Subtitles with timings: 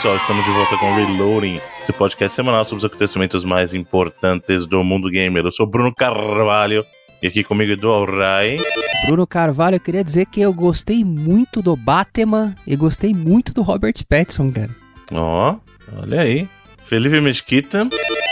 [0.00, 4.82] Pessoal, estamos de volta com Reloading, esse podcast semanal sobre os acontecimentos mais importantes do
[4.82, 5.44] mundo gamer.
[5.44, 6.86] Eu sou Bruno Carvalho
[7.22, 8.56] e aqui comigo Edu Rai.
[9.04, 13.60] Bruno Carvalho, eu queria dizer que eu gostei muito do Batman e gostei muito do
[13.60, 14.74] Robert Pattinson, cara.
[15.12, 16.48] Ó, oh, olha aí.
[16.82, 17.86] Felipe Mesquita.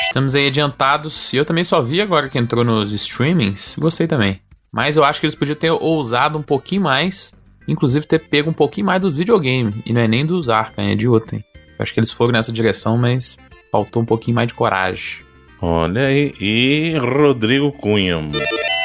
[0.06, 1.34] Estamos aí adiantados.
[1.34, 3.76] E eu também só vi agora que entrou nos streamings.
[3.78, 4.40] Gostei também.
[4.72, 7.34] Mas eu acho que eles podiam ter ousado um pouquinho mais.
[7.68, 9.74] Inclusive ter pego um pouquinho mais dos videogames.
[9.84, 11.36] E não é nem dos Arkham, é de outro.
[11.36, 11.42] Eu
[11.78, 13.38] acho que eles foram nessa direção, mas
[13.70, 15.26] faltou um pouquinho mais de coragem.
[15.60, 16.32] Olha aí.
[16.40, 18.30] E Rodrigo Cunha.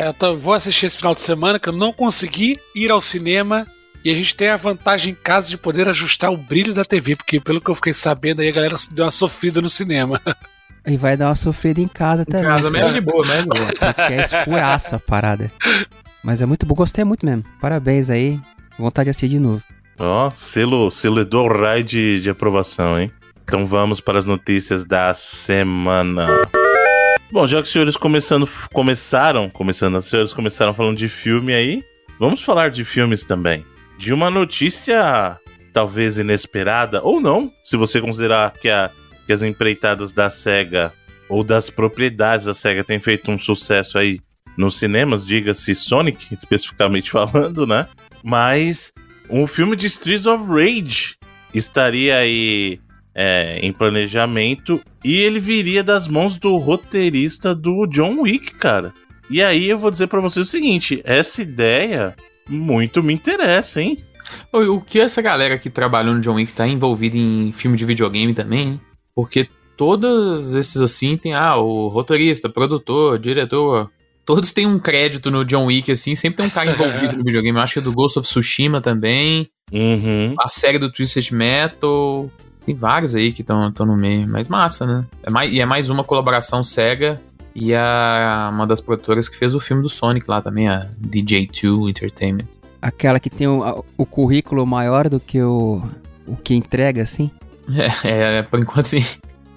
[0.02, 3.02] É, eu tô, vou assistir esse final de semana que eu não consegui ir ao
[3.02, 3.67] cinema.
[4.03, 7.16] E a gente tem a vantagem em casa de poder ajustar o brilho da TV,
[7.16, 10.21] porque pelo que eu fiquei sabendo, aí a galera deu uma sofrida no cinema.
[10.86, 12.41] E vai dar uma sofrida em casa também.
[12.41, 13.71] Em casa, mesmo de boa, mesmo de boa.
[13.95, 15.49] Porque é escuraça a parada.
[16.21, 17.41] Mas é muito bom, gostei muito mesmo.
[17.61, 18.38] Parabéns aí.
[18.77, 19.64] Vontade de assistir de novo.
[19.99, 23.11] Ó, oh, selo, selo Edu Rai de, de aprovação, hein?
[23.44, 26.27] Então vamos para as notícias da semana.
[27.31, 31.83] Bom, já que os senhores começando, começaram, começando, os senhores começaram falando de filme aí,
[32.19, 33.66] vamos falar de filmes também.
[33.97, 35.38] De uma notícia
[35.71, 38.91] talvez inesperada, ou não, se você considerar que a
[39.25, 40.91] que as empreitadas da SEGA
[41.30, 44.19] ou das propriedades da SEGA têm feito um sucesso aí
[44.58, 47.88] nos cinemas, diga-se Sonic, especificamente falando, né?
[48.23, 48.94] Mas
[49.34, 51.16] um filme de Streets of Rage
[51.53, 52.80] estaria aí
[53.16, 58.94] é, em planejamento e ele viria das mãos do roteirista do John Wick, cara.
[59.30, 62.16] E aí eu vou dizer para você o seguinte: essa ideia
[62.48, 63.98] muito me interessa, hein?
[64.52, 68.33] O que essa galera que trabalhou no John Wick tá envolvida em filme de videogame
[68.36, 68.82] também, hein?
[69.16, 73.92] Porque todos esses assim tem, ah, o roteirista, produtor, diretor.
[74.26, 77.58] Todos têm um crédito no John Wick, assim, sempre tem um cara envolvido no videogame.
[77.58, 79.50] Eu acho que é do Ghost of Tsushima também.
[79.72, 80.36] Uhum.
[80.39, 82.30] A série do Twisted Metal.
[82.66, 84.28] Tem vários aí que estão no meio.
[84.28, 85.06] Mas massa, né?
[85.23, 87.22] É mais, e é mais uma colaboração SEGA
[87.56, 91.90] e a, uma das produtoras que fez o filme do Sonic lá também, a DJ2
[91.90, 92.48] Entertainment.
[92.82, 95.82] Aquela que tem o, o currículo maior do que o,
[96.26, 97.30] o que entrega, assim?
[98.04, 99.04] É, é por enquanto sim.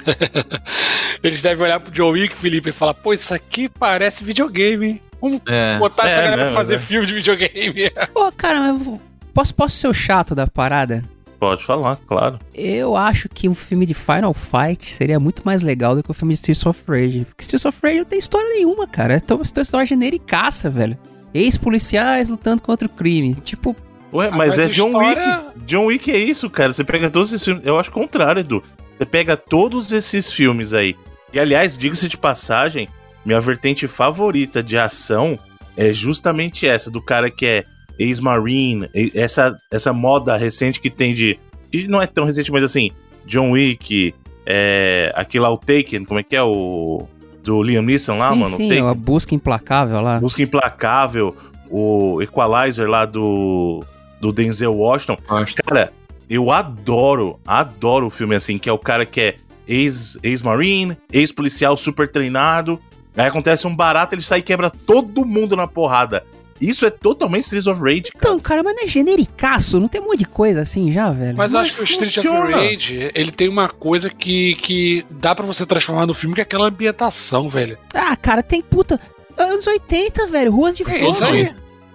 [1.23, 5.03] Eles devem olhar pro John Wick, Felipe, e falar: pô, isso aqui parece videogame, hein?
[5.21, 5.79] Vamos é.
[5.79, 6.79] botar é, essa galera pra fazer é.
[6.79, 7.91] filme de videogame.
[8.13, 9.01] Pô, cara, mas
[9.33, 11.03] posso, posso ser o chato da parada?
[11.39, 12.39] Pode falar, claro.
[12.55, 16.13] Eu acho que um filme de Final Fight seria muito mais legal do que o
[16.13, 17.27] um filme de Streets of Rage.
[17.27, 19.15] Porque Streets of Rage não tem história nenhuma, cara.
[19.15, 20.97] É uma história genericaça, velho.
[21.35, 23.35] Ex-policiais lutando contra o crime.
[23.35, 23.77] Tipo,
[24.13, 25.39] Ué, mas, ah, mas é John história...
[25.39, 25.61] Wick.
[25.67, 26.73] John Wick é isso, cara.
[26.73, 27.67] Você pega todos esses filmes.
[27.67, 28.63] Eu acho o contrário, Edu.
[28.97, 30.97] Você pega todos esses filmes aí.
[31.33, 32.89] E aliás, diga-se de passagem,
[33.25, 35.39] minha vertente favorita de ação
[35.77, 37.65] é justamente essa, do cara que é
[37.99, 41.39] ex-marine, essa, essa moda recente que tem de.
[41.71, 42.93] Que não é tão recente, mas assim,
[43.27, 44.15] John Wick,
[44.47, 46.43] é, aquele lá, o Taken, como é que é?
[46.43, 47.07] O.
[47.43, 48.57] Do Liam Neeson lá, sim, mano?
[48.57, 50.19] Sim, a Busca Implacável lá.
[50.19, 51.37] Busca Implacável,
[51.71, 53.85] o Equalizer lá do
[54.21, 55.17] do Denzel Washington.
[55.65, 55.93] Cara,
[56.29, 61.77] eu adoro, adoro o filme assim, que é o cara que é ex-marine, ex ex-policial
[61.77, 62.81] super treinado.
[63.17, 66.25] Aí acontece um barato, ele sai e quebra todo mundo na porrada.
[66.61, 68.05] Isso é totalmente Streets of Rage.
[68.05, 68.17] Cara.
[68.17, 71.37] Então, cara, mas não é genericaço, não tem um monte de coisa assim já, velho.
[71.37, 75.35] Mas eu acho que o Streets of Rage, ele tem uma coisa que, que dá
[75.35, 77.79] para você transformar no filme, que é aquela ambientação, velho.
[77.95, 78.99] Ah, cara, tem puta.
[79.37, 81.09] Anos 80, velho, ruas de é, fogo.
[81.09, 81.47] Isso aí.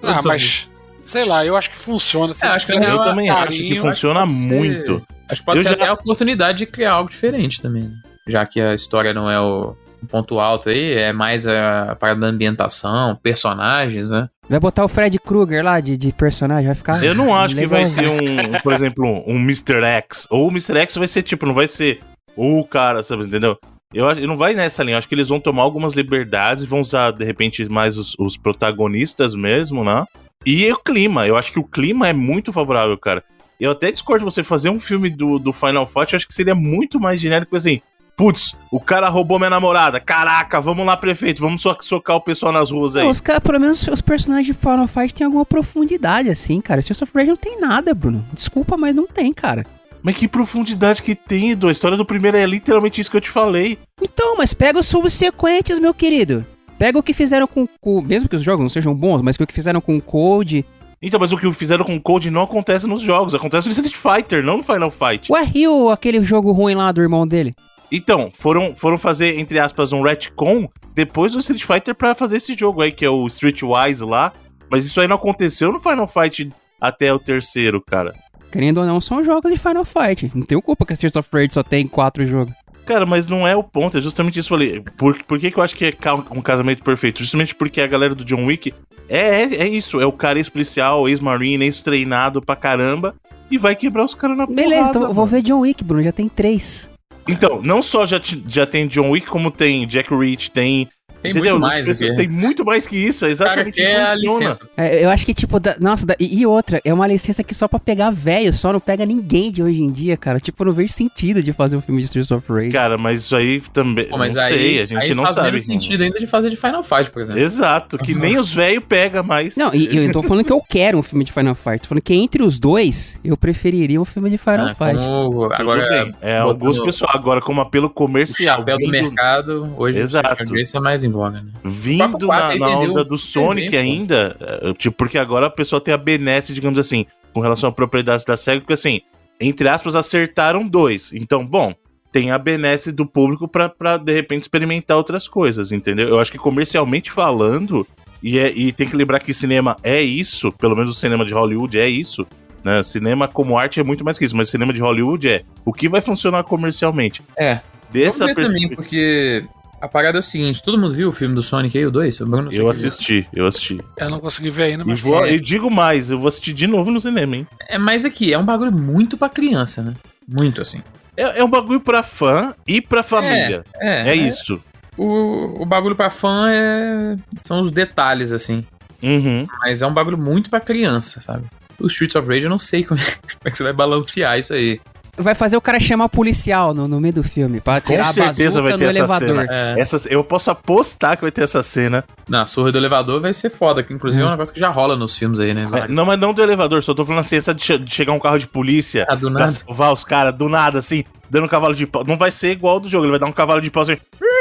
[0.03, 0.70] Ah, mas
[1.06, 2.34] Sei lá, eu acho que funciona.
[2.41, 4.95] É, acho que eu também carinho, acho que funciona acho que muito.
[4.95, 5.75] Ser, acho que pode eu ser já...
[5.75, 7.84] até a oportunidade de criar algo diferente também.
[7.84, 7.91] Né?
[8.28, 12.22] Já que a história não é o, o ponto alto aí, é mais a parada
[12.22, 14.29] da ambientação, personagens, né?
[14.49, 17.03] Vai botar o Fred Krueger lá de, de personagem, vai ficar.
[17.03, 19.81] Eu não acho que vai ter um, por exemplo, um Mr.
[19.81, 20.28] X.
[20.29, 20.78] Ou o Mr.
[20.79, 22.02] X vai ser tipo, não vai ser
[22.35, 23.58] o cara, sabe, entendeu?
[23.93, 24.96] Eu acho não vai nessa linha.
[24.96, 28.16] Eu acho que eles vão tomar algumas liberdades e vão usar, de repente, mais os,
[28.17, 30.05] os protagonistas mesmo, né?
[30.46, 33.23] E o clima, eu acho que o clima é muito favorável, cara.
[33.59, 36.34] Eu até discordo de você fazer um filme do, do Final Fight, eu acho que
[36.34, 37.82] seria muito mais genérico assim.
[38.17, 39.99] Putz, o cara roubou minha namorada.
[39.99, 41.41] Caraca, vamos lá, prefeito.
[41.41, 43.03] Vamos so socar o pessoal nas ruas aí.
[43.03, 46.82] Não, os cara, pelo menos os personagens de Final Fight têm alguma profundidade, assim, cara.
[46.82, 48.23] Streets of Rage não tem nada, Bruno.
[48.34, 49.66] Desculpa, mas não tem, cara.
[50.03, 51.67] Mas que profundidade que tem, Edu?
[51.67, 53.78] A história do primeiro é literalmente isso que eu te falei.
[54.02, 56.46] Então, mas pega os subsequentes, meu querido.
[56.81, 58.01] Pega o que fizeram com o.
[58.01, 60.66] Mesmo que os jogos não sejam bons, mas o que fizeram com o Code.
[60.99, 63.95] Então, mas o que fizeram com o Code não acontece nos jogos, acontece no Street
[63.95, 65.31] Fighter, não no Final Fight.
[65.31, 67.53] Ué, e o, aquele jogo ruim lá do irmão dele?
[67.91, 72.55] Então, foram, foram fazer, entre aspas, um retcon depois do Street Fighter para fazer esse
[72.55, 74.33] jogo aí, que é o Streetwise lá.
[74.67, 76.49] Mas isso aí não aconteceu no Final Fight
[76.79, 78.16] até o terceiro, cara.
[78.51, 80.31] Querendo ou não, são jogos de Final Fight.
[80.33, 82.55] Não tenho culpa que a Streets of Rage só tem quatro jogos.
[82.85, 84.83] Cara, mas não é o ponto, é justamente isso que eu falei.
[84.97, 85.93] Por, por que, que eu acho que é
[86.31, 87.19] um casamento perfeito?
[87.19, 88.73] Justamente porque a galera do John Wick
[89.07, 93.13] é, é, é isso, é o cara ex-policial, ex-marine, ex-treinado pra caramba
[93.49, 95.37] e vai quebrar os caras na Beleza, porrada, então eu vou mano.
[95.37, 96.01] ver John Wick, Bruno.
[96.01, 96.89] Já tem três.
[97.28, 100.87] Então, não só já, já tem John Wick, como tem Jack Reach, tem...
[101.22, 101.53] Tem entendeu?
[101.59, 102.18] muito mais Pessoas- aqui.
[102.18, 104.50] Tem muito mais que isso, é O exatamente a isso que funciona.
[104.50, 104.70] licença.
[104.78, 107.53] É, eu acho que, tipo, da- nossa, da- e, e outra, é uma licença que
[107.53, 110.40] só pra pegar velho, só não pega ninguém de hoje em dia, cara.
[110.40, 112.72] Tipo, eu não vejo sentido de fazer um filme de Streets of Rage.
[112.72, 114.06] Cara, mas isso aí também.
[114.06, 115.47] Pô, mas não aí, sei, a gente aí não faz sabe.
[115.47, 117.41] menos sentido ainda de fazer de Final Fight, por exemplo.
[117.41, 119.56] Exato, que nem os velhos pega mais.
[119.56, 121.79] Não, e, eu não tô falando que eu quero um filme de Final Fight.
[121.82, 124.97] Tô falando que entre os dois, eu preferiria um filme de Final Ah, Fight.
[124.97, 127.12] como agora bem, é o gosto pessoal.
[127.14, 128.58] Agora, como apelo o comercial.
[128.59, 130.44] chapéu do mercado, hoje Exato.
[130.44, 131.52] o é mais em voga, né?
[131.63, 135.97] Vindo na, na onda do Sonic ainda, eh, tipo, porque agora a pessoa tem a
[135.97, 139.02] benesse, digamos assim, com relação a propriedades da SEGA, porque assim,
[139.40, 141.11] entre aspas, acertaram dois.
[141.13, 141.73] Então, bom,
[142.11, 146.08] tem a benesse do público pra, pra de repente experimentar outras coisas, entendeu?
[146.09, 147.87] Eu acho que comercialmente falando,
[148.22, 151.34] e, é- e tem que lembrar que cinema é isso, pelo menos o cinema de
[151.34, 152.28] Hollywood é isso.
[152.64, 152.84] Né?
[152.84, 155.90] Cinema como arte é muito mais que isso, mas cinema de Hollywood é o que
[155.90, 157.23] vai funcionar comercialmente.
[157.35, 157.59] É,
[157.90, 158.75] Dessa também, perspectiva.
[158.75, 159.46] porque
[159.81, 162.19] a parada é o seguinte, todo mundo viu o filme do Sonic aí, o 2?
[162.22, 162.87] O Bruno não sei Eu viu.
[162.87, 163.81] assisti, eu assisti.
[163.97, 165.33] Eu não consegui ver ainda, E, mas vou, é.
[165.33, 167.47] e digo mais, eu vou assistir de novo no cinema, hein?
[167.67, 169.93] É, mas aqui, é um bagulho muito pra criança, né?
[170.28, 170.81] Muito, assim.
[171.17, 173.63] É, é um bagulho pra fã e pra família.
[173.75, 174.61] É, É, isso.
[174.97, 177.16] O, o bagulho pra fã é...
[177.45, 178.66] são os detalhes, assim.
[179.01, 179.47] Uhum.
[179.61, 181.45] Mas é um bagulho muito pra criança, sabe?
[181.79, 184.37] O Streets of Rage eu não sei como é, como é que você vai balancear
[184.37, 184.79] isso aí.
[185.17, 188.09] Vai fazer o cara chamar o policial no, no meio do filme, pra Com tirar
[188.09, 189.28] a certeza bazuca vai ter no essa elevador.
[189.28, 189.47] cena.
[189.49, 189.79] É.
[189.79, 192.03] Essa, eu posso apostar que vai ter essa cena.
[192.28, 194.96] Na surra do elevador vai ser foda, que inclusive é um negócio que já rola
[194.96, 195.67] nos filmes aí, né?
[195.73, 198.13] É, não, mas não do elevador, só tô falando assim, essa de, che- de chegar
[198.13, 201.49] um carro de polícia Ah, do pra salvar os caras, do nada, assim, dando um
[201.49, 202.03] cavalo de pau.
[202.07, 203.97] Não vai ser igual ao do jogo, ele vai dar um cavalo de pau assim,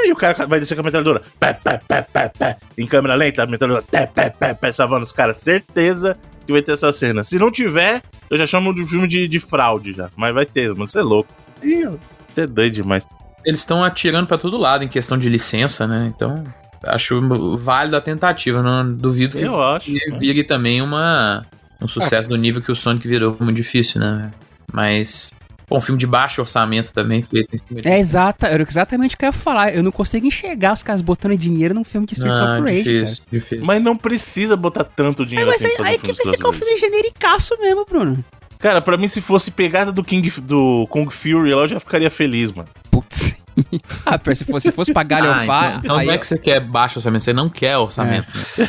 [0.06, 1.22] e o cara vai descer com a metralhadora.
[1.38, 2.56] Pé, pé, pé, pé, pé.
[2.78, 5.36] Em câmera lenta, a metralhadora, pé, pé, pé, pé, salvando os caras.
[5.38, 6.16] Certeza
[6.50, 7.24] que vai ter essa cena.
[7.24, 10.10] Se não tiver, eu já chamo de filme de, de fraude já.
[10.16, 11.32] Mas vai ter, mano, você é louco.
[11.62, 11.84] Ih,
[12.34, 13.06] Você é doido demais.
[13.44, 16.12] Eles estão atirando pra todo lado em questão de licença, né?
[16.14, 16.44] Então,
[16.84, 17.20] acho
[17.56, 18.62] válido a tentativa.
[18.62, 19.86] Não duvido que Eu acho.
[19.90, 21.46] que vire também uma,
[21.80, 24.30] um sucesso do nível que o Sonic virou muito difícil, né?
[24.72, 25.32] Mas.
[25.70, 27.88] Um filme de baixo orçamento também feito em cima de.
[27.88, 29.74] É exata, era exatamente o que eu ia falar.
[29.74, 32.82] Eu não consigo enxergar os caras botando dinheiro num filme de Streets Ah, of Rage,
[32.84, 33.00] cara.
[33.04, 33.64] difícil, difícil.
[33.64, 36.52] Mas não precisa botar tanto É, dinheiro mas assim aí, aí que vai ficar um
[36.52, 38.24] filme genericaço mesmo, Bruno.
[38.58, 42.10] Cara, pra mim, se fosse pegada do King do Kung Fury, lá, eu já ficaria
[42.10, 42.68] feliz, mano.
[42.90, 43.34] Putz.
[44.06, 46.26] ah, pera, se fosse, se fosse pra Ah, galhofar, então, então aí não é que
[46.26, 48.26] você quer baixo orçamento, você não quer orçamento.
[48.58, 48.68] né?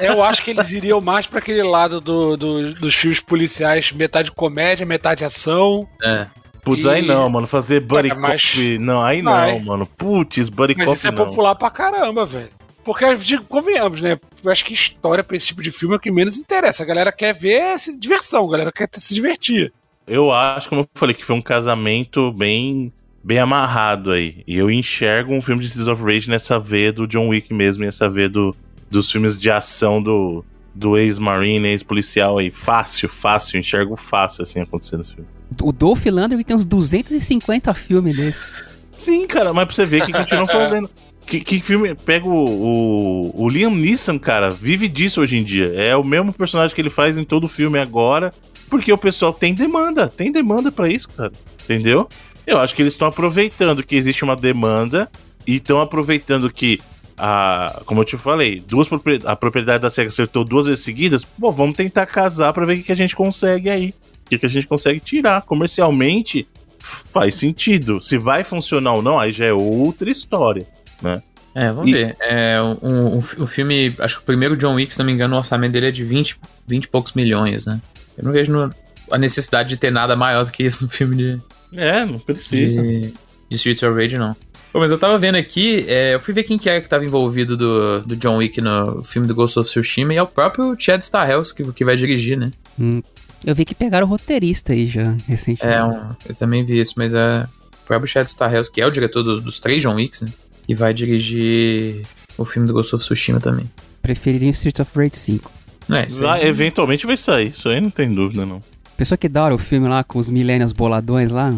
[0.00, 4.30] eu acho que eles iriam mais pra aquele lado do, do- dos filmes policiais, metade
[4.32, 5.88] comédia, metade ação.
[6.02, 6.26] É.
[6.62, 7.46] Putz, E- aí não, mano.
[7.46, 8.78] Fazer Buddy mas- Cop.
[8.78, 9.52] Não, aí Vai.
[9.52, 9.86] não, mano.
[9.86, 11.24] Putz, Buddy Mas Cop isso é não.
[11.26, 12.50] popular pra caramba, velho.
[12.84, 14.16] Porque, eu digo, convenhamos, né?
[14.44, 16.82] Eu acho que história pra esse tipo de filme é o que menos interessa.
[16.82, 19.72] A galera quer ver essa diversão, a galera quer se divertir.
[20.06, 22.92] Eu acho, como eu falei, que foi um casamento bem
[23.26, 24.44] bem amarrado aí.
[24.46, 27.82] E eu enxergo um filme de Streets of Rage nessa veia do John Wick mesmo,
[27.82, 28.54] e essa veia do,
[28.88, 32.52] dos filmes de ação do, do ex-marine, ex-policial aí.
[32.52, 33.58] Fácil, fácil.
[33.58, 35.28] Enxergo fácil, assim, acontecendo nesse filme.
[35.60, 38.78] O Dolph Lundgren tem uns 250 filmes desses.
[38.96, 40.88] Sim, cara, mas pra você ver que continuam fazendo.
[41.26, 41.92] Que, que filme.
[41.92, 45.72] Pega o, o, o Liam Neeson, cara, vive disso hoje em dia.
[45.74, 48.32] É o mesmo personagem que ele faz em todo o filme agora,
[48.70, 51.32] porque o pessoal tem demanda, tem demanda pra isso, cara.
[51.64, 52.08] Entendeu?
[52.46, 55.10] Eu acho que eles estão aproveitando que existe uma demanda
[55.46, 56.80] e estão aproveitando que.
[57.18, 61.24] A, como eu te falei, duas propri- a propriedade da SEGA acertou duas vezes seguidas.
[61.24, 63.94] Pô, vamos tentar casar pra ver o que, que a gente consegue aí.
[64.26, 65.40] O que, que a gente consegue tirar.
[65.42, 66.46] Comercialmente,
[66.78, 68.02] faz sentido.
[68.02, 70.66] Se vai funcionar ou não, aí já é outra história.
[71.54, 72.16] É, vamos E- ver.
[72.20, 75.36] É, um, um, um filme, acho que o primeiro John Wick, se não me engano,
[75.36, 77.80] o orçamento dele é de 20, 20 e poucos milhões, né?
[78.18, 78.68] Eu não vejo no-
[79.10, 81.40] a necessidade de ter nada maior do que isso no filme de,
[81.72, 82.82] É, não precisa.
[82.82, 83.12] de,
[83.48, 84.34] de Streets of Rage, não.
[84.72, 87.04] Pô, mas eu tava vendo aqui, é, eu fui ver quem que era que tava
[87.04, 90.76] envolvido do, do John Wick no filme do Ghost of Tsushima, e é o próprio
[90.78, 92.50] Chad Stahelski que, que vai dirigir, né?
[92.78, 93.02] Hum.
[93.44, 95.76] Eu vi que pegaram o roteirista aí já, recentemente.
[95.76, 97.46] É, um- eu também vi isso, mas é
[97.82, 100.32] o próprio Chad Stahelski, que é o diretor do- dos três John Wicks, né?
[100.68, 102.02] E vai dirigir
[102.36, 103.70] o filme do Ghost of Tsushima também.
[104.02, 105.52] Preferiria o Streets of Rage 5.
[105.88, 106.46] É, isso Lá, aí.
[106.46, 108.62] eventualmente vai sair, isso aí não tem dúvida, não.
[108.96, 111.54] Pessoa que da hora o filme lá com os millennials boladões lá,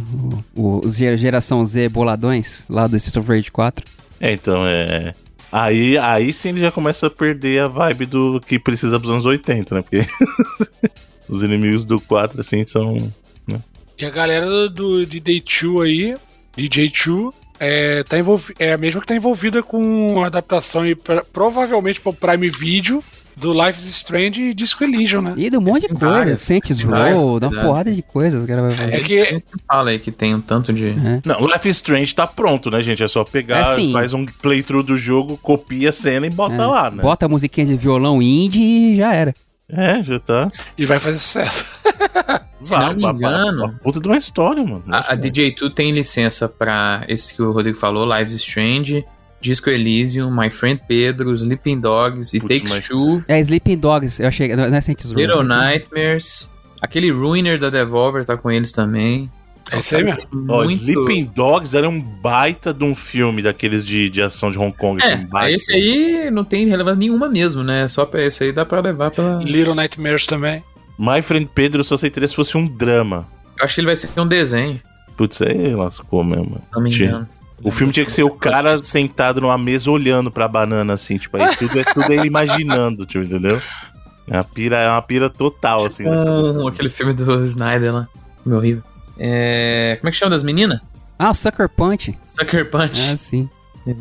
[0.56, 3.84] o, os ger- geração Z boladões, lá do Streets of Rage 4.
[4.20, 5.14] É, então é.
[5.50, 9.24] Aí, aí sim ele já começa a perder a vibe do que precisa dos anos
[9.24, 9.82] 80, né?
[9.82, 10.04] Porque
[11.28, 13.12] Os inimigos do 4, assim, são.
[13.98, 16.16] E a galera do, do de Day 2 aí,
[16.56, 20.94] DJ 2, é, tá envolvi é a mesma que tá envolvida com a adaptação e
[20.94, 23.02] pra- provavelmente pro Prime Video
[23.38, 25.34] do Life is Strange e Disco Elysium, né?
[25.36, 26.36] E do monte de coisa.
[26.36, 28.44] Saints Row, dá uma porrada de coisas.
[28.44, 28.94] vai fazer.
[28.94, 30.88] É que- Fala aí que tem um tanto de.
[30.88, 31.20] É.
[31.24, 33.02] Não, Life is Strange tá pronto, né, gente?
[33.02, 33.92] É só pegar, É, sim.
[33.92, 36.66] faz um playthrough do jogo, copia a cena e bota É.
[36.66, 37.02] lá, né?
[37.02, 38.60] Bota a musiquinha de violão indie
[38.92, 39.34] e já era.
[39.70, 40.50] É, já tá.
[40.78, 41.64] E vai fazer sucesso.
[42.60, 44.82] Se não me Vai, engano- Uma puta de uma história, mano.
[44.88, 49.04] A, a DJ2 tem licença pra esse que o Rodrigo falou, Lives Strange,
[49.40, 54.28] Disco Elysium, My Friend Pedro, Sleeping Dogs, Putz, Takes mas- Two, É, Sleeping Dogs, eu
[54.28, 54.54] achei.
[54.54, 55.18] Não é Saints Row.
[55.20, 59.30] Little Sleeping- Nightmares, aquele Ruiner da Devolver tá com eles também.
[59.70, 60.22] É isso aí mesmo.
[60.32, 64.74] Muito- Sleeping Dogs era um baita de um filme daqueles de, de ação de Hong
[64.76, 65.02] Kong.
[65.02, 65.54] assim, É, baita.
[65.56, 67.86] esse aí não tem relevância nenhuma mesmo, né?
[67.86, 69.42] Só pra esse aí dá pra levar pela.
[69.42, 70.64] Little Nightmares também.
[70.98, 73.28] My Friend Pedro eu só aceitaria se fosse um drama.
[73.58, 74.80] Eu acho que ele vai ser um desenho,
[75.16, 76.60] Putz, aí lascou mesmo.
[76.74, 77.28] não me Tinha- engano.
[77.62, 81.36] O filme tinha que ser o cara sentado numa mesa olhando pra banana, assim, tipo,
[81.36, 83.60] aí tudo é tudo ele imaginando, tipo, entendeu?
[84.28, 86.04] É uma pira, é uma pira total, assim.
[86.04, 86.10] né?
[86.60, 88.08] Com aquele filme do Snyder lá.
[88.42, 88.82] Filme horrível.
[89.18, 89.96] É...
[90.00, 90.80] Como é que chama das meninas?
[91.18, 92.16] Ah, o Sucker Punch.
[92.30, 93.10] Sucker Punch.
[93.10, 93.48] Ah, sim.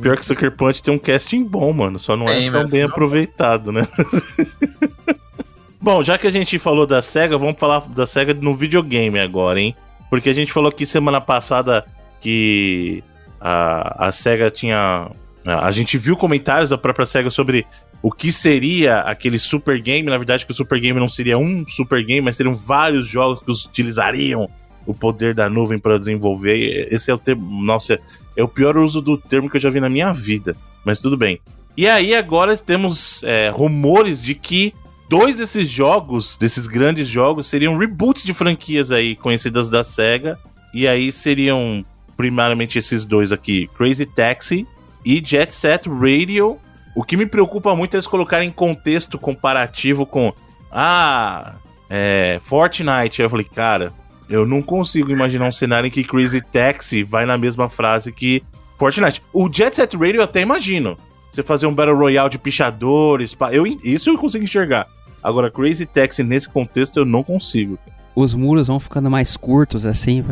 [0.01, 2.71] Pior que Sucker Punch tem um casting bom, mano, só não é Tem, tão mas
[2.71, 3.87] bem não- aproveitado, né?
[5.79, 9.59] Bom, já que a gente falou da SEGA, vamos falar da SEGA no videogame agora,
[9.61, 9.75] hein?
[10.09, 11.85] Porque a gente falou aqui semana passada
[12.19, 13.03] que
[13.39, 15.09] a, a SEGA tinha.
[15.45, 17.65] A gente viu comentários da própria SEGA sobre
[18.01, 20.09] o que seria aquele super game.
[20.09, 23.41] Na verdade, que o super game não seria um super game, mas seriam vários jogos
[23.41, 24.49] que utilizariam
[24.85, 26.87] o poder da nuvem para desenvolver.
[26.91, 27.63] Esse é o termo.
[27.63, 27.99] Nossa,
[28.35, 30.55] é o pior uso do termo que eu já vi na minha vida.
[30.85, 31.39] Mas tudo bem.
[31.75, 34.73] E aí, agora temos é, rumores de que
[35.09, 40.39] dois desses jogos, desses grandes jogos, seriam reboots de franquias aí conhecidas da SEGA.
[40.73, 41.85] E aí seriam
[42.17, 44.67] primariamente esses dois aqui: Crazy Taxi
[45.05, 46.57] e Jet Set Radio.
[46.95, 50.33] O que me preocupa muito é eles colocarem em contexto comparativo com.
[50.71, 51.53] Ah,
[51.89, 53.21] é, Fortnite.
[53.21, 53.93] Eu falei, cara,
[54.27, 58.43] eu não consigo imaginar um cenário em que Crazy Taxi vai na mesma frase que
[58.77, 59.21] Fortnite.
[59.31, 60.97] O Jet Set Radio eu até imagino.
[61.31, 63.37] Você fazer um Battle Royale de pichadores.
[63.51, 64.87] Eu, isso eu consigo enxergar.
[65.21, 67.77] Agora, Crazy Taxi nesse contexto eu não consigo.
[68.19, 70.25] Os muros vão ficando mais curtos, assim.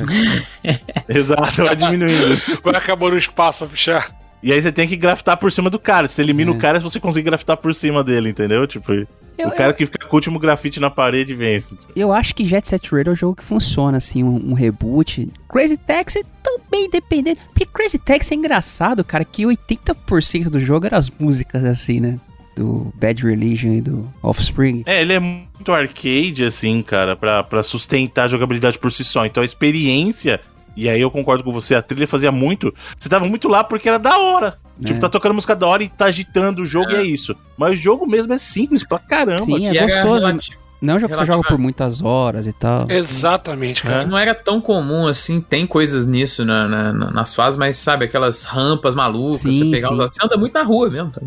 [1.08, 2.42] Exato, vai diminuindo.
[2.64, 4.10] Vai acabando o espaço pra fechar.
[4.42, 6.08] E aí você tem que graftar por cima do cara.
[6.08, 6.54] Você elimina É.
[6.54, 8.66] o cara se você conseguir graftar por cima dele, entendeu?
[8.66, 8.92] Tipo,
[9.38, 11.78] Eu, o cara que fica com o último grafite na parede vence.
[11.96, 15.32] eu acho que Jet Set Radio é um jogo que funciona, assim, um, um reboot.
[15.48, 17.38] Crazy Taxi também dependendo.
[17.54, 22.20] Porque Crazy Taxi é engraçado, cara, que 80% do jogo eram as músicas, assim, né?
[22.56, 24.84] Do Bad Religion e do Offspring.
[24.86, 29.26] É, ele é muito arcade, assim, cara, pra, pra sustentar a jogabilidade por si só.
[29.26, 30.40] Então a experiência,
[30.76, 32.74] e aí eu concordo com você, a trilha fazia muito.
[32.98, 34.58] Você tava muito lá porque era da hora.
[34.80, 35.00] Tipo, É.
[35.00, 37.36] tá tocando música da hora e tá agitando o jogo e é isso.
[37.58, 39.44] Mas o jogo mesmo é simples pra caramba.
[39.46, 40.26] Sim, é E era gostoso.
[40.28, 42.86] relativo- Não é um jogo que você joga por muitas horas e tal.
[42.90, 44.06] Exatamente, cara.
[44.06, 48.06] Não era tão comum assim, tem coisas nisso na- na- na- nas fases, mas sabe,
[48.06, 49.94] aquelas rampas malucas, Sim, você pegar sim.
[49.94, 50.00] os.
[50.00, 51.12] Você anda muito na rua mesmo.
[51.12, 51.22] Tá?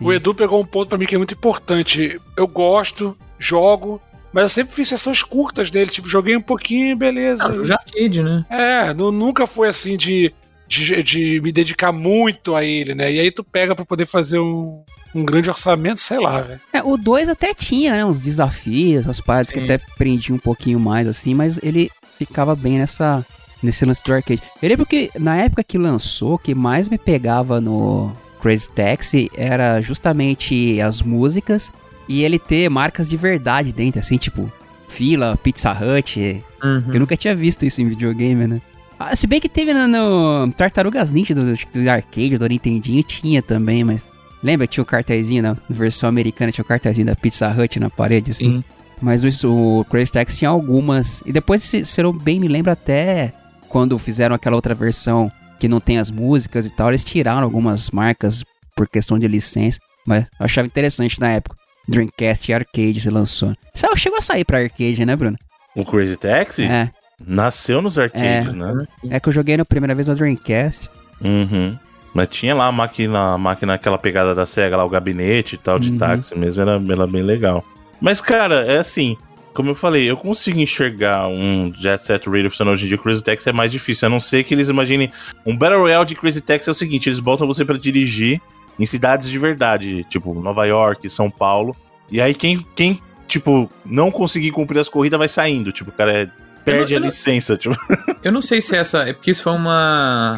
[0.00, 2.20] O Edu pegou um ponto pra mim que é muito importante.
[2.36, 4.00] Eu gosto, jogo,
[4.32, 5.90] mas eu sempre fiz sessões curtas dele.
[5.90, 7.44] Tipo, joguei um pouquinho e beleza.
[7.46, 8.44] Ah, jogo de arcade, né?
[8.48, 10.32] É, nu- nunca foi assim de,
[10.70, 13.12] de, de me dedicar muito a ele, né?
[13.12, 16.60] E aí tu pega pra poder fazer um, um grande orçamento, sei lá, velho.
[16.72, 19.64] É, o 2 até tinha, né, uns desafios, as partes que Sim.
[19.64, 23.26] até prendiam um pouquinho mais, assim, mas ele ficava bem nessa,
[23.60, 24.40] nesse lance do arcade.
[24.62, 29.28] Eu lembro que na época que lançou, o que mais me pegava no Crazy Taxi
[29.36, 31.72] era justamente as músicas
[32.08, 34.50] e ele ter marcas de verdade dentro, assim, tipo,
[34.86, 36.44] fila, Pizza Hut.
[36.62, 36.94] Uhum.
[36.94, 38.62] Eu nunca tinha visto isso em videogame, né?
[39.02, 43.40] Ah, se bem que teve no, no Tartarugas Ninja do, do arcade, do Nintendinho, tinha
[43.40, 44.06] também, mas...
[44.42, 47.88] Lembra que tinha o cartazinho na versão americana, tinha o cartazinho da Pizza Hut na
[47.88, 48.58] parede, assim?
[48.58, 48.64] Sim.
[49.00, 51.22] Mas o, o Crazy Taxi tinha algumas.
[51.24, 53.32] E depois, se, se eu bem me lembro até
[53.68, 57.90] quando fizeram aquela outra versão que não tem as músicas e tal, eles tiraram algumas
[57.90, 59.78] marcas por questão de licença.
[60.06, 61.56] Mas eu achava interessante na época.
[61.88, 63.54] Dreamcast e Arcade se lançou.
[63.74, 65.36] Saiu, chegou a sair pra arcade, né, Bruno?
[65.74, 66.90] O Crazy Taxi É.
[67.26, 68.72] nasceu nos arcades, né?
[69.08, 70.88] É que eu joguei na primeira vez no Dreamcast.
[71.20, 71.76] Uhum.
[72.14, 75.58] Mas tinha lá a máquina, a máquina aquela pegada da SEGA lá, o gabinete e
[75.58, 75.98] tal, de Uhum.
[75.98, 77.64] táxi mesmo, era, era bem legal.
[78.00, 79.16] Mas, cara, é assim,
[79.54, 83.22] como eu falei, eu consigo enxergar um Jet Set Radio funcionando hoje em dia, Crazy
[83.22, 85.12] Taxi é mais difícil, a não ser que eles imaginem...
[85.46, 88.40] Um Battle Royale de Crazy Taxi é o seguinte, eles botam você pra dirigir
[88.78, 91.76] em cidades de verdade, tipo Nova York, São Paulo,
[92.10, 92.98] e aí quem, quem
[93.28, 95.70] tipo, não conseguir cumprir as corridas, vai saindo.
[95.70, 96.28] Tipo, o cara é-
[96.64, 97.56] perde eu a não- licença.
[97.56, 97.76] Tipo.
[98.22, 99.08] Eu não sei se essa.
[99.08, 100.36] É porque isso foi uma.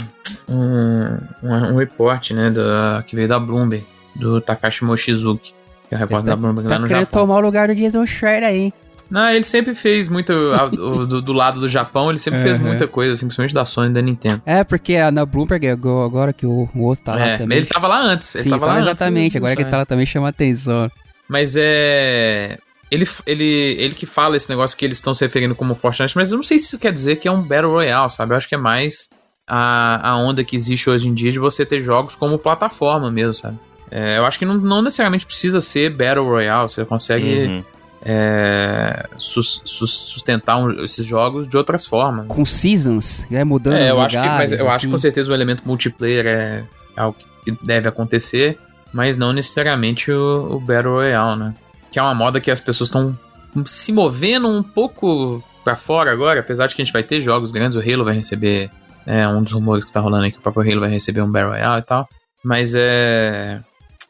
[0.48, 2.50] Um, um, um report, né?
[2.50, 3.84] Da, que veio da Bloomberg,
[4.16, 5.52] do Takashi Mochizuki.
[5.88, 7.22] Que é o repórter da Bloomberg lá Tá no querendo Japão.
[7.22, 8.72] tomar o lugar do Jason Schreier aí?
[9.10, 10.32] Não, ele sempre fez muito.
[10.32, 12.64] a- o- do, do lado do Japão, ele sempre fez Uhum.
[12.64, 14.40] muita coisa, assim, principalmente da Sony e da Nintendo.
[14.46, 17.58] É, porque a- na Bloomberg, agora agora que o, o outro tá lá é, também.
[17.58, 18.34] ele tava lá antes.
[18.36, 19.32] Ele Sim, tava tá lá antes exatamente.
[19.32, 20.90] do- Agora que ele tá lá também chama atenção.
[21.28, 22.58] Mas é.
[22.92, 23.44] Ele, ele,
[23.78, 26.42] ele que fala esse negócio que eles estão se referindo como Fortnite, mas eu não
[26.44, 28.34] sei se isso quer dizer que é um Battle Royale, sabe?
[28.34, 29.08] Eu acho que é mais
[29.46, 33.32] a, a onda que existe hoje em dia de você ter jogos como plataforma mesmo,
[33.32, 33.58] sabe?
[33.90, 37.64] É, eu acho que não, não necessariamente precisa ser Battle Royale, você consegue Uhum.
[38.04, 42.26] é, sus- sus- sustentar um- esses jogos de outras formas.
[42.28, 44.86] Com Seasons, vai mudando É, eu acho que, mas lugares, eu acho assim.
[44.86, 46.64] que com certeza o elemento multiplayer é
[46.96, 48.58] algo que deve acontecer,
[48.92, 51.54] mas não necessariamente o, o Battle Royale, né?
[51.92, 53.16] Que é uma moda que as pessoas estão
[53.66, 57.50] se movendo um pouco pra fora agora, apesar de que a gente vai ter jogos
[57.52, 58.70] grandes, o Halo vai receber,
[59.06, 61.30] é um dos rumores que tá rolando aí que o próprio Halo vai receber um
[61.30, 62.08] Battle Royale e tal,
[62.44, 63.60] mas é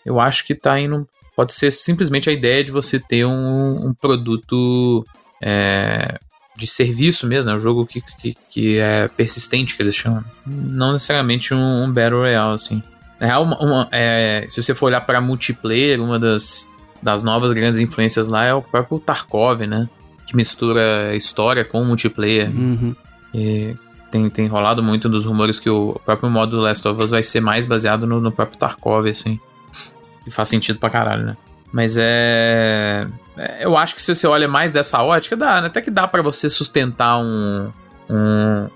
[0.07, 3.95] eu acho que tá indo pode ser simplesmente a ideia de você ter um, um
[3.95, 5.05] produto
[5.43, 6.19] é,
[6.57, 7.57] de serviço mesmo, né?
[7.57, 10.23] Um jogo que, que, que é persistente, que eles chamam.
[10.47, 12.83] Não necessariamente um, um Battle Royale, assim.
[13.21, 16.69] Uma- uma- é, se você for olhar para multiplayer, uma das,
[17.03, 19.89] das novas grandes influências lá é o próprio Tarkov, né?
[20.27, 22.49] Que mistura história com multiplayer.
[22.51, 22.95] Uhum.
[23.35, 23.75] E
[24.11, 27.23] tem, tem rolado muito dos rumores que o próprio modo do Last of Us vai
[27.23, 29.41] ser mais baseado no, no próprio Tarkov, assim.
[30.27, 31.37] E faz sentido pra caralho, né?
[31.73, 33.07] Mas é.
[33.37, 35.67] é, Eu acho que se você olha mais dessa ótica, dá, né?
[35.69, 37.73] Até que dá pra você sustentar um.
[38.11, 38.69] Um,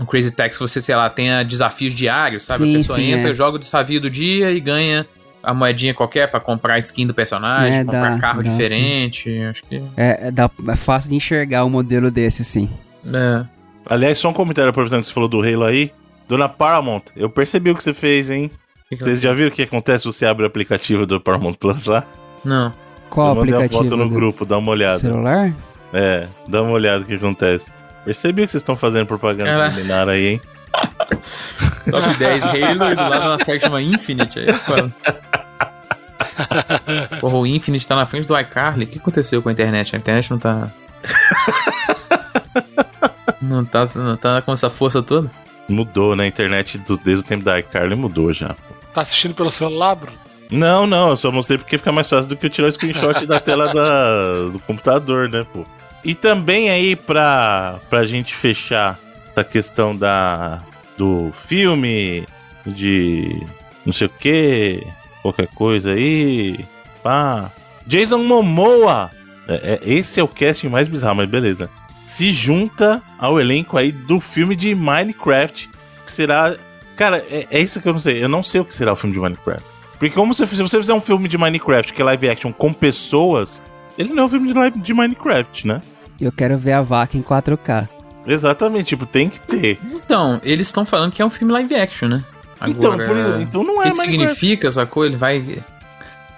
[0.00, 2.64] um Crazy Taxi que você, sei lá, tenha desafios diários, sabe?
[2.64, 3.34] Sim, a pessoa sim, entra, é.
[3.34, 5.06] joga o desafio do dia e ganha
[5.42, 9.38] a moedinha qualquer pra comprar skin do personagem, É, comprar dá, carro dá, diferente.
[9.42, 9.76] Acho que.
[9.96, 12.68] É, é, dá- é fácil de enxergar um modelo desse, sim.
[13.12, 13.44] É.
[13.86, 15.90] Aliás, só um comentário aproveitando que você falou do Halo aí.
[16.28, 18.50] Dona Paramount, eu percebi o que você fez, hein?
[18.88, 21.54] Que que Vocês já viram o que acontece se você abre o aplicativo do Paramount
[21.54, 22.04] Plus lá?
[22.44, 22.72] Não.
[23.10, 23.80] Qual eu mandei aplicativo?
[23.80, 24.98] a foto no do grupo, dá uma olhada.
[24.98, 25.52] Celular?
[25.92, 27.66] É, dá uma olhada o que acontece.
[28.04, 30.40] Percebi que vocês estão fazendo propaganda subliminar aí, hein?
[31.90, 34.38] Top 10 Halo e do lado uma série chama Infinite.
[34.38, 34.74] Aí, só.
[37.20, 38.84] Porra, o Infinite tá na frente do iCarly.
[38.84, 39.94] O que aconteceu com a internet?
[39.94, 40.68] A internet não tá.
[43.40, 45.28] Não tá, não tá com essa força toda?
[45.68, 46.24] Mudou, né?
[46.24, 48.54] A internet do- desde o tempo da iCarly mudou já.
[48.94, 50.16] Tá assistindo pelo celular, Bruno?
[50.50, 53.26] Não, não, eu só mostrei porque fica mais fácil do que eu tirar o screenshot
[53.26, 55.64] da tela da- do computador, né, pô?
[56.04, 58.96] E também aí pra, pra gente fechar
[59.32, 60.60] essa questão da
[61.02, 62.24] do filme,
[62.64, 63.44] de
[63.84, 64.86] não sei o que,
[65.20, 66.64] qualquer coisa aí,
[67.02, 67.50] pá.
[67.84, 69.10] Jason Momoa,
[69.48, 71.68] é, é- esse é o casting mais bizarro, mas beleza.
[72.06, 75.68] Se junta ao elenco aí do filme de Minecraft,
[76.06, 76.54] que será...
[76.94, 78.96] Cara, é, é isso que eu não sei, eu não sei o que será o
[78.96, 79.64] filme de Minecraft.
[79.98, 82.72] Porque como se, se você fizer um filme de Minecraft que é live action com
[82.72, 83.60] pessoas,
[83.98, 85.80] ele não é um filme de, live, de Minecraft, né?
[86.20, 87.88] Eu quero ver a vaca em 4K.
[88.26, 89.78] Exatamente, tipo, tem que ter.
[89.84, 92.24] Então, eles estão falando que é um filme live action, né?
[92.66, 94.34] então, Agora, por- então não o é que, que Minecraft.
[94.36, 95.04] significa, sacou?
[95.04, 95.42] Ele vai.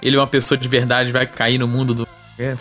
[0.02, 2.08] Ele é uma pessoa de verdade, vai cair no mundo do.
[2.38, 2.56] É,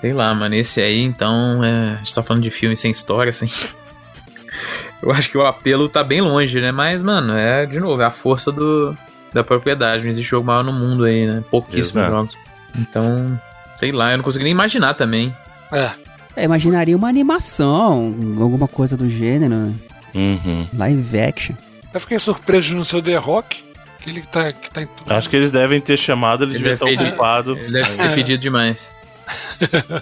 [0.00, 0.54] Sei lá, mano.
[0.54, 1.62] Esse aí, então.
[1.62, 3.46] é, A gente tá falando de filme sem história, assim.
[5.02, 6.72] Eu acho que o apelo tá bem longe, né?
[6.72, 8.96] Mas, mano, é, de novo, é a força do,
[9.32, 10.02] da propriedade.
[10.02, 11.42] Não existe jogo maior no mundo aí, né?
[11.50, 12.10] Pouquíssimos Exato.
[12.10, 12.34] jogos.
[12.78, 13.40] Então,
[13.76, 15.34] sei lá, eu não consigo nem imaginar também.
[15.72, 15.90] É.
[16.36, 19.74] É, imaginaria uma animação, alguma coisa do gênero?
[20.14, 20.66] Uhum.
[20.76, 21.54] live action.
[21.94, 23.62] Eu fiquei surpreso de não ser o The Rock,
[24.00, 25.12] que ele que tá, que tá em tudo.
[25.12, 27.56] Acho que eles devem ter chamado, ele, Ele devia estar pedir- ocupado.
[27.56, 28.90] Ele deve ter pedido demais.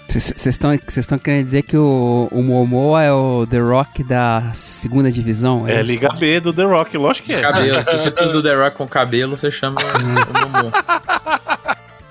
[0.07, 5.67] Vocês estão querendo dizer que o, o Momoa é o The Rock da segunda divisão?
[5.67, 5.83] É isso?
[5.91, 7.41] Liga B do The Rock, lógico que é.
[7.41, 7.83] Cabelo.
[7.87, 10.71] Se você precisa do The Rock com cabelo, você chama o Momo.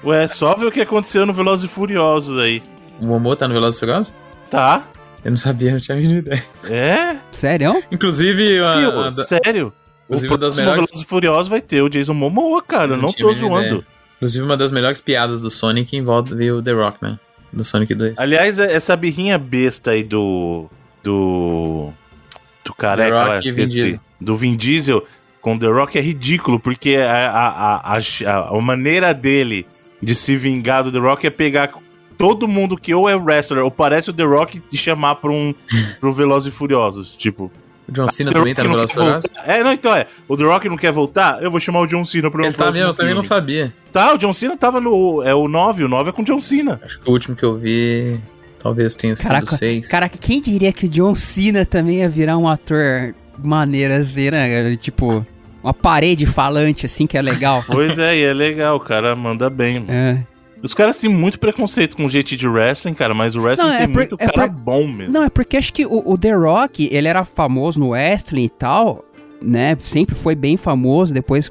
[0.05, 2.63] Ué, só ver o que aconteceu no Velozes e Furiosos aí.
[3.01, 4.15] O Momo tá no Velozes e Furiosos?
[4.51, 4.85] Tá?
[5.25, 6.45] Eu não sabia, não tinha a mínima ideia.
[6.65, 7.17] É?
[7.33, 7.83] Sério?
[7.91, 9.73] Inclusive, a, Meu, a da- sério?
[10.09, 12.93] O Inclusive, uma das próximo melhores- Velozes e Furiosos vai ter o Jason Momoa, cara.
[12.93, 13.67] Eu Não não tô zoando.
[13.67, 13.85] ideia.
[14.17, 17.19] inclusive uma das melhores piadas do Sonic envolve o The Rock, né?
[17.53, 18.19] Do Sonic 2.
[18.19, 20.67] Aliás, é- essa birrinha besta aí do.
[21.03, 21.91] Do.
[22.65, 23.65] Do careca The Rock lá, e Vin.
[23.65, 24.01] Diesel.
[24.21, 25.07] Do Vin Diesel
[25.41, 29.67] com The Rock é ridículo, porque a, a, a, a, a maneira dele
[30.03, 31.71] de se vingar do The Rock é pegar
[32.19, 35.55] todo mundo que ou é wrestler ou parece o The Rock e chamar pra um
[36.01, 37.17] pro Velozes e Furiosos.
[37.17, 37.51] Tipo,
[37.89, 39.31] O John Cena The também Rock tá no não Velozes e Furiosos?
[39.47, 40.07] É, não, então é.
[40.27, 41.43] O The Rock não quer voltar?
[41.43, 43.73] Eu vou chamar o John Cena pro Ele tá mesmo, eu também não sabia.
[43.93, 45.23] Tá, o John Cena tava no.
[45.23, 46.81] É o 9, o 9 é com o John Cena.
[46.85, 48.19] Acho que o último que eu vi
[48.59, 49.89] talvez tenha sido Caraca, seis.
[49.89, 54.77] Caraca, quem diria que o John Cena também ia virar um ator maneiro assim, né?
[54.77, 55.25] Tipo,
[55.63, 57.65] uma parede falante assim que é legal.
[57.67, 59.81] Pois é, e é legal, o cara manda bem.
[59.81, 59.93] mano.
[59.93, 60.27] é.
[60.63, 63.75] Os caras têm muito preconceito com o jeito de wrestling, cara, mas o wrestling Não,
[63.75, 65.13] é tem por- muito é cara por- bom mesmo.
[65.13, 68.49] Não, é porque acho que o, o The Rock, ele era famoso no wrestling e
[68.51, 69.05] tal,
[69.41, 69.77] né?
[69.79, 71.51] Sempre foi bem famoso, depois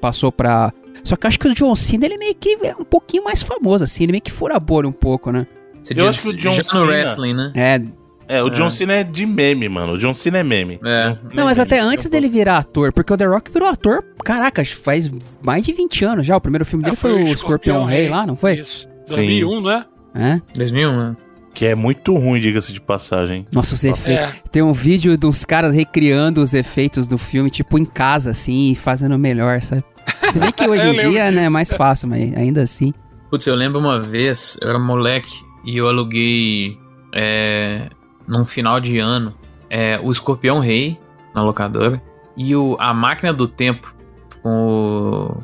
[0.00, 0.72] passou pra...
[1.02, 3.42] Só que eu acho que o John Cena, ele meio que é um pouquinho mais
[3.42, 5.46] famoso, assim, ele meio que fura a bolha um pouco, né?
[5.82, 7.52] Você Eu diz acho que o John já no Cena- wrestling, né?
[7.54, 7.82] É,
[8.28, 8.70] É, o John É.
[8.70, 9.94] Cena é de meme, mano.
[9.94, 10.78] O John Cena é meme.
[10.84, 11.14] É.
[11.14, 11.68] Cena Não, mas meme.
[11.68, 15.10] até antes dele virar ator, porque o The Rock virou ator, caraca, faz
[15.44, 16.36] mais de 20 anos já.
[16.36, 18.54] O primeiro filme dele É, foi, o Escorpião Rei lá, não foi?
[18.60, 18.88] Isso.
[19.06, 19.14] Sim.
[19.16, 19.84] 2001, né?
[20.14, 20.40] É?
[20.54, 21.16] 2001, né?
[21.54, 23.46] Que é muito ruim, diga-se de passagem.
[23.52, 24.24] Nossa, os efeitos.
[24.24, 24.32] É.
[24.50, 28.74] Tem um vídeo dos caras recriando os efeitos do filme, tipo, em casa, assim, e
[28.74, 29.84] fazendo melhor, sabe?
[30.30, 31.50] Se bem que hoje Eu em dia, né, é disso.
[31.50, 32.94] mais fácil, mas ainda assim.
[33.30, 35.30] Putz, eu lembro uma vez, eu era moleque
[35.66, 36.78] e eu aluguei
[37.14, 37.82] é,
[38.26, 39.34] num final de ano
[39.68, 40.98] é, o Escorpião Rei
[41.34, 42.02] na locadora
[42.36, 43.94] e o, a Máquina do Tempo
[44.42, 45.42] com o,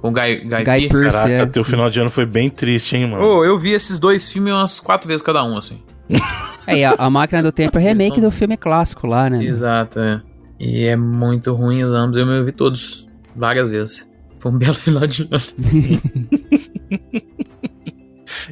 [0.00, 0.88] com o Guy, Guy, Guy Pearce.
[0.88, 1.18] Pearce.
[1.18, 1.70] Caraca, é, teu sim.
[1.70, 3.24] final de ano foi bem triste, hein, mano?
[3.24, 5.80] Ô, eu vi esses dois filmes umas quatro vezes cada um, assim.
[6.66, 9.44] É, e a, a Máquina do Tempo é remake do filme clássico lá, né?
[9.44, 10.22] Exato, é.
[10.58, 14.08] E é muito ruim os ambos, eu me vi todos várias vezes.
[14.38, 15.42] Foi um belo final de ano.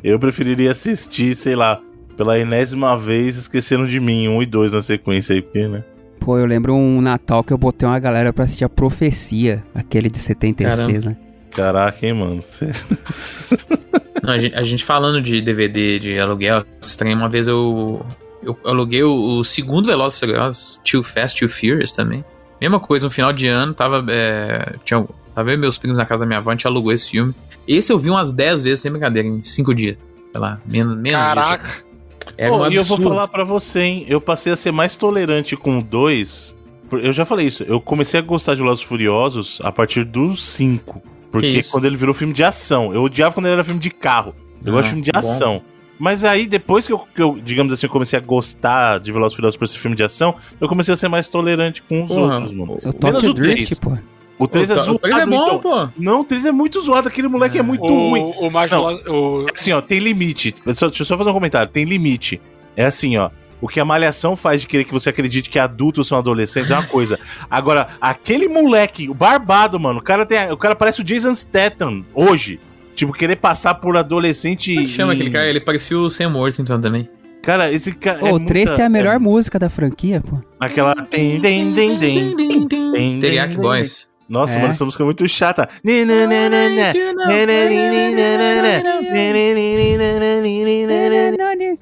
[0.04, 1.80] Eu preferiria assistir, sei lá,
[2.16, 5.84] pela enésima vez Esqueceram de Mim, um e dois na sequência aí, porque, né?
[6.20, 10.08] Pô, eu lembro um Natal que eu botei uma galera pra assistir a Profecia, aquele
[10.08, 11.16] de 76, né?
[11.50, 12.42] Caraca, hein, mano.
[12.42, 12.70] Cê-
[14.22, 18.06] Não, a, gente, a gente falando de DVD de aluguel, estranho, uma vez eu,
[18.42, 22.24] eu aluguei o, o segundo Velozes Furiosos, Too Fast, Too Furious também.
[22.60, 26.06] Mesma coisa, no final de ano, tava, é, tinha, tava eu e meus primos na
[26.06, 27.34] casa da minha avó, a gente alugou esse filme.
[27.66, 29.96] Esse eu vi umas 10 vezes, sem brincadeira, em 5 dias.
[30.30, 31.34] Sei lá, menos, menos disso.
[31.34, 31.91] Caraca.
[32.36, 33.02] Era Pô, um e eu vou absurdo.
[33.08, 34.04] falar pra você, hein?
[34.08, 36.56] Eu passei a ser mais tolerante com o 2.
[36.92, 37.62] Eu já falei isso.
[37.62, 41.02] Eu comecei a gostar de Velozes Furiosos a partir do 5.
[41.30, 42.92] Porque quando ele virou filme de ação.
[42.94, 44.34] Eu odiava quando ele era filme de carro.
[44.64, 45.18] Eu Ah, gosto de filme de bom.
[45.18, 45.62] ação.
[45.98, 49.36] Mas aí, depois que eu, que eu, digamos assim, eu comecei a gostar de Velozes
[49.36, 52.34] Furiosos por esse filme de ação, eu comecei a ser mais tolerante com os Porra,
[52.34, 52.72] outros, mano.
[52.82, 53.78] O Menos o Drift, três.
[53.78, 53.96] pô.
[54.42, 55.58] O 3 é o, zoado, o três é bom, então.
[55.58, 55.88] pô.
[55.98, 57.08] Não, o 3 é muito zoado.
[57.08, 58.20] Aquele moleque é, muito ruim.
[58.20, 58.84] O, o mais Não.
[59.08, 60.54] o, Assim, ó, tem limite.
[60.74, 61.70] Só- deixa eu só fazer um comentário.
[61.70, 62.40] Tem limite.
[62.76, 63.30] É assim, ó.
[63.60, 66.74] O que a malhação faz de querer que você acredite que adultos são adolescentes é
[66.74, 67.18] uma coisa.
[67.48, 72.04] Agora, aquele moleque, o barbado, mano, o cara, tem, o cara parece o Jason Statham
[72.12, 72.58] hoje.
[72.96, 74.74] Tipo, querer passar por adolescente.
[74.74, 75.46] Como é chama aquele cara?
[75.48, 77.08] Ele parecia o Sam Worthington também.
[77.40, 78.22] Cara, esse cara.
[78.22, 80.38] Ô, é o 3 muita- tem a melhor é música da franquia, pô.
[80.60, 80.94] Aquela.
[80.94, 83.62] Tem, tem, tem, tem, tem, tem, Teriyaki tem.
[83.62, 84.08] Boys.
[84.32, 84.58] Nossa, É.
[84.60, 85.68] mano, essa música é muito chata.
[85.84, 86.92] Né, né, né, né, né.
[86.94, 88.82] Né, né, né, né, né, né, né.
[88.82, 91.78] Né, né, né, né, né, né, né, né.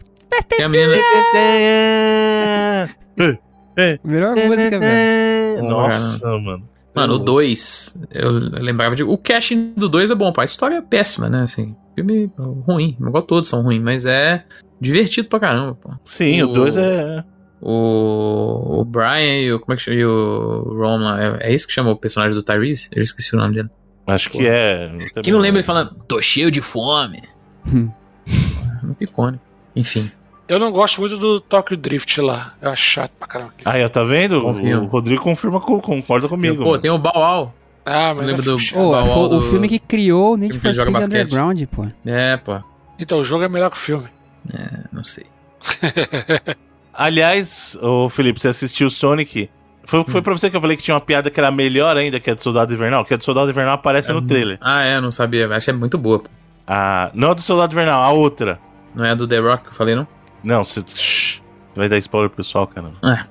[0.48, 0.96] Tem a menina...
[4.02, 5.62] Melhor música, velho.
[5.62, 6.68] Nossa, mano.
[6.94, 9.04] Mano, o 2, eu lembrava de.
[9.04, 10.40] O casting do 2 é bom, pô.
[10.40, 11.42] A história é péssima, né?
[11.42, 12.28] Assim, filme
[12.66, 14.42] ruim, igual todos são ruins, mas é
[14.80, 15.90] divertido pra caramba, pô.
[16.04, 17.22] Sim, o O- 2 é.
[17.62, 19.60] O, o Brian e o.
[19.60, 19.96] Como é que chama?
[19.96, 21.22] E o Ron lá.
[21.22, 22.88] É, é isso que chama o personagem do Tyrese?
[22.92, 23.68] Eu esqueci o nome dele.
[24.06, 24.90] Acho que é.
[25.22, 27.22] Quem não lembra ele falando, tô cheio de fome?
[27.70, 27.90] Hum.
[28.82, 29.44] Muito icônico.
[29.76, 30.10] Enfim.
[30.48, 32.54] eu não gosto muito do Tokyo Drift lá.
[32.62, 33.52] Eu acho chato pra caramba.
[33.66, 34.40] Aí, ó, tá vendo?
[34.40, 34.86] Bom filme.
[34.86, 36.62] O Rodrigo confirma, co- concorda comigo.
[36.64, 36.78] Pô, mano.
[36.80, 37.52] tem o Bow
[37.84, 38.78] Ah, mas lembro é do- chato.
[38.80, 41.20] Ô, Val- foi o do- filme que criou o Need filme que for Speed basquete.
[41.34, 41.86] Underground, pô.
[42.06, 42.58] É, pô.
[42.98, 44.08] Então o jogo é melhor que o filme.
[44.54, 45.26] É, não sei.
[46.92, 49.48] Aliás, ô Felipe, você assistiu o Sonic?
[49.85, 50.05] Foi, Hum.
[50.07, 52.31] foi pra você que eu falei que tinha uma piada que era melhor ainda que
[52.31, 53.05] a do Soldado Invernal?
[53.05, 54.59] Que a do Soldado Invernal aparece no trailer.
[54.61, 55.48] Ah, é, não sabia.
[55.66, 56.29] É muito boa, pô.
[56.66, 58.59] Ah, não a do Soldado Invernal, a outra.
[58.94, 60.07] Não é a do The Rock que eu falei, não?
[60.44, 60.81] Não, você.
[60.87, 61.40] Shhh,
[61.74, 62.92] vai dar spoiler pro pessoal, cara.
[63.03, 63.24] Ah.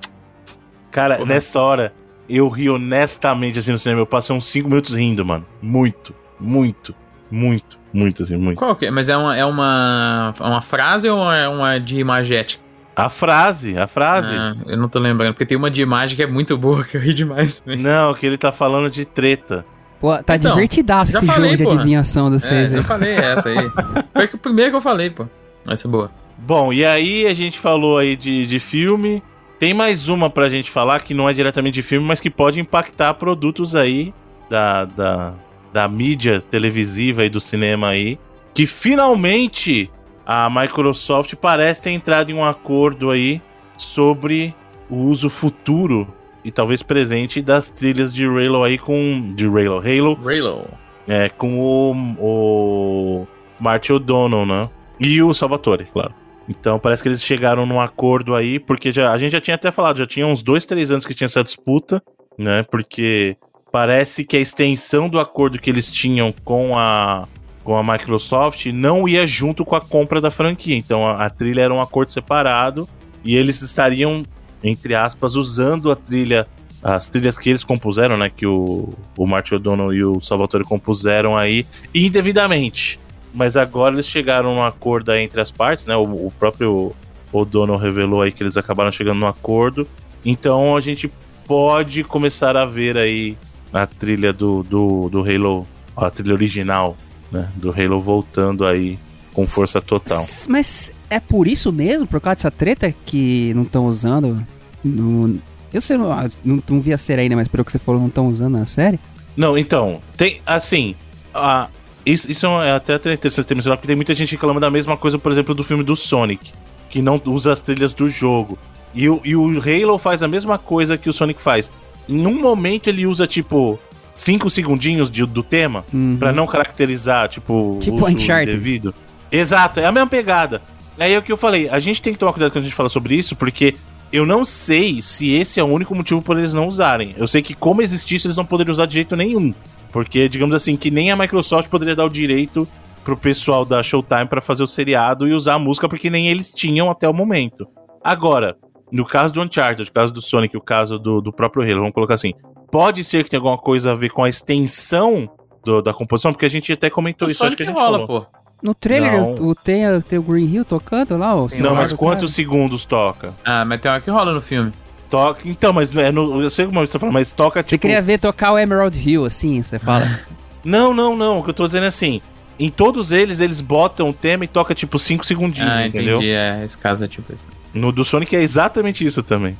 [0.90, 1.28] Cara, Porra.
[1.34, 1.92] nessa hora,
[2.28, 4.00] eu ri honestamente assim no cinema.
[4.00, 5.46] Eu passei uns 5 minutos rindo, mano.
[5.62, 6.94] Muito, muito,
[7.30, 8.58] muito, muito, assim, muito.
[8.58, 8.90] Qual que é?
[8.90, 12.62] Mas é uma, é uma, é uma frase ou é uma de imagética?
[13.04, 14.28] A frase, a frase.
[14.30, 16.96] Ah, eu não tô lembrando, porque tem uma de imagem que é muito boa, que
[16.96, 17.78] eu ri demais também.
[17.78, 19.64] Não, que ele tá falando de treta.
[20.00, 22.78] Pô, tá Então, divertidaço esse falei, jogo de adivinhação dos É, seis aí.
[22.78, 23.70] eu falei essa aí.
[24.14, 25.26] Foi que o primeiro que eu falei, pô.
[25.68, 26.10] Essa é boa.
[26.38, 29.22] Bom, e aí a gente falou aí de, de filme.
[29.58, 32.58] Tem mais uma pra gente falar que não é diretamente de filme, mas que pode
[32.58, 34.14] impactar produtos aí
[34.48, 35.34] da, da,
[35.70, 38.18] da mídia televisiva e do cinema aí.
[38.54, 39.90] Que finalmente
[40.32, 43.42] a Microsoft parece ter entrado em um acordo aí
[43.76, 44.54] sobre
[44.88, 46.06] o uso futuro
[46.44, 49.32] e talvez presente das trilhas de Halo aí com.
[49.34, 50.68] De Halo, Halo, Raylo.
[51.08, 53.26] é, com o, o
[53.58, 54.70] Marty O'Donnell, né?
[55.00, 56.14] E o Salvatore, claro.
[56.48, 59.72] Então parece que eles chegaram num acordo aí, porque já, a gente já tinha até
[59.72, 62.00] falado, já tinha uns dois, três anos que tinha essa disputa,
[62.38, 62.62] né?
[62.70, 63.36] Porque
[63.72, 67.26] parece que a extensão do acordo que eles tinham com a,
[67.64, 70.76] com a Microsoft não ia junto com a compra da franquia.
[70.76, 72.88] Então a, a trilha era um acordo separado
[73.24, 74.22] e eles estariam,
[74.62, 76.46] entre aspas, usando a trilha,
[76.82, 78.30] as trilhas que eles compuseram, né?
[78.34, 82.98] Que o, o Martin O'Donnell e o Salvatore compuseram aí indevidamente.
[83.32, 85.96] Mas agora eles chegaram num acordo aí entre as partes, né?
[85.96, 86.92] O, o próprio
[87.32, 89.86] O'Donnell revelou aí que eles acabaram chegando num acordo.
[90.24, 91.10] Então a gente
[91.46, 93.36] pode começar a ver aí
[93.72, 96.96] a trilha do, do, do Halo, a trilha original,
[97.30, 97.48] né?
[97.56, 98.98] Do Halo voltando aí
[99.32, 100.24] com força total.
[100.48, 104.44] Mas é por isso mesmo, por causa dessa treta, que não estão usando
[104.82, 105.38] no...
[105.72, 108.00] Eu sei, não, ah, não, não vi a série ainda, mas pelo que você falou,
[108.00, 108.98] não estão usando na série.
[109.36, 110.96] Não, então, tem, assim,
[111.32, 111.68] a,
[112.04, 114.96] isso, isso é até até interessante ter mencionado, porque tem muita gente reclamando da mesma
[114.96, 116.50] coisa, por exemplo, do filme do Sonic,
[116.88, 118.58] que não usa as trilhas do jogo.
[118.92, 121.70] E o, e o Halo faz a mesma coisa que o Sonic faz.
[122.08, 123.78] Num momento ele usa, tipo,
[124.20, 126.16] cinco segundinhos de- do tema, Uhum.
[126.18, 128.50] pra não caracterizar, tipo, Tipo uso Uncharted.
[128.50, 128.94] indevido.
[129.32, 130.60] Exato, é a mesma pegada.
[130.98, 132.74] Aí é o que eu falei, a gente tem que tomar cuidado quando a gente
[132.76, 133.74] fala sobre isso, porque
[134.12, 137.14] eu não sei se esse é o único motivo por eles não usarem.
[137.16, 139.54] Eu sei que como existisse, eles não poderiam usar de jeito nenhum.
[139.92, 142.68] Porque, digamos assim, que nem a Microsoft poderia dar o direito
[143.02, 146.52] pro pessoal da Showtime pra fazer o seriado e usar a música, porque nem eles
[146.52, 147.66] tinham até o momento.
[148.04, 148.56] Agora,
[148.92, 151.94] no caso do Uncharted, no caso do Sonic, o caso do, do próprio Halo, vamos
[151.94, 152.34] colocar assim,
[152.70, 155.28] pode ser que tenha alguma coisa a ver com a extensão
[155.64, 158.00] do- da composição, porque a gente até comentou O isso, acho que a gente rola,
[158.06, 158.22] falou.
[158.22, 158.26] pô.
[158.62, 161.48] No trailer o, o- tem, tem o Green Hill tocando lá, ó.
[161.48, 163.32] Tem Não, mas quantos segundos toca?
[163.44, 164.70] Ah, mas tem uma que rola no filme.
[165.08, 165.40] Toca.
[165.48, 167.82] Então, mas é no, eu sei como você tá falando, mas toca Você tipo.
[167.82, 170.04] queria ver tocar o Emerald Hill, assim, você fala.
[170.62, 171.38] Não, não, não.
[171.38, 172.20] O que eu tô dizendo é assim.
[172.58, 176.16] Em todos eles, eles botam o tema e toca tipo 5 segundinhos, ah, entendeu?
[176.18, 176.32] entendi.
[176.32, 177.42] É, esse caso é tipo isso.
[177.72, 179.56] No do Sonic é exatamente isso também.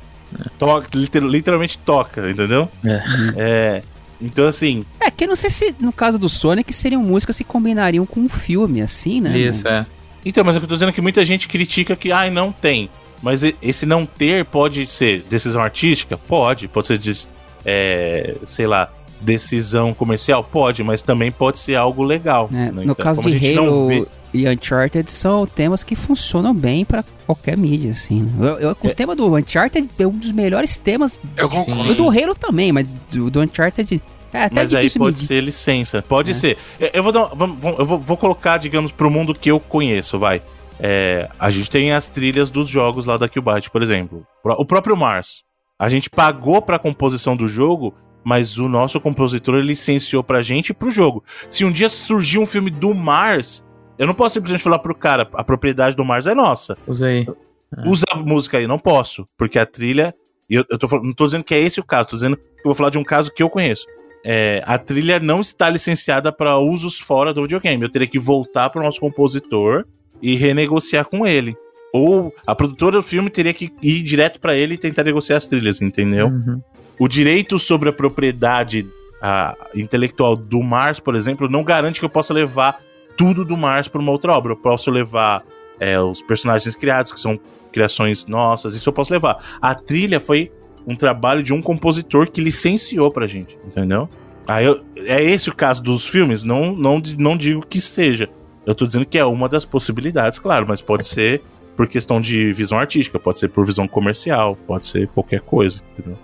[0.57, 2.69] Toca, liter- literalmente toca, entendeu?
[2.85, 3.01] É.
[3.37, 3.83] É.
[4.21, 7.43] Então, assim, é, que eu não sei se no caso do Sonic seriam músicas que
[7.43, 9.35] combinariam com um filme, assim, né?
[9.37, 9.85] Isso, é.
[10.23, 12.51] Então, mas o que eu tô dizendo é que muita gente critica que, ai, não
[12.51, 12.87] tem.
[13.23, 16.17] Mas esse não ter pode ser decisão artística?
[16.17, 16.67] Pode.
[16.67, 17.17] Pode ser, de,
[17.65, 18.89] é, sei lá,
[19.19, 20.43] decisão comercial?
[20.43, 22.49] Pode, mas também pode ser algo legal.
[22.51, 22.71] É, né?
[22.71, 25.95] no Então, caso como a de gente não Halo vê- e Uncharted são temas que
[25.95, 28.21] funcionam bem pra qualquer mídia, assim.
[28.23, 28.49] né?
[28.49, 28.93] Eu- eu- o É.
[28.93, 31.19] tema do Uncharted é um dos melhores temas.
[31.37, 31.91] Eu concordo.
[31.91, 34.01] O do Halo também, mas do, do Uncharted
[34.33, 35.27] é até Mas aí difícil pode medir.
[35.27, 36.01] ser licença.
[36.01, 36.33] Pode É.
[36.33, 36.57] ser.
[36.93, 40.17] Eu- vou, dar, um- vamos- eu vou, vou colocar, digamos, pro mundo que eu conheço,
[40.17, 40.41] vai.
[40.79, 44.25] É, a gente tem as trilhas dos jogos lá da Qbyte, por exemplo.
[44.43, 45.43] O próprio Mars.
[45.77, 50.73] A gente pagou pra composição do jogo, mas o nosso compositor licenciou pra gente e
[50.73, 51.23] pro jogo.
[51.49, 53.63] Se um dia surgir um filme do Mars,
[54.01, 56.75] eu não posso simplesmente falar pro cara, a propriedade do Mars é nossa.
[56.87, 57.27] Usa aí.
[57.85, 59.27] Usa a música aí, não posso.
[59.37, 60.11] Porque a trilha.
[60.49, 62.41] Eu, eu tô, falando- não tô dizendo que é esse o caso, tô dizendo que
[62.41, 63.85] eu vou falar de um caso que eu conheço.
[64.25, 67.83] É, a trilha não está licenciada para usos fora do videogame.
[67.83, 69.85] Eu teria que voltar para o nosso compositor
[70.19, 71.55] e renegociar com ele.
[71.93, 75.45] Ou a produtora do filme teria que ir direto para ele e tentar negociar as
[75.45, 76.25] trilhas, entendeu?
[76.27, 76.59] Uhum.
[76.97, 78.87] O direito sobre a propriedade
[79.21, 82.81] ah, intelectual do Mars, por exemplo, não garante que eu possa levar
[83.17, 84.53] tudo do Mars para uma outra obra.
[84.53, 85.43] Eu posso levar
[85.79, 87.39] é, os personagens criados, que são
[87.71, 89.37] criações nossas, isso eu posso levar.
[89.61, 90.51] A trilha foi
[90.85, 94.09] um trabalho de um compositor que licenciou pra gente, entendeu?
[94.47, 96.43] Aí eu- é esse o caso dos filmes?
[96.43, 98.29] Não, não, não digo que seja.
[98.65, 101.41] Eu tô dizendo que é uma das possibilidades, claro, mas pode ser
[101.75, 106.17] por questão de visão artística, pode ser por visão comercial, pode ser qualquer coisa, entendeu?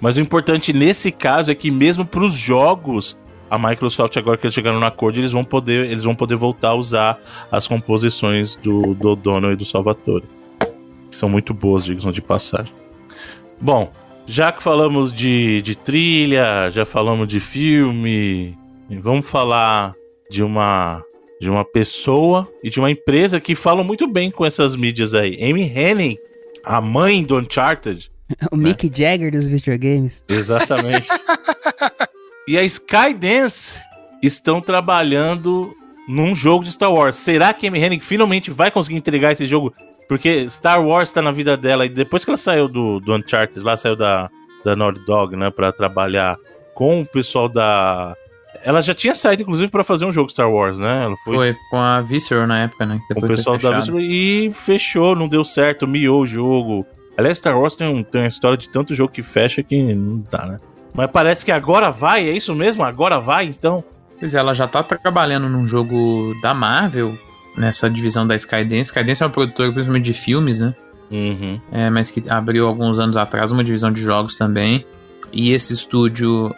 [0.00, 3.16] Mas o importante nesse caso é que mesmo pros jogos,
[3.50, 6.70] a Microsoft agora que eles chegaram no acordo, eles vão poder, eles vão poder voltar
[6.70, 7.18] a usar
[7.50, 10.24] as composições do, do O'Donnell e do Salvatore.
[11.10, 12.72] Que são muito boas, digamos de passagem.
[13.60, 13.92] Bom,
[14.26, 18.56] já que falamos de, de trilha, já falamos de filme,
[19.00, 19.92] vamos falar
[20.30, 21.02] de uma
[21.38, 25.38] de uma pessoa e de uma empresa que falam muito bem com essas mídias aí.
[25.42, 26.18] Amy Hennig,
[26.64, 28.10] a mãe do Uncharted,
[28.50, 30.24] O Mick Jagger dos videogames.
[30.28, 31.08] Exatamente.
[32.46, 33.80] e a Skydance
[34.22, 35.74] estão trabalhando
[36.08, 37.16] num jogo de Star Wars.
[37.16, 39.74] Será que a Amy Hennig finalmente vai conseguir entregar esse jogo?
[40.08, 43.60] Porque Star Wars tá na vida dela e depois que ela saiu do, do Uncharted,
[43.60, 44.30] lá saiu da,
[44.64, 46.36] da Naughty Dog, né, pra trabalhar
[46.74, 48.14] com o pessoal da...
[48.64, 51.04] Ela já tinha saído, inclusive, pra fazer um jogo Star Wars, né?
[51.04, 53.00] Ela foi, Foi com a Visceral na época, né?
[53.12, 53.78] com o pessoal da.
[53.78, 56.86] Visceral e fechou, não deu certo, miou o jogo.
[57.18, 60.24] Aliás, Star Wars tem, um, tem uma história de tanto jogo que fecha que não
[60.30, 60.60] dá, né?
[60.96, 62.82] Mas parece que agora vai, é isso mesmo?
[62.82, 63.84] Agora vai, então?
[64.18, 67.18] Pois é, ela já tá trabalhando num jogo da Marvel,
[67.56, 68.90] nessa divisão da Skydance.
[68.90, 70.74] Skydance é uma produtora principalmente de filmes, né?
[71.10, 71.60] Uhum.
[71.70, 74.86] É, mas que abriu alguns anos atrás uma divisão de jogos também.
[75.32, 76.54] E esse estúdio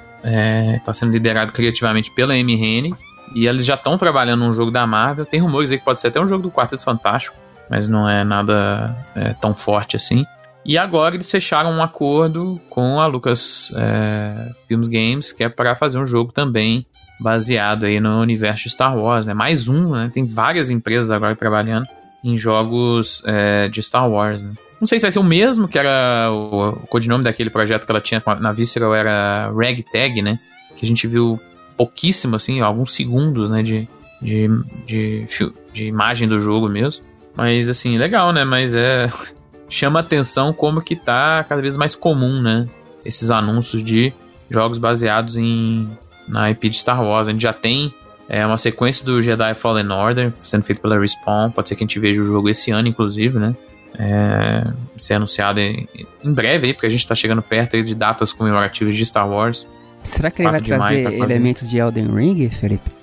[0.76, 2.96] está sendo liderado criativamente pela Amy Hennig.
[3.34, 5.26] E eles já estão trabalhando num jogo da Marvel.
[5.26, 7.36] Tem rumores aí que pode ser até um jogo do Quarteto Fantástico,
[7.68, 10.24] mas não é nada é, tão forte assim.
[10.68, 15.74] E agora eles fecharam um acordo com a Lucas é, Films Games, que é para
[15.74, 16.84] fazer um jogo também
[17.18, 19.32] baseado aí no universo de Star Wars, né?
[19.32, 20.10] Mais um, né?
[20.12, 21.86] Tem várias empresas agora trabalhando
[22.22, 24.52] em jogos é, de Star Wars, né?
[24.78, 27.90] Não sei se vai ser o mesmo, que era o, o codinome daquele projeto que
[27.90, 30.38] ela tinha na Visceral, era Ragtag, né?
[30.76, 31.40] Que a gente viu
[31.78, 33.62] pouquíssimo, assim, alguns segundos, né?
[33.62, 33.88] De,
[34.20, 34.48] de,
[34.84, 35.26] de,
[35.72, 37.02] de imagem do jogo mesmo.
[37.34, 38.44] Mas, assim, legal, né?
[38.44, 39.08] Mas é...
[39.68, 42.66] Chama atenção como que tá cada vez mais comum, né?
[43.04, 44.12] Esses anúncios de
[44.50, 45.88] jogos baseados em
[46.26, 47.28] na IP de Star Wars.
[47.28, 47.92] A gente já tem
[48.28, 51.50] é, uma sequência do Jedi Fallen Order sendo feito pela Respawn.
[51.50, 53.56] Pode ser que a gente veja o jogo esse ano, inclusive, né?
[53.98, 54.64] É,
[54.98, 55.88] ser anunciado em,
[56.22, 59.28] em, breve aí, porque a gente tá chegando perto aí de datas comemorativas de Star
[59.28, 59.66] Wars.
[60.02, 62.90] Será que ele vai trazer tá elementos de Elden Ring, Felipe?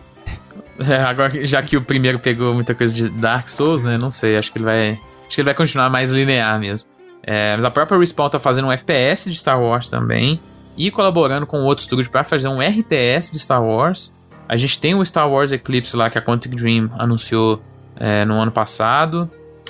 [0.77, 3.97] É, agora, já que o primeiro pegou muita coisa de Dark Souls, né?
[3.97, 4.99] Não sei, acho que ele vai.
[5.25, 6.89] Acho que ele vai continuar mais linear mesmo.
[7.23, 10.39] É, mas a própria Respawn tá fazendo um FPS de Star Wars também
[10.77, 14.13] e colaborando com outros estúdios para fazer um RTS de Star Wars.
[14.47, 17.61] A gente tem o Star Wars Eclipse lá que a Quantic Dream anunciou
[17.95, 19.29] é, no ano passado.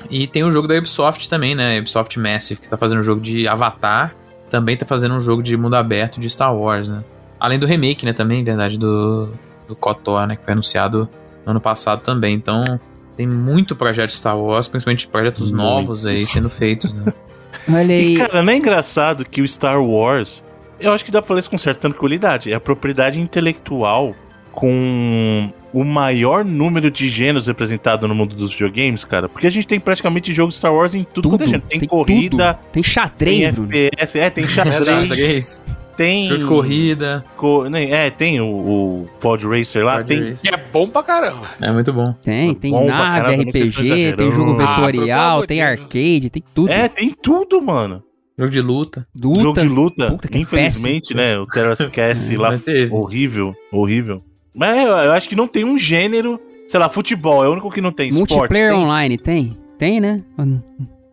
[0.09, 1.79] E tem o jogo da Ubisoft também, né?
[1.79, 4.13] Ubisoft Massive, que tá fazendo um jogo de Avatar.
[4.49, 7.03] Também tá fazendo um jogo de mundo aberto de Star Wars, né?
[7.39, 8.11] Além do remake, né?
[8.11, 9.29] Também, verdade, do,
[9.67, 10.35] do KOTOR, né?
[10.35, 11.09] Que foi anunciado
[11.45, 12.35] no ano passado também.
[12.35, 12.79] Então,
[13.15, 15.63] tem muito projeto de Star Wars, principalmente projetos muito.
[15.63, 17.13] novos aí sendo feitos, né?
[17.69, 18.15] Olha aí.
[18.15, 20.43] E, cara, não é engraçado que o Star Wars
[20.79, 22.51] eu acho que dá pra falar isso com certa tranquilidade.
[22.51, 24.15] É a propriedade intelectual
[24.55, 29.27] com o maior número de gêneros representado no mundo dos videogames, cara.
[29.27, 31.67] Porque a gente tem praticamente jogos Star Wars em tudo, tudo quanto é gênero.
[31.67, 32.71] Tem, tem corrida, tudo.
[32.71, 35.61] tem xadrez, tem FPS, é, tem xadrez.
[35.97, 36.29] tem.
[36.29, 37.25] Jogo de corrida.
[37.35, 39.97] Co é, tem o, o Pod Racer lá.
[39.97, 40.33] Pod tem...
[40.41, 41.49] E é bom pra caramba.
[41.59, 42.13] É muito bom.
[42.23, 46.71] Tem, tem bom nave, RPG, tem jogo ah, vetorial, ah, tem arcade, tem tudo.
[46.71, 48.01] É, tem tudo, mano.
[48.37, 49.07] Jogo de luta.
[49.21, 49.41] luta.
[49.41, 50.11] Jogo de luta.
[50.11, 51.37] Puta, Infelizmente, é né?
[51.37, 51.83] O Terrace
[52.33, 52.51] é, lá
[52.91, 54.23] horrível, horrível.
[54.55, 56.39] Mas eu, eu, acho que não tem um gênero.
[56.67, 58.11] Sei lá, futebol é o único que não tem.
[58.11, 58.77] Multiplayer tem?
[58.77, 59.57] online tem?
[59.77, 60.23] Tem, né?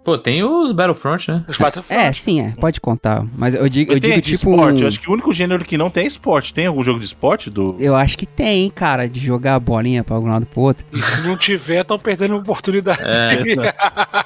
[0.05, 1.45] Pô, tem os Battlefront, né?
[1.49, 2.01] Os Battlefront.
[2.01, 2.55] É, sim, é.
[2.59, 3.25] Pode contar.
[3.37, 4.51] Mas eu digo, eu digo tipo.
[4.51, 4.79] Esporte.
[4.79, 4.83] Um...
[4.83, 6.55] Eu acho que o único gênero que não tem é esporte.
[6.55, 7.51] Tem algum jogo de esporte?
[7.51, 7.77] Do...
[7.79, 10.85] Eu acho que tem, cara, de jogar a bolinha pra algum lado pro outro.
[10.93, 13.03] E se não tiver, estão perdendo oportunidade.
[13.05, 13.75] É,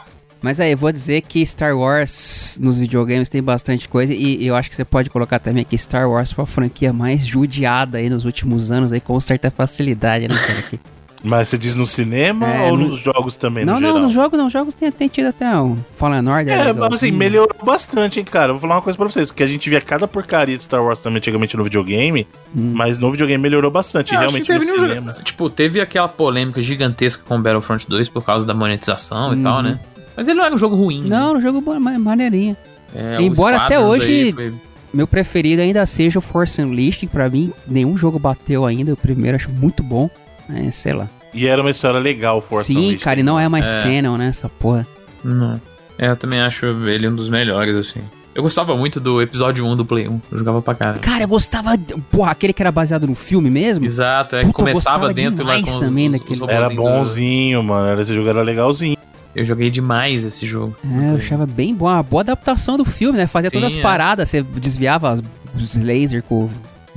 [0.42, 4.54] Mas aí, eu vou dizer que Star Wars nos videogames tem bastante coisa e eu
[4.54, 8.08] acho que você pode colocar também que Star Wars foi a franquia mais judiada aí
[8.08, 10.58] nos últimos anos aí com certa facilidade, né, cara?
[10.58, 10.80] Aqui.
[11.26, 12.88] Mas você diz no cinema é, ou no...
[12.88, 14.46] nos jogos também, não, no Não, nos jogos não.
[14.46, 16.52] Os jogos tem, tem tido até um Fallen Order.
[16.52, 18.52] É, mas assim, melhorou bastante, hein, cara.
[18.52, 19.32] Vou falar uma coisa pra vocês.
[19.32, 22.72] Que a gente via cada porcaria de Star Wars também antigamente no videogame, hum.
[22.74, 25.16] mas no videogame melhorou bastante, é, realmente teve no cinema.
[25.24, 29.62] Tipo, teve aquela polêmica gigantesca com Battlefront 2 por causa da monetização e tal, uhum.
[29.62, 29.80] né?
[30.16, 31.02] Mas ele não era um jogo ruim.
[31.06, 31.38] Não, né?
[31.38, 31.62] um jogo
[31.98, 32.56] maneirinho.
[32.94, 34.54] É, Embora até hoje foi...
[34.92, 38.92] meu preferido ainda seja o Force Unleashed, pra mim nenhum jogo bateu ainda.
[38.92, 40.08] O primeiro acho muito bom.
[40.48, 41.08] É, sei lá.
[41.34, 42.98] E era uma história legal, Force Sim, Unleashed.
[42.98, 43.82] Sim, cara, e não é mais é.
[43.82, 44.86] canon, né, essa porra.
[45.22, 45.60] Não.
[45.98, 48.00] É, eu também acho ele um dos melhores, assim.
[48.34, 50.20] Eu gostava muito do episódio 1 do Play 1.
[50.30, 50.98] Eu jogava pra caramba.
[50.98, 51.70] Cara, eu gostava.
[52.10, 53.86] Porra, aquele que era baseado no filme mesmo?
[53.86, 56.20] Exato, é que começava dentro lá com também os.
[56.20, 57.64] Os era bonzinho, do...
[57.64, 57.98] mano.
[57.98, 58.98] Esse jogo era legalzinho.
[59.36, 60.74] Eu joguei demais esse jogo.
[60.82, 61.84] É, eu achava bem bom.
[61.84, 63.26] Uma boa adaptação do filme, né?
[63.26, 63.82] Fazia Sim, todas as é.
[63.82, 65.22] paradas, você desviava as,
[65.54, 66.48] os lasers com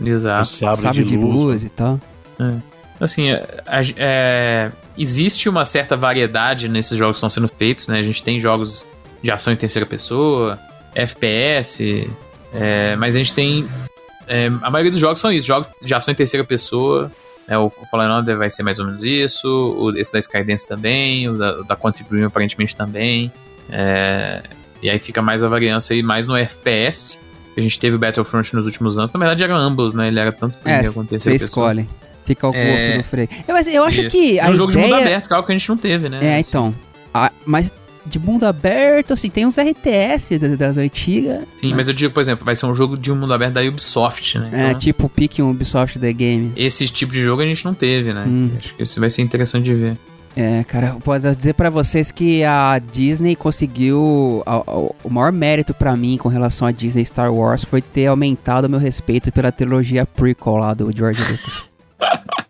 [0.02, 0.44] Exato.
[0.44, 2.00] o sabre, sabre de, de, luz, luz e tal.
[2.40, 2.54] É.
[2.98, 3.46] Assim, é,
[3.98, 8.00] é, existe uma certa variedade nesses jogos que estão sendo feitos, né?
[8.00, 8.86] A gente tem jogos
[9.22, 10.58] de ação em terceira pessoa,
[10.96, 12.10] FPS,
[12.54, 13.68] é, mas a gente tem.
[14.30, 17.12] É, a maioria dos jogos são isso, jogos de ação em terceira pessoa
[17.50, 21.36] é, o Fallen vai ser mais ou menos isso, o, esse da Skydance também, o
[21.36, 23.32] da, da Quantic Dream aparentemente também.
[23.72, 24.44] É,
[24.84, 27.20] e aí fica mais a variância aí, mais no FPS.
[27.58, 29.12] A gente teve o Battlefront nos últimos anos.
[29.12, 30.08] Na verdade, eram ambos, né?
[30.10, 31.40] Ele era tanto primeiro é, terceiro.
[31.40, 31.90] Você escolhe.
[32.24, 32.98] Fica ao gosto é...
[33.00, 33.28] do freio.
[33.48, 34.12] Eu, mas eu acho isso.
[34.12, 34.40] que.
[34.40, 34.86] A um jogo ideia...
[34.86, 36.20] de mundo aberto, que é algo que a gente não teve, né?
[36.22, 36.74] É, então.
[37.12, 37.74] A, mas
[38.06, 41.42] de mundo aberto, assim, tem uns RTS das, das antigas.
[41.58, 41.76] Sim, né?
[41.76, 44.38] mas eu digo, por exemplo, vai ser um jogo de um mundo aberto da Ubisoft,
[44.40, 44.50] né?
[44.52, 46.52] É, então, tipo pique um Ubisoft The Game.
[46.56, 48.24] Esse tipo de jogo a gente não teve, né?
[48.28, 48.52] Hum.
[48.58, 49.98] Acho que isso vai ser interessante de ver.
[50.36, 54.42] É, cara, eu posso dizer pra vocês que a Disney conseguiu.
[54.46, 58.06] a- a- o maior mérito pra mim com relação a Disney Star Wars foi ter
[58.06, 61.68] aumentado o meu respeito pela trilogia prequel lá do George Lucas.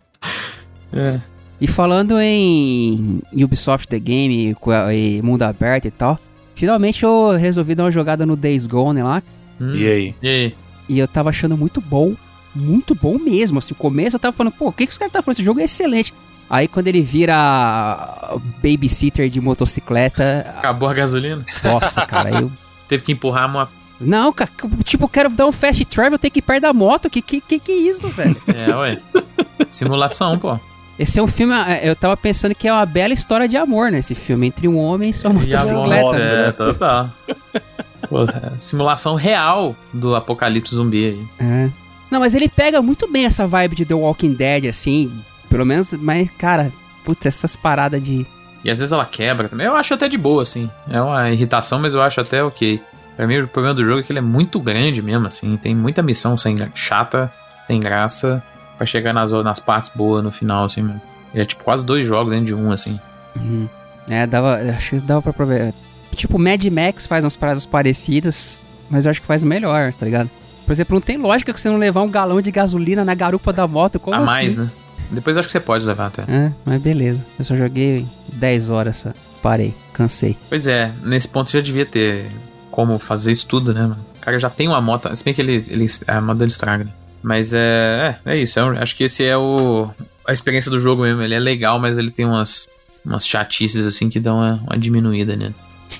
[0.92, 1.20] É.
[1.60, 4.56] E falando em Ubisoft The Game
[4.92, 6.18] e mundo aberto e tal,
[6.54, 9.22] finalmente eu resolvi dar uma jogada no Days Gone lá
[9.60, 9.74] Hum.
[9.74, 10.14] E aí?
[10.22, 10.54] E aí?
[10.88, 12.14] e eu tava achando muito bom,
[12.54, 13.58] muito bom mesmo.
[13.58, 15.36] Assim, o começo eu tava falando, pô, o que, que os caras tá falando?
[15.36, 16.14] Esse jogo é excelente.
[16.48, 21.44] Aí quando ele vira babysitter de motocicleta, Acabou a gasolina?
[21.62, 22.50] nossa, cara, eu.
[22.88, 23.70] Teve que empurrar a moto.
[24.00, 24.50] Não, cara,
[24.82, 27.08] tipo, eu quero dar um fast travel, ter que ir perto da moto.
[27.08, 28.36] Que que, que, que isso, velho?
[28.48, 29.00] É, ué.
[29.70, 30.58] Simulação, pô.
[31.00, 33.90] Esse é um filme, é, eu tava pensando que é uma bela história de amor,
[33.90, 34.00] né?
[34.00, 36.02] Esse filme, entre um homem e sua E a motocicleta.
[36.04, 37.10] moto, é, total.
[38.06, 41.26] Pô, é, simulação real do apocalipse zumbi aí.
[41.38, 41.70] É.
[42.10, 45.10] Não, mas ele pega muito bem essa vibe de The Walking Dead, assim.
[45.48, 46.70] Pelo menos, mas, cara,
[47.02, 48.26] putz, essas paradas de.
[48.62, 49.66] E às vezes ela quebra também.
[49.66, 50.70] Eu acho até de boa, assim.
[50.86, 52.78] É uma irritação, mas eu acho até ok.
[53.16, 55.56] Pra mim, o problema do jogo é que ele é muito grande mesmo, assim.
[55.56, 57.32] Tem muita missão sem chata,
[57.66, 58.42] tem graça,
[58.80, 61.02] pra chegar nas, nas partes boas no final, assim, mano.
[61.34, 62.98] Ele é tipo quase dois jogos dentro de um, assim.
[63.36, 63.68] Uhum.
[64.08, 64.56] É, dava.
[64.74, 65.74] Acho que dava pra prover.
[66.16, 70.30] Tipo, Mad Max faz umas paradas parecidas, mas eu acho que faz melhor, tá ligado?
[70.64, 73.52] Por exemplo, não tem lógica que você não levar um galão de gasolina na garupa
[73.52, 74.00] da moto.
[74.00, 74.62] Como a mais, assim?
[74.66, 74.70] né?
[75.10, 76.22] Depois eu acho que você pode levar até.
[76.22, 77.20] É, mas beleza.
[77.38, 79.10] Eu só joguei 10 horas só.
[79.42, 80.38] Parei, cansei.
[80.48, 82.30] Pois é, nesse ponto já devia ter
[82.70, 84.06] como fazer isso tudo, né, mano?
[84.16, 86.84] O cara já tem uma moto, se bem que ele, ele a moto dele estraga,
[86.84, 86.90] né?
[87.22, 89.88] Mas é, é, é isso, é um- acho que esse é o
[90.26, 92.68] a experiência do jogo mesmo, ele é legal, mas ele tem umas
[93.04, 95.52] umas chatices assim que dão uma, uma diminuída, né?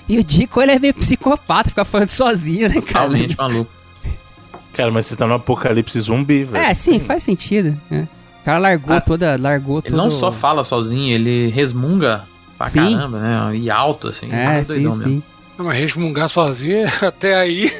[0.07, 3.05] E o Dico, ele é meio psicopata, fica falando sozinho, né, cara?
[3.07, 3.71] Totalmente maluco.
[4.73, 6.63] Cara, mas você tá no apocalipse zumbi, velho.
[6.63, 7.77] É, sim, faz sentido.
[7.91, 8.01] é.
[8.41, 9.97] O cara largou Ah, toda, largou Ele todo...
[9.97, 12.23] não só fala sozinho, ele resmunga
[12.57, 12.93] pra Sim.
[12.95, 13.55] caramba, né?
[13.57, 15.05] E alto assim, É, sim, sim.
[15.05, 15.23] mesmo.
[15.57, 17.71] Não, Mas resmungar sozinho, até aí,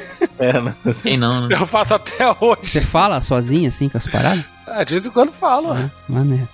[0.42, 0.92] É?
[1.02, 1.56] Quem não, né?
[1.58, 2.60] eu faço até hoje.
[2.70, 4.44] Você fala sozinho, assim, com as paradas?
[4.66, 5.74] Ah, de vez em quando falo.
[5.74, 6.48] É, maneiro.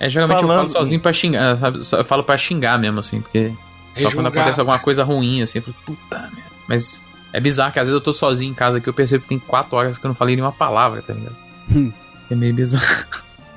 [0.00, 1.84] É, geralmente eu Falando- falo sozinho pra xingar, sabe?
[1.84, 3.52] Só- Eu falo pra xingar mesmo, assim, porque
[3.94, 6.42] só quando acontece alguma coisa ruim, assim, eu falo, puta merda.
[6.68, 7.02] Mas
[7.32, 9.38] é bizarro que às vezes eu tô sozinho em casa que eu percebo que tem
[9.38, 11.36] quatro horas que eu não falei nenhuma palavra, tá ligado?
[11.74, 11.92] Hum.
[12.30, 13.06] É meio bizarro.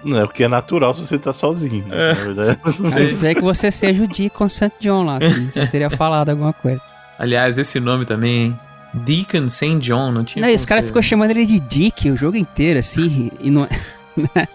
[0.03, 2.59] Não, é porque é natural se você tá sozinho, né, na verdade.
[2.63, 4.71] A não ser que você seja o Deacon St.
[4.79, 6.81] John lá, assim, você teria falado alguma coisa.
[7.21, 8.59] Aliás, esse nome também, hein?
[8.95, 9.77] Deacon St.
[9.77, 12.35] John, não tinha Não, como esse cara ser- ficou chamando ele de Dick o jogo
[12.35, 14.47] inteiro, assim, e não é...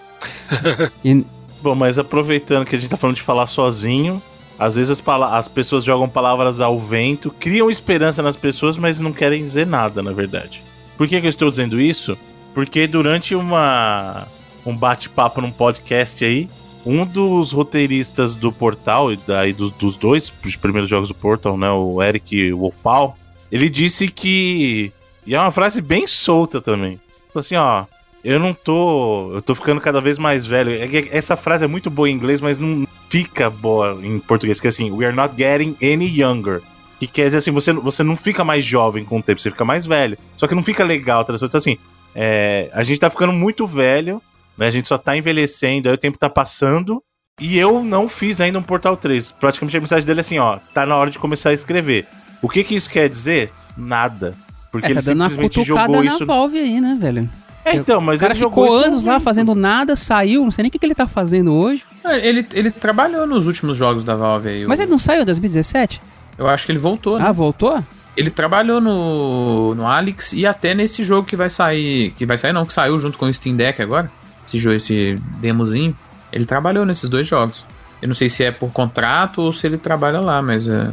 [1.05, 1.25] e,
[1.63, 4.21] Bom, mas aproveitando que a gente tá falando de falar sozinho,
[4.59, 5.03] às vezes as,
[5.33, 10.03] as pessoas jogam palavras ao vento, criam esperança nas pessoas, mas não querem dizer nada,
[10.03, 10.61] na verdade.
[10.97, 12.19] Por que, que eu estou dizendo isso?
[12.53, 14.27] Porque durante uma
[14.65, 16.49] um bate-papo num podcast aí,
[16.87, 21.59] um dos roteiristas do Portal, e daí dos, dos dois dos primeiros jogos do Portal,
[21.59, 23.19] né, o Eric Wolpal,
[23.51, 24.93] ele disse que.
[25.27, 27.01] E é uma frase bem solta também.
[27.33, 27.85] Falou assim, ó.
[28.25, 29.35] Eu não tô.
[29.35, 30.73] Eu tô ficando cada vez mais velho.
[30.73, 34.59] É Essa frase é muito boa em inglês, mas não fica boa em português.
[34.59, 36.61] Que é assim, we are not getting any younger.
[36.99, 39.65] Que quer dizer assim, você, você não fica mais jovem com o tempo, você fica
[39.65, 40.19] mais velho.
[40.37, 41.35] Só que não fica legal, tá?
[41.35, 41.79] Então, assim,
[42.15, 44.21] é, a gente tá ficando muito velho,
[44.59, 44.67] né?
[44.67, 47.03] A gente só tá envelhecendo, aí o tempo tá passando.
[47.41, 49.33] E eu não fiz ainda um Portal 3.
[49.33, 52.07] Praticamente a mensagem dele é assim, ó, tá na hora de começar a escrever.
[52.41, 53.53] O que que isso quer dizer?
[53.77, 54.35] Nada.
[54.73, 56.25] Porque é, tá ele dando uma simplesmente jogou na isso.
[56.27, 57.29] Valve aí, né, velho?
[57.65, 60.63] É, então, mas o cara ele ficou anos no lá fazendo nada, saiu, não sei
[60.63, 61.83] nem o que, que ele tá fazendo hoje.
[62.05, 64.67] Ah, Ele, ele trabalhou nos últimos jogos da Valve aí.
[64.67, 66.01] Mas o- ele não saiu em 2017?
[66.39, 67.25] Eu acho que ele voltou, né?
[67.27, 67.83] Ah, voltou?
[68.17, 72.13] Ele trabalhou no, no Alex e até nesse jogo que vai sair.
[72.13, 74.11] Que vai sair não, que saiu junto com o Steam Deck agora.
[74.47, 75.97] Esse jogo, esse demozinho.
[76.33, 77.67] Ele trabalhou nesses dois jogos.
[78.01, 80.93] Eu não sei se é por contrato ou se ele trabalha lá, mas é,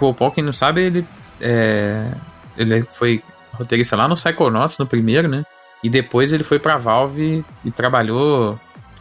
[0.00, 1.06] o Paul, quem não sabe, ele
[1.40, 2.10] é,
[2.56, 3.22] ele foi
[3.52, 5.44] roteirista lá no Psychonauts, no primeiro, né?
[5.82, 8.58] E depois ele foi pra Valve e trabalhou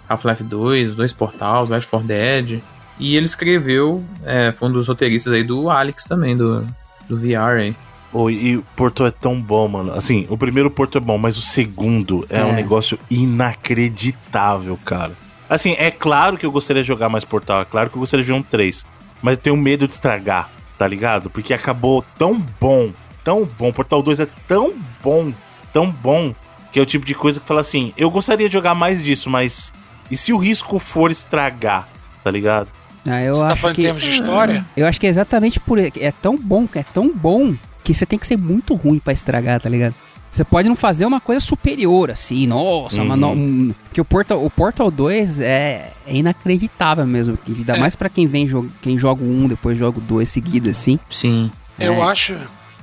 [0.08, 2.62] Half-Life 2, dois Portals, Left 4 Dead.
[3.00, 6.66] E ele escreveu, é, foi um dos roteiristas aí do Alex também, do,
[7.08, 7.76] do VR aí.
[8.30, 9.94] E o Porto é tão bom, mano.
[9.94, 12.46] Assim, o primeiro Porto é bom, mas o segundo é, É.
[12.46, 15.12] um negócio inacreditável, cara.
[15.50, 18.24] Assim, é claro que eu gostaria de jogar mais Portal, é claro que eu gostaria
[18.26, 18.86] de ver um 3.
[19.22, 21.30] Mas eu tenho medo de estragar, tá ligado?
[21.30, 22.90] Porque acabou tão bom,
[23.24, 23.72] tão bom.
[23.72, 25.32] Portal 2 é tão bom,
[25.74, 26.34] tão bom,
[26.72, 29.30] que é o tipo de coisa que fala assim: eu gostaria de jogar mais disso,
[29.30, 29.74] mas.
[30.12, 31.88] E se o risco for estragar,
[32.24, 32.68] tá ligado?
[33.06, 33.82] Ah, eu Você tá acho falando em que...
[33.84, 34.66] termos de história?
[34.76, 35.80] Eu acho que é exatamente por...
[35.80, 37.56] É tão bom, é tão bom,
[37.94, 39.96] que você tem que ser muito ruim pra estragar, tá ligado?
[40.30, 43.08] Você pode não fazer uma coisa superior, assim, nossa, Uhum.
[43.08, 47.38] mas não, um, porque o Portal, o Portal 2 é, é inacreditável mesmo.
[47.48, 47.80] Ainda É.
[47.80, 48.48] mais pra quem vem
[48.82, 51.00] quem joga 1, depois joga 2 seguido, assim.
[51.10, 51.50] Sim.
[51.80, 52.02] Eu É.
[52.02, 52.36] acho.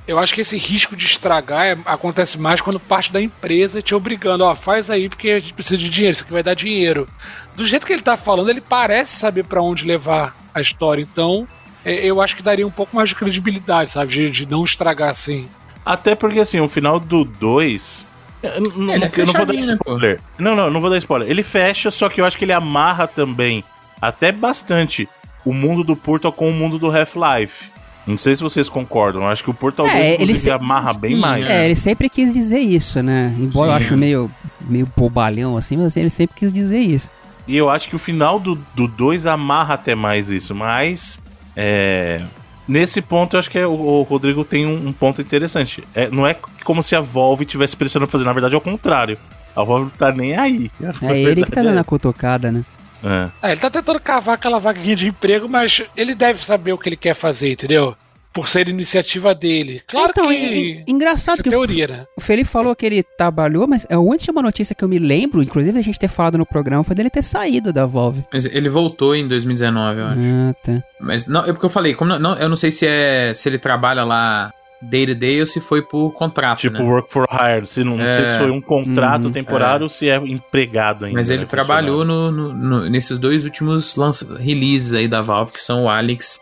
[0.07, 3.95] Eu acho que esse risco de estragar é- acontece mais quando parte da empresa te
[3.95, 7.07] obrigando, ó, faz aí porque a gente precisa de dinheiro, isso aqui vai dar dinheiro.
[7.55, 11.47] Do jeito que ele tá falando, ele parece saber pra onde levar a história, então
[11.85, 15.47] eu acho que daria um pouco mais de credibilidade, sabe, de, de não estragar assim.
[15.85, 18.05] Até porque, assim, o final do 2.
[18.41, 20.19] Eu, não- é eu não vou dar né, spoiler.
[20.37, 21.29] Não, não, não vou dar spoiler.
[21.29, 23.63] Ele fecha, só que eu acho que ele amarra também,
[24.01, 25.07] até bastante,
[25.43, 27.69] o mundo do Portal com o mundo do Half-Life.
[28.07, 29.23] Não sei se vocês concordam.
[29.23, 31.47] Eu acho que o Portal É, 2, ele se- amarra bem sim, mais.
[31.49, 33.33] É, ele sempre quis dizer isso, né?
[33.39, 33.83] Embora eu Sim.
[33.85, 34.31] acho meio,
[34.61, 37.09] meio bobalhão, assim, mas ele sempre quis dizer isso.
[37.47, 38.55] E eu acho que o final do
[38.87, 40.53] 2 amarra até mais isso.
[40.53, 41.19] Mas.
[41.55, 42.21] É,
[42.67, 45.83] Nesse ponto, eu acho que é- o, o Rodrigo tem um, um ponto interessante.
[45.93, 48.23] É, não é como se a Valve tivesse pressionando fazer.
[48.23, 49.17] Na verdade, é o contrário.
[49.55, 50.71] A Valve não tá nem aí.
[50.81, 52.65] A É ele que tá dando a cutucada, né?
[53.03, 53.49] é.
[53.49, 56.89] É, ele tá tentando cavar aquela vaguinha de emprego, mas ele deve saber o que
[56.89, 57.95] ele quer fazer, entendeu?
[58.35, 59.81] Por ser iniciativa dele.
[59.87, 60.35] Claro então, que.
[60.35, 62.05] é- é engraçado é que o teoria, né?
[62.17, 65.79] O Felipe falou que ele trabalhou, mas a última notícia que eu me lembro, inclusive
[65.79, 68.25] a gente ter falado no programa, foi dele ter saído da Valve.
[68.33, 70.19] Mas ele voltou em 2019, eu acho.
[70.21, 70.83] Ah, tá.
[70.99, 73.47] Mas não, é porque eu falei, como não, não- eu não sei se é se
[73.47, 76.83] ele trabalha lá day to day ou se foi por contrato, Tipo, né?
[76.83, 77.65] work for hire.
[77.65, 78.33] Se não, não sei É.
[78.33, 79.31] se foi um contrato Uhum.
[79.31, 81.17] temporário ou se é empregado ainda.
[81.17, 85.53] Mas ele né, trabalhou no, no- no- nesses dois últimos lança, releases aí da Valve,
[85.53, 86.39] que são o Alex.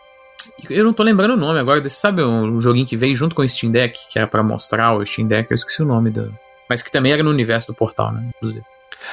[0.70, 3.42] Eu não tô lembrando o nome agora, desse, sabe um joguinho que veio junto com
[3.42, 6.32] o Steam Deck, que era pra mostrar o Steam Deck, eu esqueci o nome do.
[6.68, 8.28] Mas que também era no universo do portal, né?
[8.36, 8.64] Inclusive.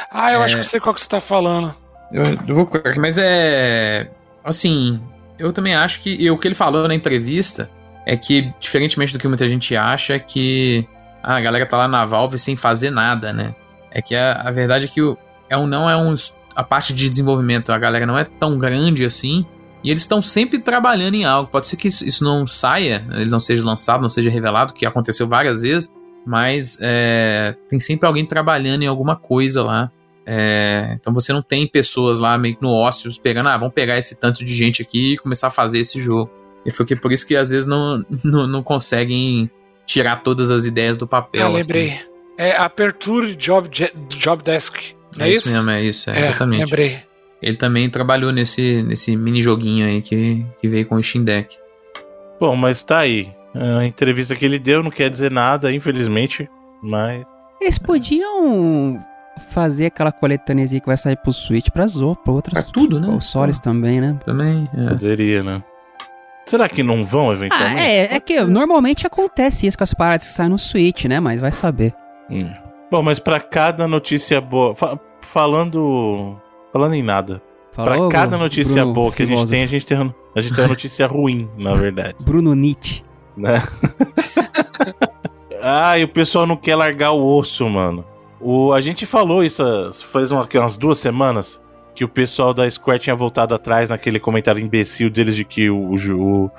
[0.09, 0.45] Ah, eu É.
[0.45, 1.73] acho que eu sei qual que você tá falando.
[2.11, 4.09] Eu, eu vou procurar aqui, mas é.
[4.43, 5.01] Assim,
[5.37, 6.09] eu também acho que.
[6.21, 7.69] E o que ele falou na entrevista
[8.05, 10.87] é que, diferentemente do que muita gente acha, é que
[11.21, 13.53] a galera tá lá na Valve sem fazer nada, né?
[13.91, 15.17] É que a, a verdade é que o,
[15.49, 16.15] é um, não é um.
[16.55, 19.45] A parte de desenvolvimento, a galera não é tão grande assim.
[19.83, 21.49] E eles estão sempre trabalhando em algo.
[21.49, 25.27] Pode ser que isso, não saia, ele não seja lançado, não seja revelado, que aconteceu
[25.27, 25.93] várias vezes.
[26.25, 29.91] Mas é, tem sempre alguém trabalhando em alguma coisa lá.
[30.23, 33.97] É, então você não tem pessoas lá meio que no ócio pegando, ah, vamos pegar
[33.97, 36.29] esse tanto de gente aqui e começar a fazer esse jogo.
[36.63, 39.49] E foi que por isso que às vezes não, não, não conseguem
[39.85, 41.47] tirar todas as ideias do papel.
[41.47, 41.73] ah, assim.
[41.73, 41.99] lembrei.
[42.37, 43.69] É Aperture Job,
[44.09, 44.95] Job Desk.
[45.17, 46.59] É, é, isso mesmo, é isso, é, exatamente.
[46.59, 47.10] Lembrei.
[47.41, 51.57] Ele também trabalhou nesse, nesse mini joguinho aí que, que veio com o Steam Deck.
[52.39, 53.31] Bom, mas tá aí.
[53.55, 56.49] A entrevista que ele deu não quer dizer nada, infelizmente.
[56.81, 57.23] Mas.
[57.59, 58.99] Eles podiam
[59.49, 63.07] fazer aquela coletâneazinha que vai sair pro Switch pra Zo, pra outras Pra tudo, né?
[63.07, 64.17] consoles também, né?
[64.25, 64.89] Também, é.
[64.89, 65.63] Poderia, né?
[66.45, 67.81] Será que não vão Ah, eventualmente?
[67.81, 71.19] é, é que normalmente acontece isso com as paradas que saem no Switch, né?
[71.19, 71.93] Mas vai saber.
[72.29, 72.39] Hum.
[72.91, 74.75] Bom, mas pra cada notícia boa.
[74.75, 76.37] fa- falando.
[76.71, 77.41] Falando em nada.
[77.75, 79.97] Pra Falou, cada notícia Bruno boa que a gente tem, a gente tem,
[80.35, 82.15] a gente tem uma notícia ruim, na verdade.
[82.19, 83.03] Bruno Nietzsche.
[83.35, 83.61] Né?
[85.61, 88.05] ah, e o pessoal não quer largar o osso, mano.
[88.41, 89.63] O, a gente falou isso
[90.11, 91.61] faz uma, umas duas semanas.
[91.93, 95.93] Que o pessoal da Square tinha voltado atrás naquele comentário imbecil deles de que o,
[95.93, 96.51] o, o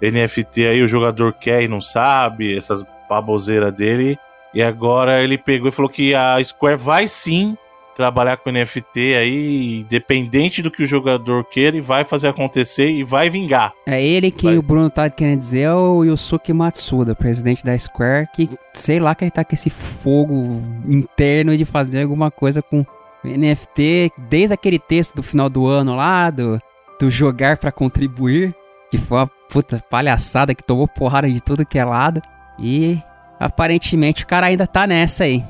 [0.00, 4.18] NFT aí o jogador quer e não sabe, essas baboseiras dele.
[4.52, 7.56] E agora ele pegou e falou que a Square vai sim
[7.94, 13.04] trabalhar com NFT aí, independente do que o jogador queira, e vai fazer acontecer e
[13.04, 13.72] vai vingar.
[13.86, 14.58] É ele que Vai.
[14.58, 19.14] o Bruno tá querendo dizer é o Yusuke Matsuda, presidente da Square, que sei lá
[19.14, 22.84] que ele tá com esse fogo interno de fazer alguma coisa com
[23.24, 26.60] NFT, desde aquele texto do final do ano lá, do,
[27.00, 28.54] do jogar pra contribuir,
[28.90, 32.20] que foi uma puta palhaçada que tomou porrada de tudo que é lado.
[32.58, 32.98] E
[33.40, 35.42] aparentemente o cara ainda tá nessa aí.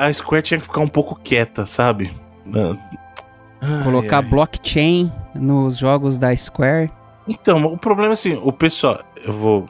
[0.00, 2.10] A Square tinha que ficar um pouco quieta, sabe?
[3.60, 4.22] Ai, Colocar ai.
[4.22, 6.90] blockchain nos jogos da Square.
[7.28, 9.00] Então, o problema é assim, o pessoal.
[9.24, 9.68] Eu vou.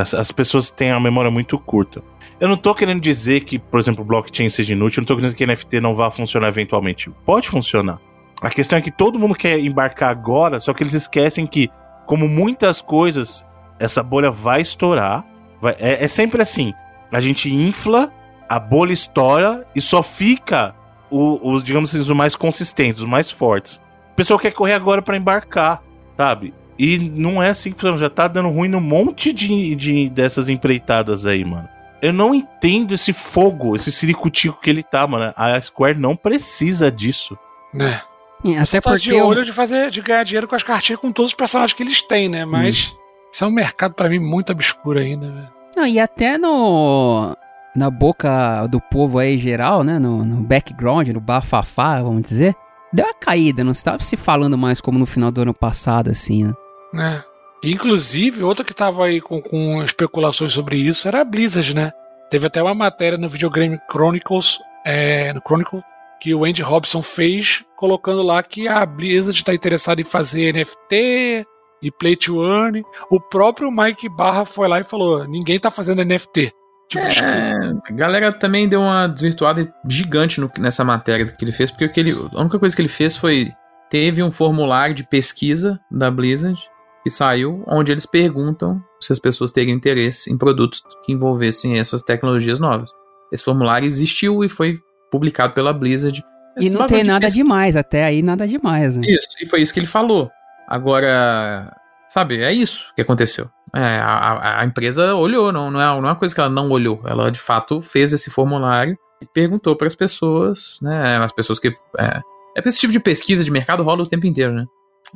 [0.00, 2.02] As, as pessoas têm a memória muito curta.
[2.40, 5.32] Eu não tô querendo dizer que, por exemplo, blockchain seja inútil, eu não tô querendo
[5.32, 7.10] dizer que NFT não vá funcionar eventualmente.
[7.24, 7.98] Pode funcionar.
[8.40, 11.68] A questão é que todo mundo quer embarcar agora, só que eles esquecem que,
[12.06, 13.44] como muitas coisas,
[13.78, 15.24] essa bolha vai estourar.
[15.60, 16.72] Vai- é, é sempre assim.
[17.12, 18.12] A gente infla,
[18.48, 20.74] a bolha estoura e só fica
[21.10, 23.80] o- os, digamos assim, os mais consistentes, os mais fortes.
[24.12, 25.82] O pessoal quer correr agora pra embarcar,
[26.16, 26.52] sabe?
[26.78, 27.98] E não é assim que funciona.
[27.98, 31.68] Já tá dando ruim num monte de, de dessas empreitadas aí, mano.
[32.00, 35.32] Eu não entendo esse fogo, esse ciricutico que ele tá, mano.
[35.36, 37.36] A Square não precisa disso.
[37.74, 38.00] Né?
[38.44, 41.10] É, Até tá porque de olho de, fazer, de ganhar dinheiro com as cartinhas com
[41.10, 42.44] todos os personagens que eles têm, né?
[42.44, 42.94] Mas
[43.32, 45.48] isso é um mercado pra mim muito obscuro ainda, velho.
[45.76, 47.36] Não, e até no.
[47.74, 49.98] Na boca do povo aí geral, né?
[49.98, 52.54] No, no background, no bafafá, vamos dizer.
[52.92, 56.44] Deu uma caída, não estava se falando mais como no final do ano passado, assim,
[56.44, 56.52] né?
[56.92, 57.24] né?
[57.62, 61.92] Inclusive, outra que tava aí com, com especulações sobre isso era a Blizzard, né?
[62.30, 65.82] Teve até uma matéria no Videogame Chronicles, é, no Chronicle,
[66.20, 71.46] que o Andy Robson fez, colocando lá que a Blizzard está interessada em fazer NFT
[71.82, 72.82] e Play to Earn.
[73.10, 76.52] O próprio Mike Barra foi lá e falou: ninguém tá fazendo NFT.
[76.88, 77.54] Tipo, É,
[77.88, 81.92] a galera também deu uma desvirtuada gigante no- nessa matéria que ele fez, porque o
[81.92, 83.52] que ele, a única coisa que ele fez foi.
[83.90, 86.60] Teve um formulário de pesquisa da Blizzard
[87.02, 92.02] que saiu, onde eles perguntam se as pessoas teriam interesse em produtos que envolvessem essas
[92.02, 92.90] tecnologias novas.
[93.32, 94.78] Esse formulário existiu e foi
[95.10, 96.22] publicado pela Blizzard.
[96.60, 99.06] E não tem nada pesquisa- demais, até aí nada demais, né?
[99.08, 100.30] Isso, e foi isso que ele falou.
[100.68, 101.74] Agora,
[102.10, 103.48] sabe, é isso que aconteceu.
[103.74, 106.70] É, a, a- empresa olhou, não, não, é, não é uma coisa que ela não
[106.70, 107.00] olhou.
[107.04, 111.18] Ela de fato fez esse formulário e perguntou para as pessoas, né?
[111.18, 111.68] As pessoas que.
[111.68, 112.20] É,
[112.56, 114.64] é porque esse tipo de pesquisa de mercado rola o tempo inteiro, né?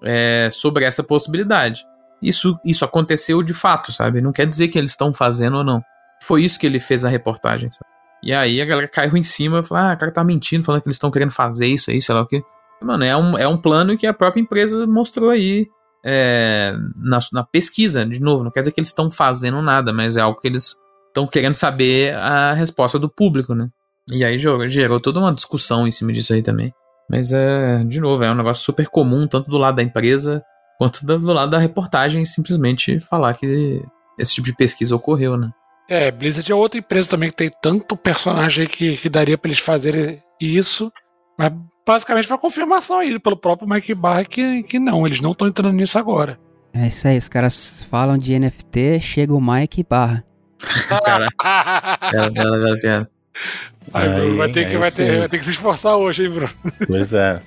[0.03, 1.83] É, sobre essa possibilidade.
[2.23, 4.21] Isso, isso aconteceu de fato, sabe?
[4.21, 5.81] Não quer dizer que eles estão fazendo ou não.
[6.23, 7.91] Foi isso que ele fez a reportagem, sabe?
[8.23, 10.83] E aí a galera caiu em cima e falou: ah, o cara tá mentindo, falando
[10.83, 12.43] que eles estão querendo fazer isso aí, sei lá o quê.
[12.81, 15.69] Mano, é um, é um plano que a própria empresa mostrou aí
[16.05, 18.45] é, na, na pesquisa, de novo.
[18.45, 20.77] Não quer dizer que eles estão fazendo nada, mas é algo que eles
[21.09, 23.69] estão querendo saber a resposta do público, né?
[24.11, 26.73] E aí gerou, gerou toda uma discussão em cima disso aí também.
[27.09, 30.43] Mas é, de novo, é um negócio super comum, tanto do lado da empresa
[30.79, 33.81] quanto do, do lado da reportagem, simplesmente falar que
[34.19, 35.53] esse tipo de pesquisa ocorreu, né?
[35.89, 39.61] É, Blizzard é outra empresa também que tem tanto personagem que, que daria pra eles
[39.61, 40.93] fazerem isso.
[41.39, 41.53] Mas
[41.87, 45.49] basicamente foi a confirmação aí pelo próprio Mike Barra que, que não, eles não estão
[45.49, 46.39] entrando nisso agora.
[46.75, 50.25] É isso aí, os caras falam de NFT, chega o Mike barra.
[50.89, 51.29] Cara,
[52.11, 53.11] bela, bela, bela piada.
[53.93, 56.31] Aí, Bruno, vai, Aí, ter que, vai, ter, vai ter que se esforçar hoje, hein,
[56.31, 56.51] Bruno?
[56.87, 57.41] Pois é.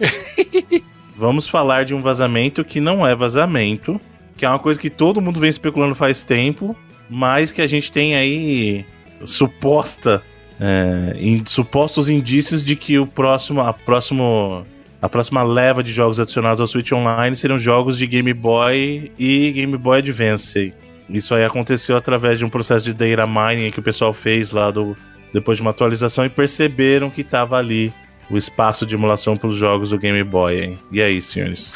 [1.16, 4.00] Vamos falar de um vazamento que não é vazamento,
[4.36, 6.76] que é uma coisa que todo mundo vem especulando faz tempo,
[7.08, 8.84] mas que a gente tem aí
[9.24, 10.22] suposta,
[10.60, 14.62] é, in- supostos indícios de que o próximo, a próximo,
[15.00, 19.52] a próxima leva de jogos adicionados ao Switch Online serão jogos de Game Boy e
[19.52, 20.72] Game Boy Advance.
[21.08, 24.70] Isso aí aconteceu através de um processo de data mining que o pessoal fez lá
[24.70, 24.96] do
[25.32, 27.92] depois de uma atualização e perceberam que estava ali
[28.30, 30.78] o espaço de emulação para os jogos do Game Boy, hein?
[30.90, 31.74] E aí, senhores?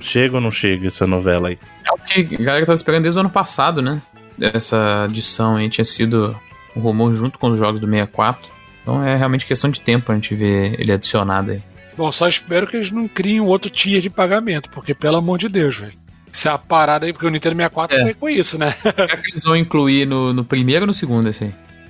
[0.00, 1.58] Chega ou não chega essa novela aí?
[1.84, 4.00] É o que a galera tava esperando desde o ano passado, né?
[4.40, 6.34] Essa adição aí tinha sido
[6.76, 8.50] um rumor junto com os jogos do 64.
[8.82, 11.62] Então é realmente questão de tempo a gente ver ele adicionado aí.
[11.96, 15.38] Bom, só espero que eles não criem um outro tier de pagamento, porque pelo amor
[15.38, 15.92] de Deus, velho.
[16.32, 18.14] Isso é uma parada aí, porque o Nintendo 64 É.
[18.14, 18.70] com isso, né?
[18.80, 21.28] Será que eles vão incluir no, no primeiro ou no segundo?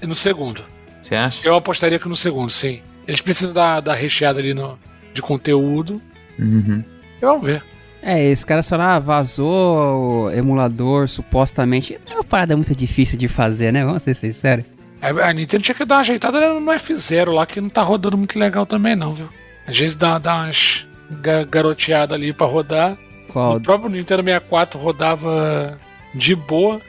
[0.02, 0.62] E no segundo.
[1.00, 1.46] Você acha?
[1.46, 2.80] Eu apostaria que no segundo, sim.
[3.06, 4.78] Eles precisam dar, dar recheada ali no,
[5.12, 6.00] de conteúdo.
[6.38, 6.82] Uhum.
[7.20, 7.62] E Vamos ver.
[8.02, 11.98] É, esse cara só lá vazou o emulador, supostamente.
[12.10, 13.84] É uma parada muito difícil de fazer, né?
[13.84, 14.64] Vamos ser sinceros.
[15.02, 18.16] A a Nintendo tinha que dar uma ajeitada no F0 lá, que não tá rodando
[18.18, 19.28] muito legal também, não, viu?
[19.66, 20.86] Às vezes dá, dá umas
[21.22, 22.96] ga- garoteadas ali pra rodar.
[23.28, 23.56] Qual?
[23.56, 25.78] O próprio Nintendo 64 rodava
[26.14, 26.80] de boa,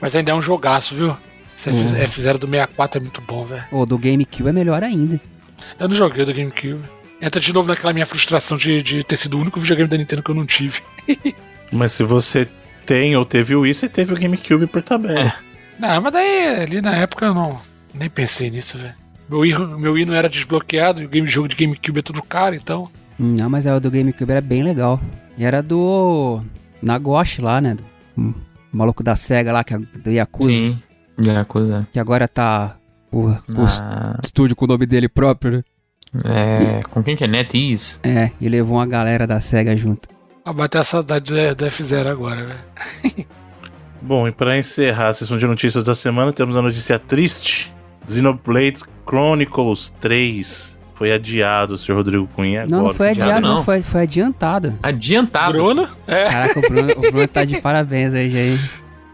[0.00, 1.16] mas ainda é um jogaço, viu?
[1.56, 1.82] Esse Uhum.
[2.04, 3.64] F0 do 64 é muito bom, velho.
[3.72, 5.20] O do GameCube é melhor ainda.
[5.78, 6.80] Eu não joguei do GameCube.
[7.20, 10.22] Entra de novo naquela minha frustração de, de ter sido o único videogame da Nintendo
[10.22, 10.80] que eu não tive.
[11.72, 12.48] Mas se você
[12.86, 15.32] tem ou teve o Wii, você teve o GameCube por tabela.
[15.78, 17.60] Não, mas daí ali na época eu não
[17.94, 18.94] nem pensei nisso, velho.
[19.28, 22.20] Meu Wii, meu Wii não era desbloqueado, e o game, jogo de GameCube é tudo
[22.22, 22.90] caro, então.
[23.18, 25.00] Não, mas é, o do GameCube era bem legal.
[25.38, 26.42] E era do
[26.82, 27.74] Nagoshi lá, né?
[27.74, 27.84] Do
[28.18, 28.34] hum,
[28.72, 30.78] maluco da SEGA lá, que é do Yakuza, Sim.
[31.20, 31.86] Yakuza.
[31.92, 32.76] que agora tá
[33.12, 33.36] o, o
[33.80, 35.62] Ah, estúdio com o nome dele próprio, né?
[36.24, 38.00] É, com quem que é NetEase?
[38.02, 40.08] É, e levou uma galera da SEGA junto.
[40.44, 43.26] Vai bater a saudade do, do F0 agora, velho.
[44.02, 47.72] Bom, e para encerrar a sessão de notícias da semana, temos a notícia triste.
[48.08, 52.62] Xenoblade Chronicles 3 foi adiado, senhor Rodrigo Cunha.
[52.62, 52.94] Não, não agora.
[52.94, 53.64] foi adiado, adiado, não, não.
[53.64, 54.74] foi, foi adiantado.
[54.82, 55.52] Adiantado.
[55.52, 55.88] Bruno?
[56.06, 56.24] É.
[56.24, 58.60] Caraca, o Bruno, o Bruno tá de parabéns hoje aí.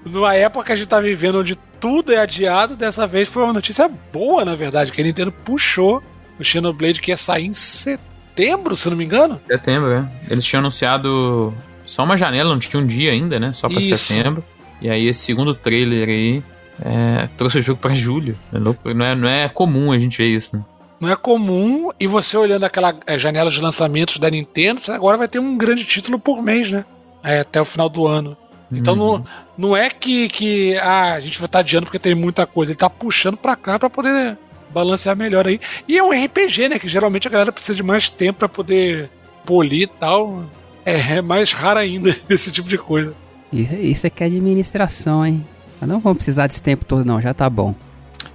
[0.04, 3.52] Numa época que a gente tá vivendo onde tudo é adiado, dessa vez foi uma
[3.52, 6.02] notícia boa, na verdade, que a Nintendo puxou
[6.38, 9.40] o Xenoblade que ia sair em setembro, se não me engano.
[9.46, 10.10] Setembro, né?
[10.30, 11.52] Eles tinham anunciado
[11.84, 13.52] só uma janela, não tinha um dia ainda, né?
[13.52, 13.96] Só pra Isso.
[13.96, 14.44] setembro.
[14.80, 16.42] E aí esse segundo trailer aí
[16.84, 18.36] é, trouxe o jogo pra julho.
[18.52, 20.62] É louco, não, é, não é comum a gente ver isso, né?
[21.00, 25.18] Não é comum, e você olhando aquela eh, janela de lançamentos da Nintendo, você agora
[25.18, 26.86] vai ter um grande título por mês, né?
[27.22, 28.34] É, até o final do ano.
[28.72, 29.18] Então Uhum.
[29.18, 29.24] não,
[29.70, 32.72] não é que, que ah, a gente vai estar adiando porque tem muita coisa.
[32.72, 34.36] Ele tá puxando pra cá pra poder
[34.72, 35.60] balancear melhor aí.
[35.88, 36.78] E é um RPG, né?
[36.78, 39.10] Que geralmente a galera precisa de mais tempo pra poder
[39.44, 40.44] polir e tal.
[40.84, 43.14] É, é mais raro ainda esse tipo de coisa.
[43.52, 45.44] Isso aqui é administração, hein?
[45.80, 47.20] Mas não vamos precisar desse tempo todo, não.
[47.20, 47.74] Já tá bom.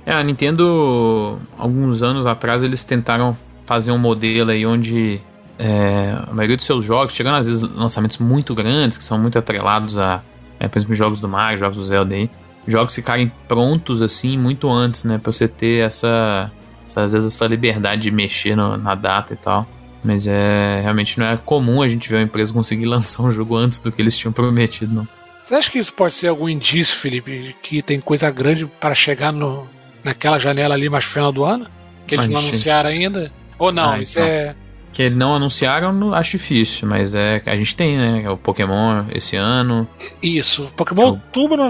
[0.05, 5.19] É, a Nintendo, alguns anos atrás, eles tentaram fazer um modelo aí onde
[5.59, 9.37] é, a maioria dos seus jogos, chegando às vezes lançamentos muito grandes, que são muito
[9.37, 10.23] atrelados a,
[10.59, 12.29] é, por exemplo, jogos do Mario, jogos do Zelda aí,
[12.67, 16.51] jogos ficarem prontos assim muito antes, né, pra você ter essa,
[16.85, 19.67] essa às vezes essa liberdade de mexer no- na data e tal.
[20.03, 23.55] Mas é realmente não é comum a gente ver uma empresa conseguir lançar um jogo
[23.55, 25.07] antes do que eles tinham prometido, não.
[25.43, 28.95] Você acha que isso pode ser algum indício, Felipe, de que tem coisa grande para
[28.95, 29.67] chegar no,
[30.03, 31.67] naquela janela ali mais final do ano?
[32.07, 32.49] Que eles Ah, não gente.
[32.51, 33.31] anunciaram ainda?
[33.59, 33.91] Ou não?
[33.91, 34.27] Ah, isso então.
[34.31, 34.55] é.
[34.93, 38.29] Que não anunciaram, não acho difícil, mas é a gente tem, né?
[38.29, 39.87] O Pokémon esse ano.
[40.21, 40.71] Isso.
[40.75, 41.69] Pokémon Eu- outubro ou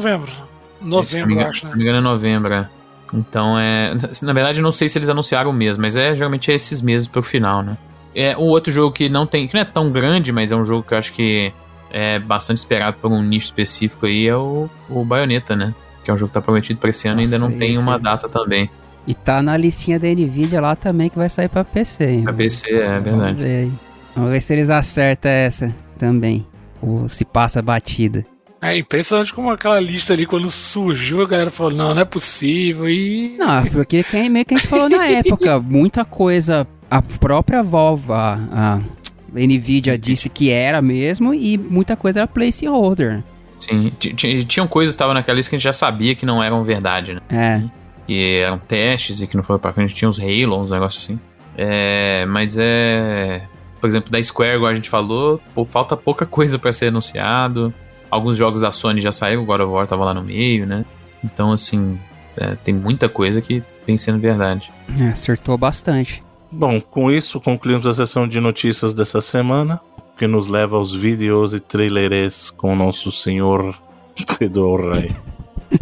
[0.81, 1.07] novembro?
[1.09, 1.77] se não me engano, acho, se não né?
[1.77, 2.53] me engano, é novembro.
[2.53, 2.69] é.
[3.13, 3.91] Então é.
[4.21, 7.07] Na verdade, eu não sei se eles anunciaram mesmo, mas é geralmente é esses meses
[7.07, 7.77] pro final, né?
[8.15, 9.47] É um outro jogo que não tem.
[9.47, 11.51] que não é tão grande, mas é um jogo que eu acho que
[11.91, 15.73] é bastante esperado por um nicho específico aí, é o, o Bayonetta, né?
[16.03, 17.77] Que é um jogo que tá prometido pra esse ano e ainda Nossa, não tem
[17.77, 18.69] uma data também.
[19.05, 22.05] E tá na listinha da Nvidia lá também que vai sair pra PC.
[22.05, 22.23] hein?
[22.23, 23.39] Pra PC, é Vamos verdade.
[23.41, 23.71] ver aí.
[24.15, 26.47] Vamos ver se eles acertam essa também.
[26.81, 28.25] Ou se passa batida.
[28.61, 32.87] É impressionante como aquela lista ali, quando surgiu, a galera falou: não, não é possível.
[32.87, 33.35] E.
[33.37, 35.59] Não, foi aquilo que meio que a gente falou na época.
[35.59, 36.67] Muita coisa.
[36.89, 38.79] A própria Valve, a, a
[39.33, 43.23] Nvidia disse que era mesmo e muita coisa era placeholder.
[43.59, 46.25] Sim, ti- ti- tinham coisas que estavam naquela lista que a gente já sabia que
[46.25, 47.21] não eram verdade, né?
[47.29, 47.63] É.
[48.05, 51.19] que eram testes e que não foram pra frente, tinha os Halo, uns negócios assim.
[51.57, 53.41] É, mas é.
[53.79, 57.73] Por exemplo, da Square, igual a gente falou, pô, falta pouca coisa pra ser anunciado.
[58.11, 60.85] Alguns jogos da Sony já saíram, o God of War tava lá no meio, né?
[61.23, 61.97] Então, assim,
[62.37, 64.71] é, tem muita coisa que vem sendo verdade.
[64.99, 66.21] é, acertou bastante.
[66.51, 69.79] Bom, com isso concluímos a sessão de notícias dessa semana,
[70.17, 73.73] que nos leva aos vídeos e trailers com o nosso senhor
[74.37, 75.11] Fedor aí.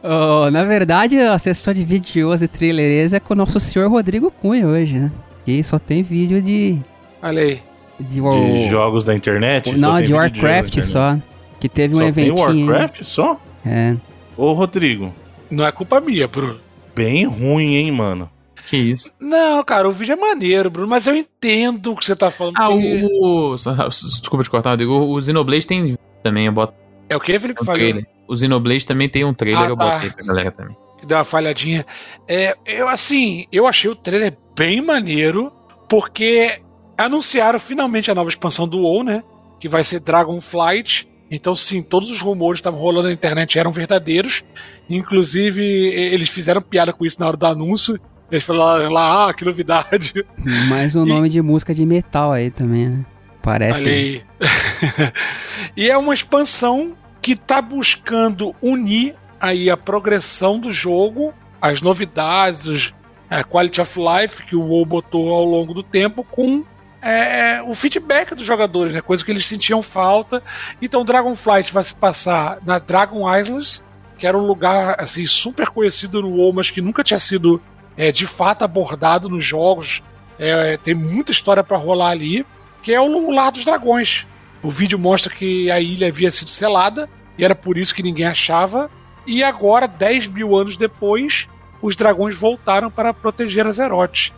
[0.00, 4.30] Oh, na verdade, a sessão de vídeos e trailers é com o nosso senhor Rodrigo
[4.30, 5.12] Cunha hoje, né?
[5.44, 6.78] Que só tem vídeo de.
[7.20, 7.60] Olha aí.
[8.00, 9.70] De, De jogos da internet?
[9.70, 11.18] só Não, de Warcraft só.
[11.60, 12.14] Que teve um internet.
[12.14, 12.66] Só tem eventinho.
[12.70, 13.40] Warcraft só?
[13.66, 13.96] É.
[14.36, 15.12] Ô, Rodrigo,
[15.50, 16.60] Não é culpa minha, Bruno.
[16.94, 18.30] bem ruim, hein, mano?
[18.66, 19.12] Que isso?
[19.18, 22.56] Não, cara, o vídeo é maneiro, Bruno, mas eu entendo o que você tá falando.
[22.58, 23.54] Ah, porque- o.
[23.54, 24.92] o desculpa te cortar, Rodrigo.
[24.92, 26.74] O Xenoblade tem também, eu boto
[27.08, 27.62] É o que, Felipe?
[27.62, 27.80] um Falei.
[27.92, 28.06] trailer.
[28.28, 29.94] O Xenoblade também tem um trailer, Ah, eu tá.
[29.94, 30.76] botei pra galera também.
[31.00, 31.86] que deu uma falhadinha.
[32.28, 35.50] É, eu assim, eu achei o trailer bem maneiro,
[35.88, 36.60] porque
[36.98, 39.22] anunciaram finalmente a nova expansão do WoW, né?
[39.60, 41.08] Que vai ser Dragonflight.
[41.30, 44.42] Então, sim, todos os rumores que estavam rolando na internet eram verdadeiros.
[44.88, 47.98] Inclusive, eles fizeram piada com isso na hora do anúncio.
[48.30, 50.12] Eles falaram lá, ah, que novidade.
[50.68, 53.06] Mais um E- nome de música de metal aí também, né?
[53.42, 53.84] Parece.
[53.84, 54.22] Olha aí.
[55.76, 62.92] e é uma expansão que tá buscando unir aí a progressão do jogo, as novidades,
[63.30, 66.64] a quality of life que o WoW botou ao longo do tempo com
[67.00, 69.00] é, o feedback dos jogadores, né?
[69.00, 70.42] Coisa que eles sentiam falta.
[70.82, 73.84] Então Dragonflight vai se passar na Dragon Islands,
[74.18, 77.60] que era um lugar assim super conhecido no WoW, mas que nunca tinha sido
[77.96, 80.02] é, de fato abordado nos jogos.
[80.38, 82.44] É, tem muita história para rolar ali,
[82.82, 84.26] que é o Lar dos Dragões.
[84.62, 88.26] O vídeo mostra que a ilha havia sido selada e era por isso que ninguém
[88.26, 88.90] achava.
[89.26, 91.48] E agora, 10 mil anos depois,
[91.80, 94.32] os dragões voltaram para proteger Azeroth.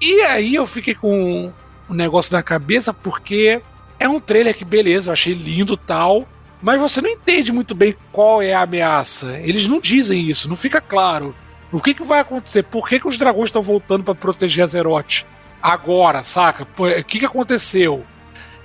[0.00, 1.52] E aí eu fiquei com
[1.88, 3.60] um negócio na cabeça porque
[3.98, 6.26] é um trailer que, beleza, eu achei lindo tal,
[6.60, 9.38] mas você não entende muito bem qual é a ameaça.
[9.40, 11.34] Eles não dizem isso, não fica claro.
[11.72, 12.62] O que, que vai acontecer?
[12.62, 15.24] Por que, que os dragões estão voltando para proteger Azeroth?
[15.60, 16.62] Agora, saca?
[16.64, 18.04] O que, que aconteceu?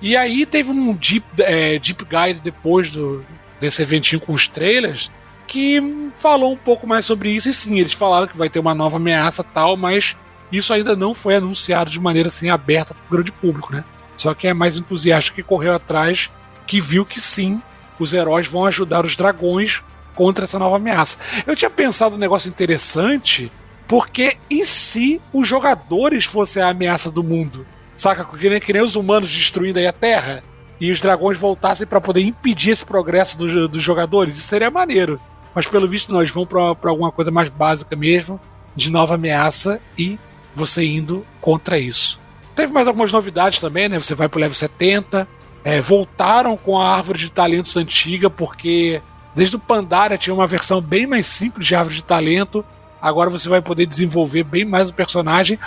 [0.02, 3.24] E aí teve um deep, é, deep guide depois do,
[3.60, 5.12] desse eventinho com os trailers
[5.48, 5.84] que
[6.18, 7.50] falou um pouco mais sobre isso.
[7.50, 10.16] E sim, eles falaram que vai ter uma nova ameaça tal, mas
[10.52, 13.84] isso ainda não foi anunciado de maneira assim aberta para o grande público, né?
[14.18, 16.30] Só que é mais entusiasta que correu atrás,
[16.68, 17.62] que viu que sim,
[18.00, 19.82] os heróis vão ajudar os dragões
[20.16, 21.18] contra essa nova ameaça.
[21.48, 23.52] Eu tinha pensado um negócio interessante,
[23.88, 27.66] porque e se os jogadores fossem a ameaça do mundo?
[27.96, 28.26] Saca?
[28.26, 30.44] Que nem, que nem os humanos destruindo aí a Terra
[30.80, 34.36] e os dragões voltassem para poder impedir esse progresso do- dos jogadores?
[34.38, 35.20] Isso seria maneiro.
[35.54, 38.40] Mas pelo visto, nós vamos para alguma coisa mais básica mesmo,
[38.76, 40.18] de nova ameaça e
[40.56, 42.20] você indo contra isso.
[42.56, 43.98] Teve mais algumas novidades também, né?
[43.98, 45.28] Você vai pro level 70,
[45.64, 49.02] é, voltaram com a árvore de talentos antiga, porque
[49.36, 52.64] desde o Pandaria tinha uma versão bem mais simples de árvore de talento.
[53.02, 55.58] Agora você vai poder desenvolver bem mais o personagem.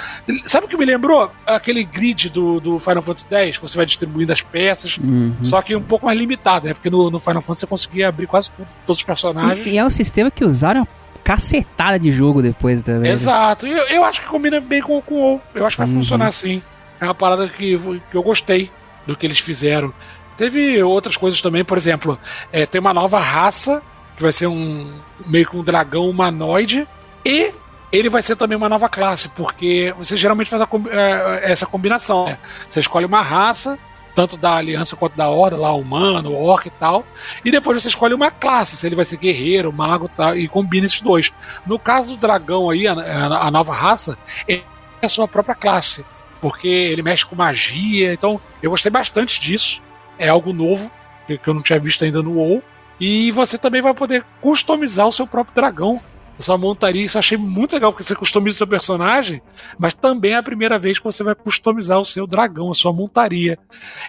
[0.45, 1.32] Sabe o que me lembrou?
[1.45, 5.35] Aquele grid do, do Final Fantasy X, você vai distribuindo as peças, Uhum.
[5.43, 6.74] só que um pouco mais limitado, né?
[6.74, 8.53] Porque no, no Final Fantasy você conseguia abrir quase
[8.87, 9.66] todos os personagens.
[9.66, 10.87] E, e é um sistema que usaram
[11.25, 13.03] cacetada de jogo depois também.
[13.03, 13.11] né?
[13.11, 13.66] Exato.
[13.66, 15.43] Eu, eu acho que combina bem com, com o WoW.
[15.55, 16.01] Eu acho que vai Uhum.
[16.03, 16.62] funcionar assim.
[17.01, 17.79] É uma parada que,
[18.11, 18.70] que eu gostei
[19.07, 19.93] do que eles fizeram.
[20.37, 22.18] Teve outras coisas também, por exemplo,
[22.53, 23.83] é, tem uma nova raça
[24.16, 24.93] que vai ser um
[25.27, 26.87] meio que um dragão humanoide
[27.25, 27.53] e
[27.93, 32.27] ele vai ser também uma nova classe, porque você geralmente faz a é, essa combinação.
[32.27, 32.39] Né?
[32.68, 33.79] Você escolhe uma raça,
[34.14, 37.04] tanto da aliança quanto da horda, lá humano, orc e tal,
[37.44, 40.86] e depois você escolhe uma classe, se ele vai ser guerreiro, mago tal, e combina
[40.86, 41.32] esses dois.
[41.66, 44.16] No caso do dragão aí, a, a- nova raça,
[44.48, 44.60] é
[45.02, 46.04] a sua própria classe,
[46.40, 49.82] porque ele mexe com magia, então eu gostei bastante disso.
[50.18, 50.90] É algo novo,
[51.26, 52.62] que, que eu não tinha visto ainda no WoW.
[53.00, 56.00] E você também vai poder customizar o seu próprio dragão.
[56.39, 59.41] A Sua montaria, isso achei muito legal, porque você customiza o seu personagem,
[59.78, 62.93] mas também é a primeira vez que você vai customizar o seu dragão, a sua
[62.93, 63.59] montaria.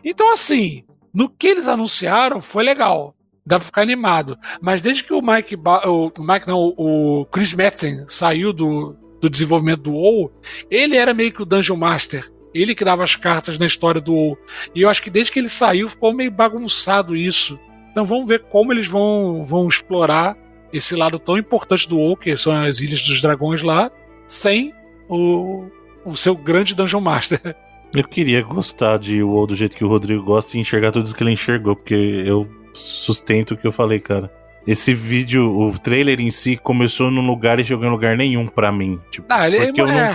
[0.04, 3.16] Então, assim, no que eles anunciaram foi legal.
[3.46, 4.38] Dá pra ficar animado.
[4.60, 9.30] Mas desde que o Mike, ba o Mike não, o Chris Metzen saiu do, do
[9.30, 10.34] desenvolvimento do WoW,
[10.70, 12.28] ele era meio que o Dungeon Master.
[12.56, 14.38] Ele que dava as cartas na história do WoW.
[14.74, 17.60] E eu acho que desde que ele saiu ficou meio bagunçado isso.
[17.92, 20.36] Então vamos ver como eles vão, vão explorar
[20.78, 23.92] esse lado tão importante do WoW, que são as Ilhas dos Dragões lá,
[24.28, 24.74] sem
[25.08, 25.66] o,
[26.06, 27.40] o seu grande Dungeon Master.
[27.96, 31.16] Eu queria gostar de WoW do jeito que o Rodrigo gosta e enxergar tudo isso
[31.16, 31.94] que ele enxergou, porque
[32.26, 34.30] eu sustento o que eu falei, cara.
[34.68, 38.70] Esse vídeo, o trailer em si, começou num lugar e chegou em lugar nenhum pra
[38.70, 39.00] mim.
[39.12, 40.14] Tipo, Ah, ele Porque eu não- é...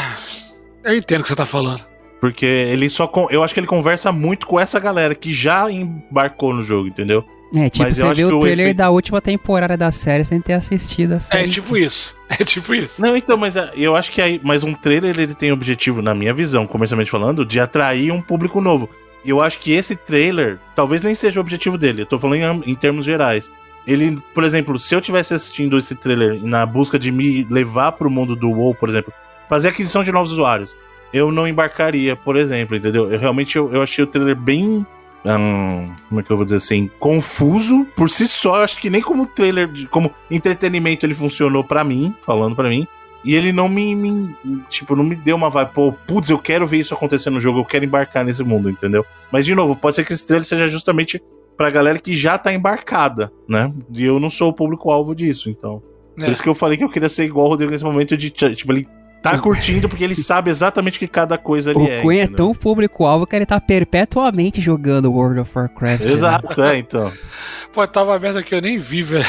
[0.84, 1.80] Eu entendo o que você tá falando.
[2.20, 3.06] porque ele só.
[3.06, 6.86] con- Eu acho que ele conversa muito com essa galera que já embarcou no jogo,
[6.88, 7.24] entendeu?
[7.54, 10.24] É, tipo, Mas eu você vê o o trailer efeito- da última temporada da série
[10.24, 11.50] sem ter assistido a É série.
[11.50, 12.16] tipo isso.
[12.38, 13.02] É tipo isso.
[13.02, 14.40] Não, então, mas é, eu acho que aí.
[14.44, 18.60] Mas um trailer ele tem objetivo, na minha visão, comercialmente falando, de atrair um público
[18.60, 18.88] novo.
[19.24, 22.02] E eu acho que esse trailer talvez nem seja o objetivo dele.
[22.02, 23.50] Eu tô falando em, em termos gerais.
[23.84, 28.08] Ele, por exemplo, se eu tivesse assistindo esse trailer na busca de me levar pro
[28.08, 29.12] mundo do WoW, por exemplo,
[29.48, 30.76] fazer aquisição de novos usuários,
[31.12, 33.10] eu não embarcaria, por exemplo, entendeu?
[33.12, 34.86] Eu realmente eu, eu achei o trailer bem.
[35.24, 36.90] Hum, como é que eu vou dizer assim?
[36.98, 38.56] Confuso por si só.
[38.58, 42.68] Eu acho que nem como trailer, de, como entretenimento, ele funcionou pra mim, falando pra
[42.68, 42.86] mim.
[43.22, 44.34] E ele não me, me-
[44.70, 47.58] Tipo, não me deu uma vibe, pô, putz, eu quero ver isso acontecer no jogo,
[47.58, 49.04] eu quero embarcar nesse mundo, entendeu?
[49.30, 51.22] Mas, de novo, pode ser que esse trailer seja justamente
[51.56, 53.70] pra galera que já tá embarcada, né?
[53.92, 55.82] E eu não sou o público-alvo disso, então.
[56.18, 56.24] É.
[56.24, 58.30] Por isso que eu falei que eu queria ser igual o Rodrigo nesse momento de,
[58.30, 58.88] tipo, ele
[59.22, 62.00] tá curtindo porque ele sabe exatamente que cada coisa ali O é.
[62.00, 62.46] Cunha é entendeu?
[62.46, 66.04] tão público-alvo que ele tá perpetuamente jogando World of Warcraft.
[66.04, 66.12] né?
[66.12, 67.12] Exato, é, então.
[67.72, 69.24] Pô, tava aberto aqui, eu nem vi, velho.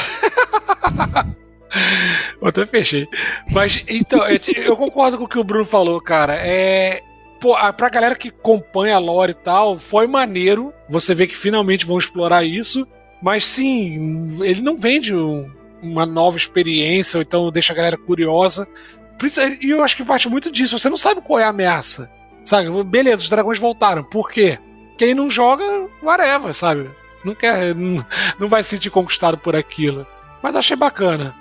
[2.40, 3.06] eu até fechei.
[3.50, 6.34] Mas, então, é, eu concordo com o que o Bruno falou, cara.
[6.36, 7.00] É.
[7.40, 10.72] Pô, a- pra galera que acompanha a lore e tal, foi maneiro.
[10.88, 12.86] Você vê que finalmente vão explorar isso.
[13.22, 15.50] Mas sim, ele não vende um-
[15.82, 18.66] uma nova experiência, ou então deixa a galera curiosa.
[19.60, 20.78] E eu acho que parte muito disso.
[20.78, 22.10] Você não sabe qual é a ameaça.
[22.44, 22.70] Sabe?
[22.84, 24.02] Beleza, os dragões voltaram.
[24.02, 24.58] Por quê?
[24.98, 25.64] Quem não joga,
[26.02, 26.90] whatever, sabe?
[27.24, 27.74] Não quer.
[28.38, 30.06] Não, vai se sentir conquistado por aquilo.
[30.42, 31.34] Mas achei bacana.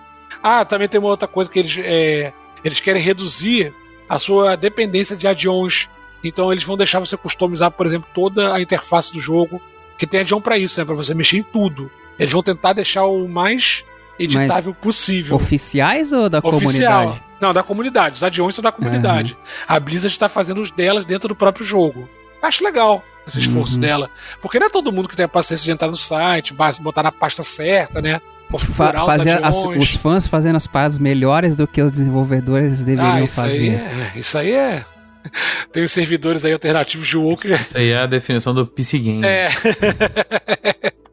[0.43, 2.31] Ah, também tem uma outra coisa que eles, é,
[2.63, 3.73] eles querem reduzir
[4.07, 5.89] a sua dependência de add-ons.
[6.23, 9.59] Então eles vão deixar você customizar, por exemplo, toda a interface do jogo.
[9.97, 10.85] Que tem add-on pra isso, né?
[10.85, 11.89] Pra você mexer em tudo.
[12.19, 13.83] Eles vão tentar deixar o mais
[14.19, 15.35] editável possível.
[15.35, 16.59] Oficiais ou da Oficial.
[16.61, 17.23] comunidade?
[17.39, 18.15] Não, da comunidade.
[18.15, 19.35] Os add-ons são da comunidade.
[19.67, 22.07] A Blizzard está fazendo os delas dentro do próprio jogo.
[22.41, 23.79] Acho legal esse esforço Uhum.
[23.81, 24.09] dela.
[24.41, 27.11] Porque não é todo mundo que tem a paciência de entrar no site, botar na
[27.11, 28.21] pasta certa, né?
[28.51, 29.77] Fa os fazer as- add-ons.
[29.83, 33.53] os fãs fazendo as paradas melhores do que os desenvolvedores deveriam Ah, isso fazer.
[33.57, 34.85] aí, é, isso aí é.
[35.71, 38.65] Tem os servidores aí alternativos de WoW que já- Isso aí é a definição do
[38.67, 39.23] PC Game.
[39.25, 39.49] É.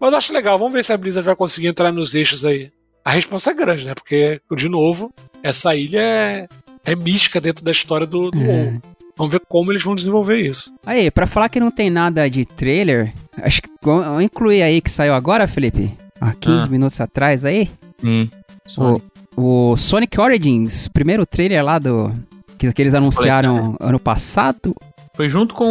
[0.00, 2.70] Mas acho legal, vamos ver se a Blizzard vai conseguir entrar nos eixos aí.
[3.04, 3.94] A resposta é grande, né?
[3.94, 6.48] Porque, de novo, essa ilha é,
[6.84, 8.44] é mística dentro da história do, do É.
[8.46, 8.82] WoW.
[9.16, 10.72] Vamos ver como eles vão desenvolver isso.
[10.86, 14.90] Aí, pra falar que não tem nada de trailer, acho que vou incluir aí que
[14.90, 16.68] saiu agora, Felipe, há 15 Ah.
[16.68, 17.68] minutos atrás aí,
[18.00, 18.30] Sim.
[18.66, 19.04] Sonic.
[19.36, 22.10] o Sonic Origins, primeiro trailer lá do
[22.56, 24.74] que, que eles anunciaram ano passado,
[25.14, 25.66] Foi junto com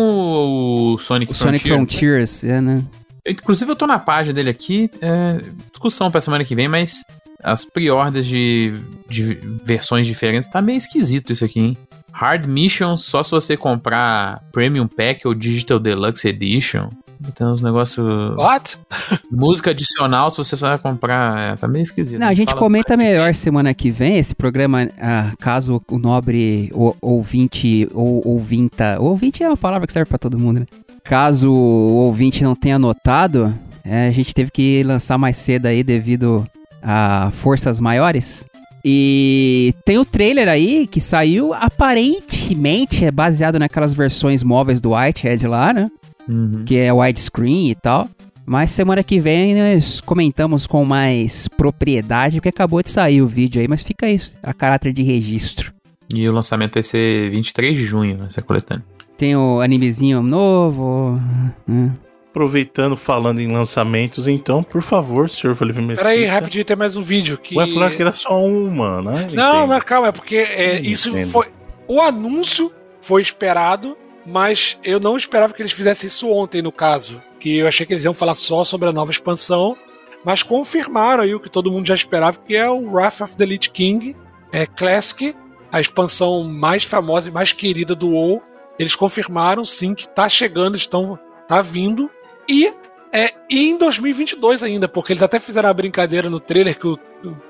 [0.94, 1.78] o Sonic o Sonic Frontier.
[1.78, 2.84] Frontiers, é, né?
[3.28, 4.90] Inclusive, eu tô na página dele aqui.
[5.02, 5.40] é,
[5.72, 7.04] discussão pra semana que vem, mas
[7.44, 8.74] as pre-orders de,
[9.10, 9.24] de
[9.64, 11.78] versões diferentes tá meio esquisito isso aqui, hein?
[12.12, 16.90] Hard Mission só se você comprar Premium Pack ou Digital Deluxe Edition.
[17.36, 18.06] Tem uns negócios.
[18.38, 18.78] What?
[19.32, 21.54] Música adicional, se você só vai comprar.
[21.54, 22.18] É, tá meio esquisito.
[22.20, 26.70] Não, a gente Fala- comenta melhor semana que vem esse programa, ah, caso o nobre
[26.74, 28.98] ou- ouvinte ou ouvinta.
[29.00, 30.66] Ouvinte é uma palavra que serve pra todo mundo, né?
[31.10, 33.52] Caso o ouvinte não tenha notado,
[33.84, 36.46] é, a gente teve que lançar mais cedo aí devido
[36.84, 38.46] a forças maiores.
[38.86, 45.48] E tem o trailer aí que saiu, aparentemente é baseado naquelas versões móveis do Whitehead
[45.48, 45.88] lá, né?
[46.28, 46.64] Uhum.
[46.64, 48.08] que é widescreen e tal.
[48.46, 53.60] Mas semana que vem nós comentamos com mais propriedade, porque acabou de sair o vídeo
[53.60, 55.74] aí, mas fica isso, a caráter de registro.
[56.14, 58.86] E o lançamento vai ser 23 de junho, essa coletânea.
[59.20, 61.20] Tem o animezinho novo.
[61.68, 61.92] né?
[62.32, 66.08] Aproveitando, falando em lançamentos, então, por favor, senhor Felipe Mesquita.
[66.10, 67.54] Peraí, rapidinho, tem mais um vídeo que.
[67.54, 69.28] Vai falar que era só uma, né?
[69.34, 71.32] Não, mas calma, é porque é, Hum, isso entendo.
[71.32, 71.48] foi.
[71.86, 77.22] O anúncio foi esperado, mas eu não esperava que eles fizessem isso ontem, no caso.
[77.42, 79.76] Que eu achei que eles iam falar só sobre a nova expansão,
[80.24, 83.46] mas confirmaram aí o que todo mundo já esperava, que é o Wrath of the
[83.46, 84.16] Lich King
[84.54, 85.36] é, Classic,
[85.72, 88.42] a expansão mais famosa e mais querida do WoW.
[88.80, 92.10] Eles confirmaram sim que tá chegando, estão tá vindo
[92.48, 92.74] e
[93.12, 96.98] é e em 2022 ainda, porque eles até fizeram a brincadeira no trailer que o,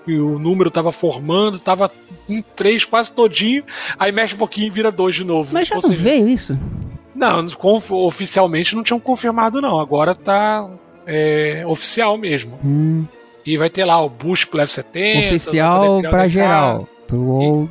[0.06, 1.92] que o número tava formando, tava
[2.28, 3.64] em 3 quase todinho,
[3.98, 5.54] aí mexe um pouquinho e vira 2 de novo.
[5.54, 6.58] Mas já Ou não seja, veio isso?
[7.14, 7.46] não,
[8.06, 10.70] oficialmente não tinham confirmado não, agora tá
[11.06, 12.58] é, oficial mesmo.
[12.64, 13.06] Hum,
[13.46, 15.20] E vai ter lá o Bush pro level 70.
[15.20, 16.30] vai oficial DK.
[16.30, 16.88] geral.
[17.06, 17.70] Pro WoW.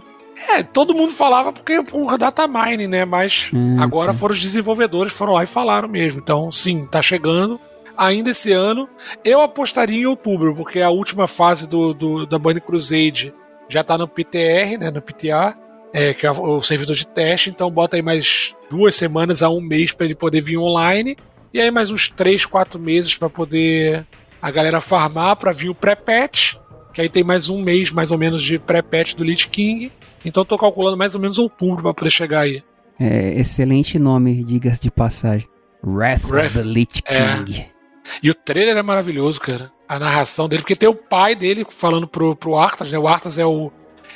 [0.48, 3.04] É, todo mundo falava porque por data mining, né?
[3.04, 4.18] Mas Hum, agora tá.
[4.18, 6.20] foram os desenvolvedores foram lá e falaram mesmo.
[6.20, 7.58] Então, sim, tá chegando.
[7.96, 8.88] Ainda esse ano,
[9.24, 13.34] eu apostaria em outubro, porque a última fase do, do- da Bunny Crusade
[13.68, 14.90] já tá no PTR, né?
[14.90, 15.56] No PTA,
[15.92, 17.50] é, que é o servidor de teste.
[17.50, 21.16] Então, bota aí mais duas semanas a um mês para ele poder vir online.
[21.52, 24.06] E aí, mais uns três, quatro meses para poder
[24.40, 26.54] a galera farmar para vir o pré-patch.
[26.94, 29.90] Que aí tem mais um mês, mais ou menos, de pré-patch do Lich King.
[30.24, 32.62] Então, tô calculando mais ou menos outubro para poder chegar aí.
[32.98, 35.48] É, excelente nome, diga-se de passagem.
[35.84, 37.36] Wrath, Wrath, of the Lich é.
[37.44, 37.66] King.
[38.22, 39.70] E o trailer é maravilhoso, cara.
[39.88, 42.98] A narração dele, porque tem o pai dele falando pro, pro Arthas, né?
[42.98, 43.70] O Arthas é o,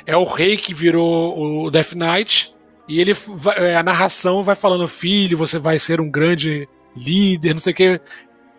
[0.05, 2.53] é o rei que virou o Death Knight.
[2.87, 7.53] E ele vai- é, a narração vai falando, filho, você vai ser um grande líder,
[7.53, 8.01] não sei o que.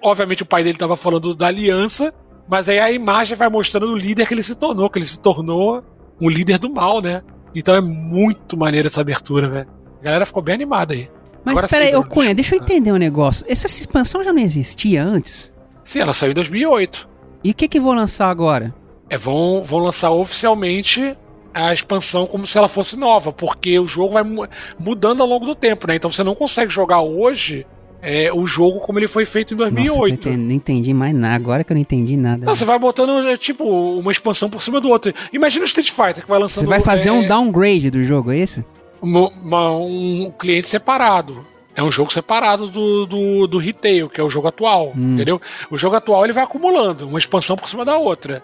[0.03, 2.15] Obviamente o pai dele tava falando da aliança,
[2.49, 5.21] mas aí a imagem vai mostrando o líder que ele se tornou, que ele se
[5.21, 5.83] tornou
[6.21, 7.23] um líder do mal, né?
[7.55, 9.69] Então é muito maneiro essa abertura, velho.
[10.01, 11.09] A galera ficou bem animada aí.
[11.45, 13.45] Mas Agora peraí, ô Cunha, deixa eu entender um negócio.
[13.49, 15.53] Essa expansão já não existia antes?
[15.83, 17.09] Sim, ela saiu em 2008.
[17.45, 18.75] E o que que vou lançar agora?
[19.11, 21.17] É, vão, vão lançar oficialmente
[21.53, 24.49] a expansão como se ela fosse nova, porque o jogo vai mu-
[24.79, 25.95] mudando ao longo do tempo, né?
[25.97, 27.67] Então você não consegue jogar hoje
[28.05, 29.99] é, o jogo como ele foi feito em Nossa, eu 2008.
[30.23, 31.35] tô entendendo- não entendi mais nada.
[31.35, 32.45] Agora que eu não entendi nada.
[32.47, 33.65] Não, você vai botando, é, tipo,
[33.99, 35.13] uma expansão por cima do outro.
[35.33, 36.65] Imagina o Street Fighter que vai lançando...
[36.65, 38.65] Você vai fazer é, um downgrade do jogo, é isso?
[39.03, 41.45] uma- um cliente separado.
[41.77, 45.15] É um jogo separado do, do, do retail, que é o jogo atual, Hum.
[45.15, 45.41] entendeu?
[45.71, 48.43] O jogo atual ele vai acumulando uma expansão por cima da outra.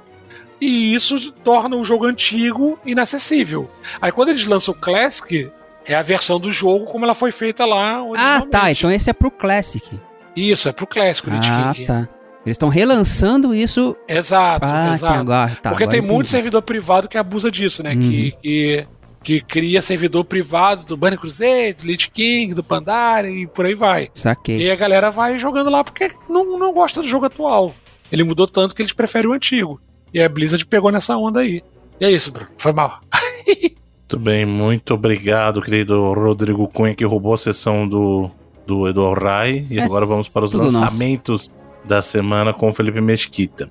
[0.61, 3.71] E isso torna o jogo antigo inacessível.
[4.03, 5.51] Aí quando eles lançam o Classic,
[5.93, 8.71] é a versão do jogo como ela foi feita lá Ah, tá.
[8.71, 9.99] Então esse é pro Classic.
[10.37, 11.87] Isso, é pro Classic, o Lich Ah, King.
[11.87, 12.09] tá.
[12.47, 13.95] Eles estão relançando isso.
[14.09, 15.21] Exato, Ah, exato.
[15.21, 15.51] agora.
[15.63, 17.93] Tá, Porque agora tem muito servidor privado que abusa disso, né?
[17.95, 18.01] Uhum.
[18.01, 18.87] Que, que,
[19.23, 23.75] que cria servidor privado do Bunny Crusade, do Lich King, do Pandaren e por aí
[23.75, 24.05] vai.
[24.15, 24.57] E Saquei.
[24.57, 27.75] aí a galera vai jogando lá porque não, não gosta do jogo atual.
[28.11, 29.79] Ele mudou tanto que eles preferem o antigo.
[30.15, 31.63] E a Blizzard pegou nessa onda aí.
[32.01, 32.49] E é isso, Bruno.
[32.57, 33.01] Foi mal.
[34.11, 38.29] Muito bem, muito obrigado, querido Rodrigo Cunha, que roubou a sessão do,
[38.67, 39.65] do Edu Rai.
[39.71, 40.81] E É, agora vamos para os tudo nosso.
[40.81, 41.49] lançamentos
[41.85, 43.69] da semana com o Felipe Mesquita.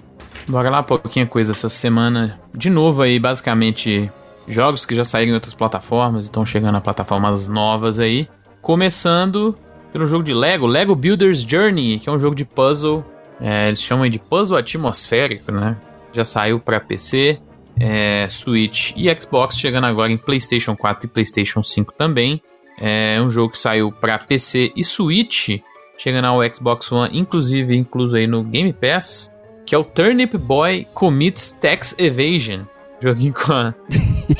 [0.47, 2.39] Bora lá, pouquinha coisa essa semana.
[2.55, 4.09] De novo aí, basicamente,
[4.47, 8.25] jogos que já saíram em outras plataformas, estão chegando a plataformas novas aí.
[8.61, 9.57] Começando
[9.91, 13.03] pelo jogo de Lego, Lego Builder's Journey, que é um jogo de puzzle.
[13.41, 15.75] é, eles chamam aí de puzzle atmosférico, né?
[16.13, 17.39] Já saiu para PC,
[17.79, 22.41] é, Switch e Xbox, chegando agora em PlayStation 4 e PlayStation 5 também.
[22.81, 25.59] É um jogo que saiu para PC e Switch,
[25.97, 29.29] chegando ao Xbox One, inclusive incluso aí no Game Pass
[29.65, 32.61] que é o Turnip Boy Commits Tax Evasion.
[33.03, 33.73] Joguinho com a-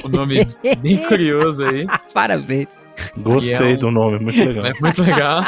[0.04, 0.48] o nome
[0.82, 1.86] bem curioso aí.
[2.14, 2.76] Parabéns.
[3.16, 4.66] Gostei é um- do nome, muito legal.
[4.66, 5.46] É muito legal.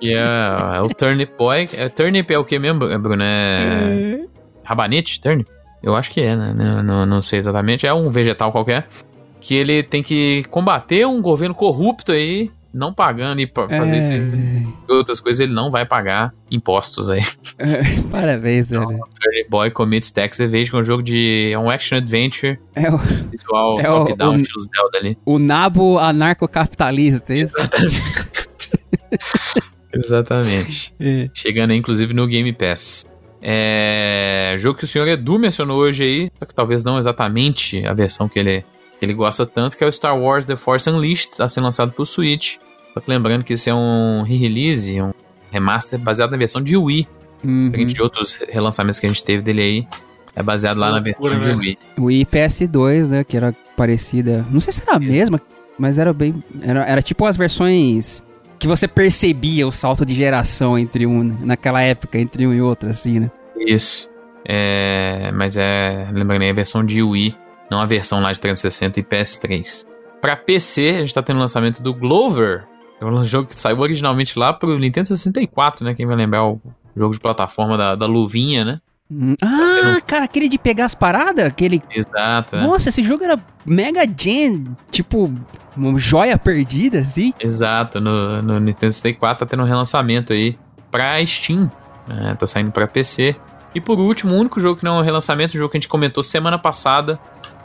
[0.00, 0.16] E é,
[0.76, 1.68] é o Turnip Boy.
[1.74, 3.22] É, turnip é o que mesmo, Bruno?
[3.22, 4.24] É.
[4.64, 5.20] Rabanete?
[5.20, 5.48] Turnip?
[5.84, 6.54] Eu acho que é, né?
[6.56, 7.86] Não, não, não sei exatamente.
[7.86, 8.86] É um vegetal qualquer.
[9.40, 12.50] Que ele tem que combater um governo corrupto aí.
[12.72, 17.20] não pagando e pra fazer isso e outras coisas, ele não vai pagar impostos aí.
[17.58, 18.82] É, parabéns, velho.
[18.88, 21.50] Turtle Boy Commits Tax Evasion, é um jogo de.
[21.52, 25.18] É um action adventure É o, visual É o- top-down, estilo Zelda ali.
[25.26, 27.54] o nabo anarcocapitalista, é isso?
[29.92, 30.94] Exatamente.
[31.00, 31.28] É.
[31.34, 33.04] Chegando aí, inclusive, no Game Pass.
[33.46, 34.56] É.
[34.58, 38.26] Jogo que o senhor Edu mencionou hoje aí, só que talvez não exatamente a versão
[38.26, 38.64] que ele,
[38.98, 41.92] que ele gosta tanto, que é o Star Wars The Force Unleashed, está sendo lançado
[41.92, 42.56] pro Switch.
[42.94, 45.12] Só que lembrando que esse é um re-release, um
[45.50, 47.06] remaster baseado na versão de Wii.
[47.44, 47.66] Uhum.
[47.66, 49.88] Diferente de outros relançamentos que a gente teve dele aí.
[50.34, 51.54] É baseado lá na versão de né?
[51.54, 51.78] Wii.
[51.98, 53.24] O IPS2, né?
[53.24, 54.44] Que era parecida.
[54.50, 55.10] Não sei se era a Isso.
[55.12, 55.40] mesma,
[55.78, 56.42] mas era bem.
[56.62, 58.22] Era, era tipo as versões
[58.58, 61.22] que você percebia o salto de geração entre um.
[61.40, 63.30] Naquela época, entre um e outro, assim, né?
[63.56, 64.10] Isso.
[64.44, 66.08] É, mas é.
[66.12, 67.36] Lembrando a versão de Wii,
[67.70, 69.84] não a versão lá de 360 e PS3.
[70.20, 72.64] Pra PC, a gente tá tendo o lançamento do Glover.
[73.00, 75.94] É um jogo que saiu originalmente lá pro Nintendo 64, né?
[75.94, 76.60] Quem vai lembrar o
[76.96, 78.80] jogo de plataforma da, da luvinha, né?
[79.10, 81.44] Hum, Ah, cara, aquele de pegar as paradas?
[81.44, 81.82] Aquele.
[81.90, 82.56] Exato.
[82.56, 82.62] né?
[82.62, 85.32] Nossa, esse jogo era Mega Gen, tipo,
[85.76, 87.32] uma joia perdida, assim.
[87.38, 88.00] Exato.
[88.00, 90.58] No, no Nintendo 64 tá tendo um relançamento aí
[90.90, 91.70] pra Steam.
[92.08, 92.34] né?
[92.38, 93.36] tá saindo pra PC.
[93.74, 95.80] E por último, o único jogo que não é um relançamento, o jogo que a
[95.80, 97.18] gente comentou semana passada,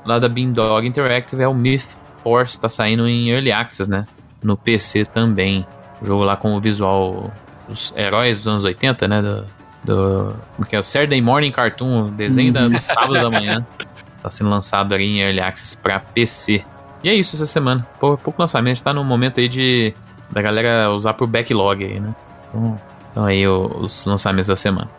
[0.05, 4.05] lá da Beandog Interactive, é o Myth Force, tá saindo em Early Access, né?
[4.43, 5.65] No PC também.
[6.01, 7.31] O jogo lá com o visual
[7.67, 9.21] dos heróis dos anos 80, né?
[9.21, 9.45] Do,
[9.83, 10.79] do como que é?
[10.79, 13.65] O Saturday Morning Cartoon, o desenho da- do sábado da manhã.
[14.21, 16.61] Tá sendo lançado aí em Early Access pra PC.
[17.01, 17.87] E é isso essa semana.
[18.01, 19.93] Pou- pouco lançamento, a gente tá no momento aí de
[20.29, 22.13] da galera usar pro backlog aí, né?
[22.49, 24.89] Então, então aí o- os lançamentos da semana.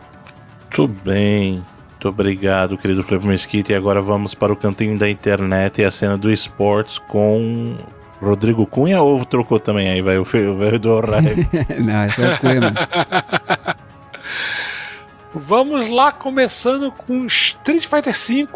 [0.70, 1.62] Tudo bem.
[1.90, 3.72] Muito obrigado, querido Felipe Mesquita.
[3.72, 7.76] E agora vamos para o cantinho da internet e a cena do esportes com
[8.22, 10.00] Rodrigo Cunha ou trocou também aí?
[10.00, 11.02] Vai o vai o do.
[11.78, 12.08] Não, é
[12.38, 12.76] coisa, mano.
[15.34, 18.48] Vamos lá, começando com Street Fighter V,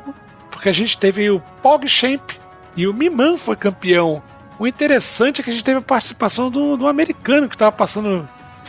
[0.51, 2.33] porque a gente teve o PogChamp
[2.77, 4.23] e o Miman foi campeão.
[4.59, 8.29] O interessante é que a gente teve a participação do, do americano que estava passando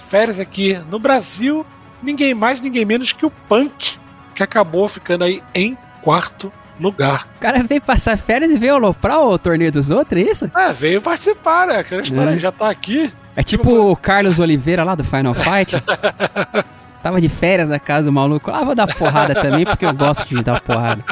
[0.10, 1.66] férias aqui no Brasil.
[2.02, 3.98] Ninguém mais, ninguém menos que o Punk,
[4.36, 7.28] que acabou ficando aí em quarto lugar.
[7.38, 10.52] O cara veio passar férias e veio aloprar o torneio dos outros, é isso?
[10.54, 11.78] Ah, veio participar, né?
[11.80, 12.40] Aquela história É.
[12.40, 13.12] já tá aqui.
[13.36, 15.76] É tipo o Carlos Oliveira lá do Final Fight.
[17.06, 18.50] Tava de férias na casa do maluco.
[18.50, 21.06] Ah, vou dar porrada também, porque eu gosto de dar porrada.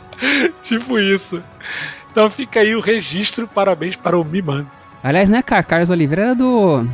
[0.62, 1.42] Tipo isso.
[2.10, 4.64] Então fica aí o registro, parabéns para o Miman.
[5.02, 5.62] Aliás, né, cara?
[5.62, 6.88] Carlos Oliveira era do.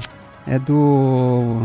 [0.48, 1.60] É do.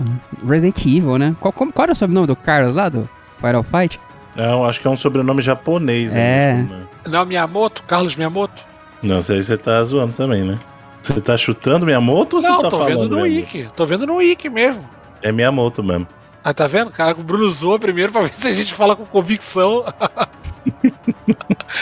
[0.47, 1.36] Resident Evil, né?
[1.39, 3.99] Qual, como- qual era o sobrenome do Carlos lá do Final Fight?
[4.36, 6.13] Não, acho que é um sobrenome japonês.
[6.13, 6.53] É.
[6.69, 6.83] né?
[7.07, 8.63] Não, Miyamoto, Carlos Miyamoto?
[9.01, 10.59] Não, isso aí você tá zoando também, né?
[11.01, 12.99] Você tá chutando Miyamoto ou Não, você tá tô falando?
[12.99, 13.38] vendo no mesmo?
[13.38, 13.69] Wiki.
[13.75, 14.88] Tô vendo no Wiki mesmo.
[15.23, 16.05] É Miyamoto mesmo.
[16.47, 16.91] Ah, tá vendo?
[16.91, 19.83] Cara, o Bruno zoa primeiro pra ver se a gente fala com convicção.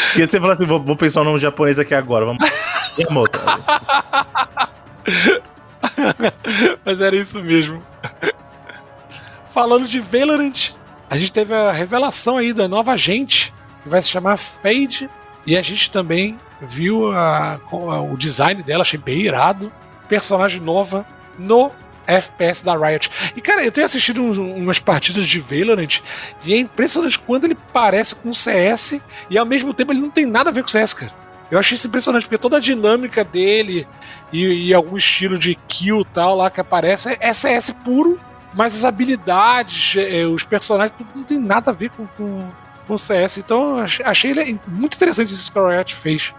[0.07, 2.25] Porque você fala assim, vou, vou pensar o nome japonês aqui agora.
[2.25, 2.41] Vamos.
[6.85, 7.81] Mas era isso mesmo.
[9.49, 10.71] Falando de Valorant,
[11.09, 13.53] a gente teve a revelação aí da nova agente,
[13.83, 15.09] que vai se chamar Fade.
[15.45, 19.71] E a gente também viu a- a- o design dela, achei bem irado.
[20.07, 21.05] Personagem nova
[21.37, 21.69] no
[22.07, 23.09] FPS da Riot.
[23.35, 25.99] E cara, eu tenho assistido umas partidas de Valorant
[26.43, 28.99] e é impressionante quando ele parece com o CS
[29.29, 31.11] e ao mesmo tempo ele não tem nada a ver com o CS, cara.
[31.51, 33.87] Eu achei isso impressionante, porque toda a dinâmica dele
[34.31, 38.19] e, e algum estilo de kill tal lá que aparece é- é CS puro,
[38.55, 42.49] mas as habilidades, eh, os personagens, tudo não tem nada a ver com, com,
[42.87, 43.37] com o CS.
[43.37, 46.33] Então achei ele muito interessante isso que a Riot fez.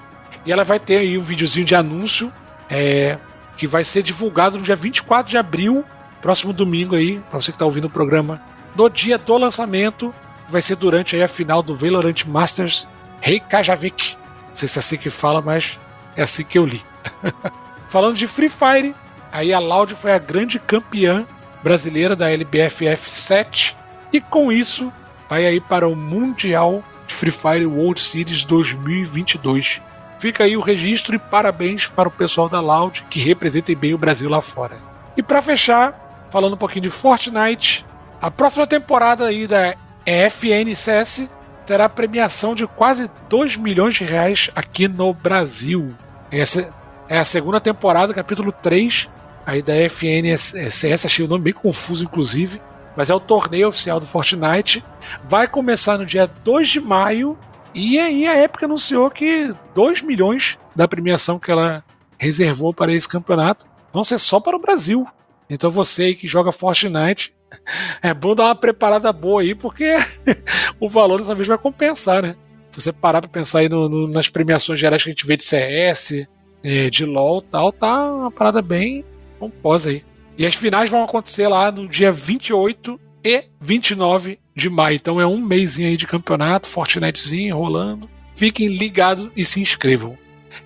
[0.45, 2.33] E ela vai ter aí um videozinho de anúncio
[2.69, 3.17] é,
[3.57, 5.85] que vai ser divulgado no dia 24 de abril,
[6.21, 8.41] próximo domingo aí, pra você que tá ouvindo o programa,
[8.75, 10.15] no dia do lançamento,
[10.49, 12.89] vai ser durante aí a final do Valorant Masters
[13.21, 14.17] Reykjavik.
[14.49, 15.79] Não sei se é assim que fala, mas
[16.17, 16.83] é assim que eu li.
[17.89, 18.95] Falando de Free Fire,
[19.31, 21.27] aí a Loud foi a grande campeã
[21.63, 23.77] brasileira da LBFF 7
[24.13, 24.93] e com isso
[25.29, 29.81] vai aí para o Mundial de Free Fire World Series 2022.
[30.25, 33.99] Fica aí o registro e parabéns para o pessoal da Loud que representem bem o
[33.99, 34.79] Brasil lá fora.
[35.15, 37.85] E para fechar, falando um pouquinho de Fortnite,
[38.23, 39.75] a próxima temporada aí da
[40.07, 41.29] FNCS
[41.67, 45.95] terá premiação de quase 2 milhões de reais aqui no Brasil.
[46.31, 46.73] Essa
[47.07, 49.11] é a segunda temporada, capítulo 3,
[49.45, 52.63] aí da FNCS, achei o nome bem confuso inclusive,
[52.97, 54.83] mas é o torneio oficial do Fortnite.
[55.29, 57.37] Vai começar no dia 2 de maio
[57.75, 61.85] e aí a Epic anunciou que 2 milhões da premiação que ela
[62.19, 65.07] reservou para esse campeonato vão ser só para o Brasil.
[65.51, 67.35] Então você aí que joga Fortnite,
[68.03, 69.97] é bom dar uma preparada boa aí, porque
[70.81, 72.37] o valor dessa vez vai compensar, né?
[72.71, 75.37] Se você parar pra pensar aí no, no, nas premiações gerais que a gente vê
[75.37, 76.27] de CS,
[76.63, 79.05] é, de LoL tal, tá uma parada bem
[79.39, 80.05] composa aí.
[80.37, 84.97] E as finais vão acontecer lá no dia 28 e 29 de maio.
[84.97, 88.09] Então é um mêsinho aí de campeonato, Fortnitezinho rolando.
[88.35, 90.17] Fiquem ligados e se inscrevam.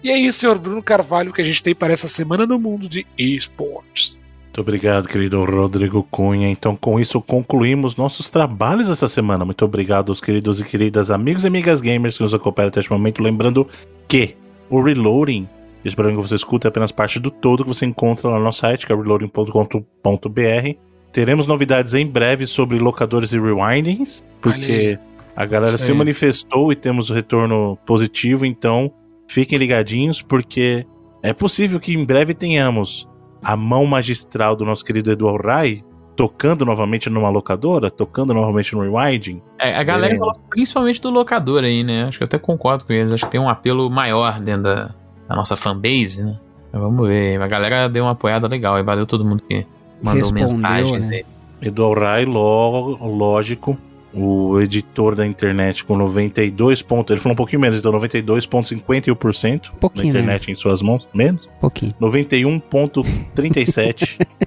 [0.03, 2.89] E é isso, senhor Bruno Carvalho, que a gente tem para essa semana no mundo
[2.89, 4.19] de esportes.
[4.59, 6.51] Muito obrigado, querido Rodrigo Cunha.
[6.51, 9.45] Então, com isso, concluímos nossos trabalhos essa semana.
[9.45, 12.91] Muito obrigado aos queridos e queridas amigos e amigas gamers que nos acompanham até este
[12.91, 13.23] momento.
[13.23, 13.69] Lembrando
[14.09, 14.35] que
[14.69, 15.49] o Reloading,
[15.85, 18.61] esperando que você escute, é apenas parte do todo que você encontra lá no nosso
[18.61, 20.88] site, que é reloading.com.br.
[21.19, 24.97] Teremos novidades em breve sobre locadores e rewindings, porque
[25.35, 28.93] a galera se manifestou e temos o retorno positivo, então
[29.27, 30.87] fiquem ligadinhos, porque
[31.21, 33.09] é possível que em breve tenhamos
[33.43, 35.83] a mão magistral do nosso querido Eduardo Rai
[36.15, 39.43] tocando novamente numa locadora, tocando novamente no rewinding.
[39.59, 42.05] É, a galera falou principalmente do locador aí, né?
[42.05, 43.11] Acho que eu até concordo com eles.
[43.11, 44.95] Acho que tem um apelo maior dentro da,
[45.29, 46.39] da nossa fanbase, né?
[46.73, 47.43] Mas vamos ver.
[47.43, 49.67] A galera deu uma apoiada legal e valeu todo mundo que
[50.03, 51.17] mandou Respondeu, mensagens né?
[51.17, 51.25] aí.
[51.61, 53.77] Eduardo Rai, lo- lógico,
[54.15, 60.05] o editor da internet com 92 pontos, ele falou um pouquinho menos, então 92,51% da
[60.05, 61.47] internet em suas mãos, menos.
[61.59, 61.95] Um pouquinho.
[62.01, 64.27] 91,37.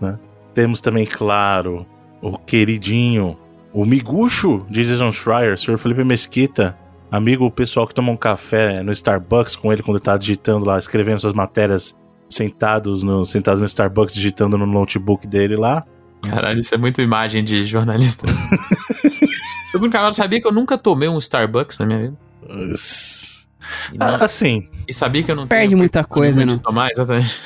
[0.00, 0.18] né?
[0.54, 1.86] Temos também, claro,
[2.20, 3.36] o queridinho,
[3.72, 5.78] o miguxo de Jason Schreier, Sr.
[5.78, 6.76] Felipe Mesquita,
[7.10, 10.78] amigo pessoal que toma um café no Starbucks com ele quando ele tá digitando lá,
[10.78, 11.96] escrevendo suas matérias
[12.28, 15.84] sentados no, sentados no Starbucks, digitando no notebook dele lá.
[16.28, 18.26] Caralho, isso é muito imagem de jornalista.
[19.74, 22.16] eu, Carvalho, sabia que eu nunca tomei um Starbucks na minha vida?
[23.92, 26.60] E, não- Assim, e sabia que eu não Perde tenho muita coisa, de né?
[26.62, 27.38] tomar, exatamente.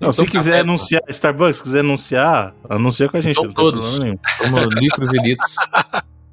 [0.00, 3.32] não, se Então, quiser café, anunciar, Starbucks, quiser anunciar, anuncia com a gente.
[3.38, 3.98] Então não todos.
[3.98, 5.54] Tomo litros e litros.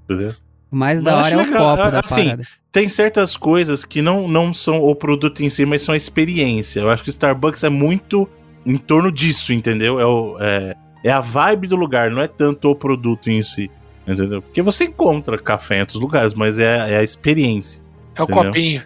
[0.05, 0.33] entendeu?
[0.71, 1.77] O mais Mas da hora acho é o legal.
[1.77, 2.47] copo da Assim, parada.
[2.72, 6.80] Tem certas coisas que não, não são o produto em si, mas são a experiência.
[6.80, 8.27] Eu acho que o Starbucks é muito
[8.65, 9.99] em torno disso, entendeu?
[9.99, 13.69] É, o- é, é a vibe do lugar, não é tanto o produto em si.
[14.07, 14.41] Entendeu?
[14.41, 17.81] Porque você encontra café em outros lugares, mas é, é a experiência.
[18.15, 18.43] É o Entendeu?
[18.45, 18.84] copinho.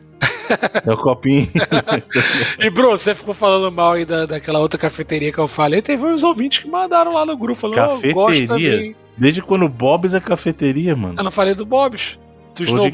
[0.86, 1.48] É o copinho.
[2.60, 5.82] E, Bruno, você ficou falando mal aí da, daquela outra cafeteria que eu falei.
[5.82, 8.48] Teve uns ouvintes que mandaram lá no grupo falando: "Oh, gosto Cafeteria?
[8.48, 8.96] também.
[9.18, 11.16] Desde quando o Bob's é cafeteria, mano.
[11.18, 12.20] Eu não falei do Bob's.
[12.54, 12.92] Tu Ou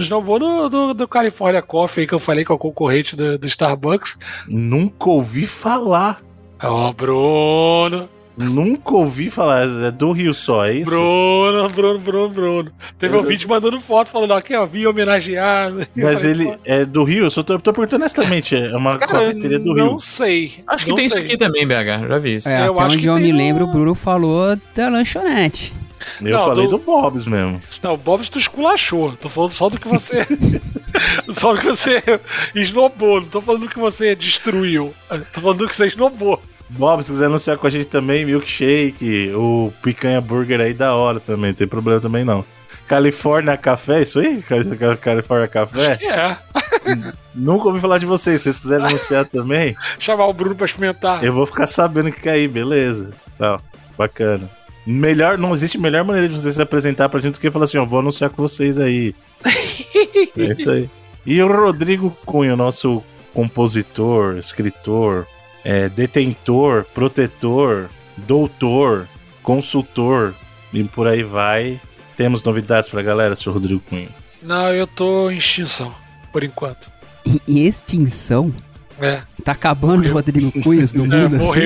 [0.00, 0.38] snowbou?
[0.38, 3.14] Tu snowbou do, do, do California Coffee aí que eu falei que é o concorrente
[3.16, 4.18] do, do Starbucks.
[4.48, 6.20] Nunca ouvi falar.
[6.62, 8.08] Ó, Bruno.
[8.36, 9.62] Nunca ouvi falar.
[9.84, 10.90] É do Rio só, é isso?
[10.90, 12.72] Bruno, Bruno, Bruno, Bruno.
[12.98, 15.86] Teve Eu- ouvinte mandando foto falando: aqui, ó, vim homenageado.
[15.94, 17.26] Mas falei, ele "Pô, é do Rio?
[17.26, 18.56] Eu só tô, tô perguntando honestamente.
[18.56, 19.98] É uma Cara, cafeteria do não Rio.
[20.00, 20.52] sei.
[20.66, 21.24] Acho que não tem isso sei.
[21.24, 22.08] aqui também, BH.
[22.08, 22.48] Já vi isso.
[22.48, 25.72] É, eu até acho onde que eu me um- lembro, o Bruno falou da lanchonete.
[26.20, 27.60] Eu Não, falei do- do Bob's mesmo.
[27.82, 29.12] Não, o Bob's tu esculachou.
[29.12, 30.26] Tô falando só do que você.
[31.32, 32.02] só do que você
[32.54, 33.20] esnobou.
[33.20, 34.94] Não tô falando do que você destruiu.
[35.32, 36.42] Tô falando do que você esnobou.
[36.70, 41.20] Bob, se quiser anunciar com a gente também, milkshake, o picanha burger aí da hora
[41.20, 42.44] também, não tem problema também não.
[42.88, 44.42] California Café, isso aí?
[44.42, 45.96] Cali- California Café?
[45.96, 46.36] Que é.
[47.34, 51.22] Nunca ouvi falar de vocês, se vocês quiserem anunciar também, Chamar o Bruno pra experimentar.
[51.24, 53.10] eu vou ficar sabendo que cair, beleza.
[53.38, 53.60] Tá,
[53.96, 54.48] bacana.
[54.86, 57.78] Melhor, não existe melhor maneira de você se apresentar pra gente do que falar assim,
[57.78, 59.14] ó, vou anunciar com vocês aí.
[60.36, 60.90] É isso aí.
[61.24, 63.02] E o Rodrigo Cunha, nosso
[63.32, 65.26] compositor, escritor,
[65.64, 69.06] é, detentor, protetor, doutor,
[69.42, 70.34] consultor
[70.72, 71.80] e por aí vai.
[72.16, 74.08] Temos novidades pra galera, senhor Rodrigo Cunha.
[74.42, 75.94] Não, eu tô em extinção,
[76.32, 76.90] por enquanto.
[77.24, 78.52] E, e extinção?
[79.00, 80.14] É, Tá acabando Morreu.
[80.14, 81.60] Rodrigo Cunhas do é, mundo assim?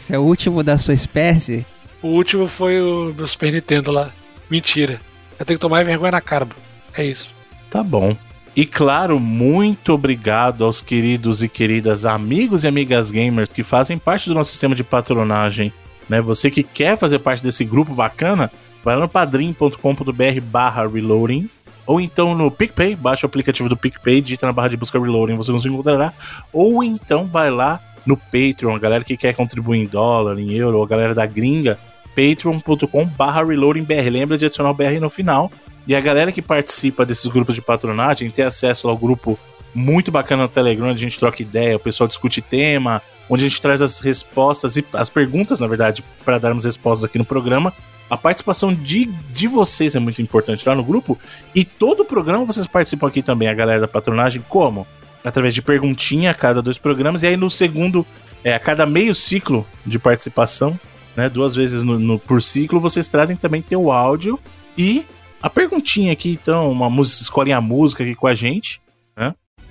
[0.00, 1.66] Esse é o último da sua espécie?
[2.02, 4.08] O último foi o meu Super Nintendo lá.
[4.48, 4.98] Mentira.
[5.38, 6.48] Eu tenho que tomar vergonha na cara.
[6.94, 7.34] É isso.
[7.68, 8.16] Tá bom.
[8.56, 14.26] E claro, muito obrigado aos queridos e queridas amigos e amigas gamers que fazem parte
[14.26, 15.70] do nosso sistema de patronagem.
[16.08, 16.18] Né?
[16.22, 18.50] Você que quer fazer parte desse grupo bacana,
[18.82, 21.46] vai lá no padrim.com.br barra reloading.
[21.86, 25.36] Ou então no PicPay, baixa o aplicativo do PicPay, digita na barra de busca reloading,
[25.36, 26.14] você nos encontrará.
[26.54, 30.82] Ou então vai lá no Patreon, a galera que quer contribuir em dólar, em euro,
[30.82, 31.78] a galera da gringa,
[32.14, 34.10] patreon.com barra reloadingbr.
[34.10, 35.50] Lembra de adicionar o BR no final.
[35.86, 39.38] E a galera que participa desses grupos de patronagem tem acesso ao grupo
[39.74, 43.48] muito bacana no Telegram, onde a gente troca ideia, o pessoal discute tema, onde a
[43.48, 47.72] gente traz as respostas e as perguntas, na verdade, para darmos respostas aqui no programa.
[48.10, 51.16] A participação de, de vocês é muito importante lá no grupo.
[51.54, 54.86] E todo o programa vocês participam aqui também, a galera da patronagem, como?
[55.24, 57.22] Através de perguntinha a cada dois programas.
[57.22, 58.06] E aí no segundo,
[58.44, 60.78] é, a cada meio ciclo de participação,
[61.16, 61.28] né?
[61.28, 64.38] Duas vezes no, no- por ciclo, vocês trazem também teu áudio
[64.78, 65.04] e
[65.42, 68.80] a perguntinha aqui, então, uma música, escolhem a música aqui com a gente.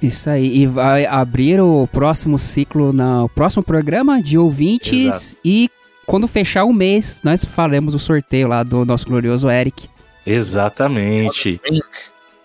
[0.01, 0.59] Isso aí.
[0.61, 5.35] E vai abrir o próximo ciclo no próximo programa de ouvintes.
[5.43, 5.69] E
[6.05, 9.89] quando fechar o mês, nós faremos o sorteio lá do nosso glorioso Eric.
[10.25, 11.59] Exatamente.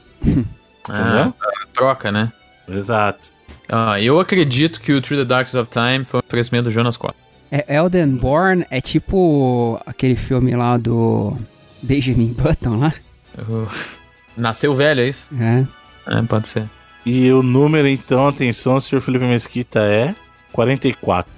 [0.90, 1.32] Ah,
[1.73, 2.32] troca, né?
[2.69, 3.28] Exato.
[3.69, 6.97] Ah, eu acredito que o Through the Darkest of Time foi um oferecimento do Jonas
[6.97, 7.16] Costa.
[7.51, 11.36] é Elden Born é tipo aquele filme lá do
[11.82, 12.93] Benjamin Button lá.
[13.39, 13.69] Uh,
[14.36, 15.31] Nasceu velho, é isso?
[15.39, 15.66] É.
[16.07, 16.69] É, pode ser.
[17.05, 20.15] E o número, então, atenção, senhor Felipe Mesquita, é
[20.53, 21.31] 44.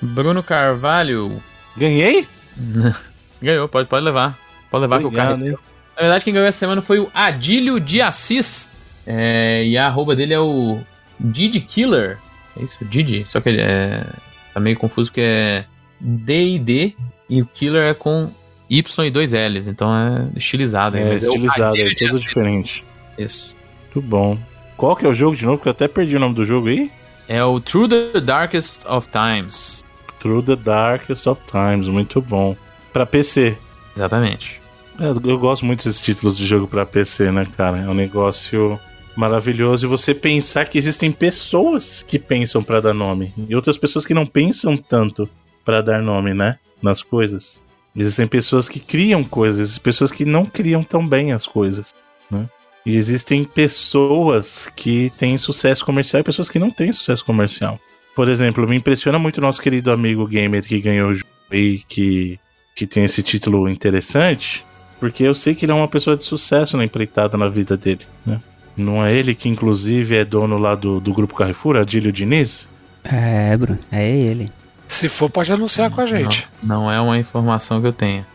[0.00, 1.42] Bruno Carvalho
[1.76, 2.26] Ganhei?
[3.40, 4.38] ganhou, pode, pode levar.
[4.70, 5.44] Pode levar que o carro.
[5.44, 5.56] hein?
[5.96, 8.70] Na verdade, quem ganhou essa semana foi o Adílio de Assis.
[9.10, 10.80] É, e a arroba dele é o
[11.18, 12.18] Didi Killer.
[12.54, 12.84] É isso?
[12.84, 13.24] Didi.
[13.26, 14.04] Só que ele é.
[14.52, 15.64] Tá meio confuso porque é
[15.98, 16.94] D-I-D
[17.30, 18.30] e o Killer é com
[18.68, 19.66] Y e dois L's.
[19.66, 20.98] Então é estilizado.
[20.98, 22.84] É, estilizado, é tudo diferente.
[23.16, 23.56] Isso.
[23.84, 24.38] Muito bom.
[24.76, 25.62] Qual que é o jogo de novo?
[25.62, 26.90] Que eu até perdi o nome do jogo aí.
[27.26, 29.82] É o Through the Darkest of Times.
[30.20, 32.54] Through the Darkest of Times, muito bom.
[32.92, 33.56] Pra PC.
[33.96, 34.60] Exatamente.
[35.00, 37.78] É, eu gosto muito desses títulos de jogo pra PC, né, cara?
[37.78, 38.78] É um negócio
[39.18, 39.84] maravilhoso.
[39.84, 44.14] E você pensar que existem pessoas que pensam pra dar nome e outras pessoas que
[44.14, 45.28] não pensam tanto
[45.64, 46.58] pra dar nome, né?
[46.80, 47.60] Nas coisas.
[47.96, 51.92] Existem pessoas que criam coisas, pessoas que não criam tão bem as coisas,
[52.30, 52.48] né?
[52.86, 57.80] E existem pessoas que têm sucesso comercial e pessoas que não têm sucesso comercial.
[58.14, 62.38] Por exemplo, me impressiona muito nosso querido amigo gamer que ganhou o e que,
[62.76, 64.64] que tem esse título interessante,
[65.00, 68.06] porque eu sei que ele é uma pessoa de sucesso na empreitada na vida dele,
[68.24, 68.40] né?
[68.78, 72.68] Não é ele que, inclusive, é dono lá do, do Grupo Carrefour, Adílio Diniz?
[73.04, 74.52] É, Bruno, é ele.
[74.86, 76.48] Se for, pode anunciar com a gente.
[76.62, 78.26] Não, não é uma informação que eu tenha.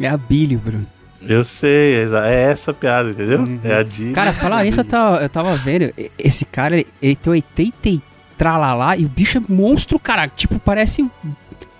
[0.00, 0.84] É a Billy, Bruno.
[1.20, 3.44] Eu sei, é é essa a piada, entendeu?
[3.62, 4.12] É a Adílio.
[4.12, 8.02] Cara, falar nisso, eu tava, eu tava vendo, esse cara, ele, ele tem 80 e
[8.36, 10.28] tralalá, e o bicho é monstro, cara.
[10.28, 11.08] Tipo, parece,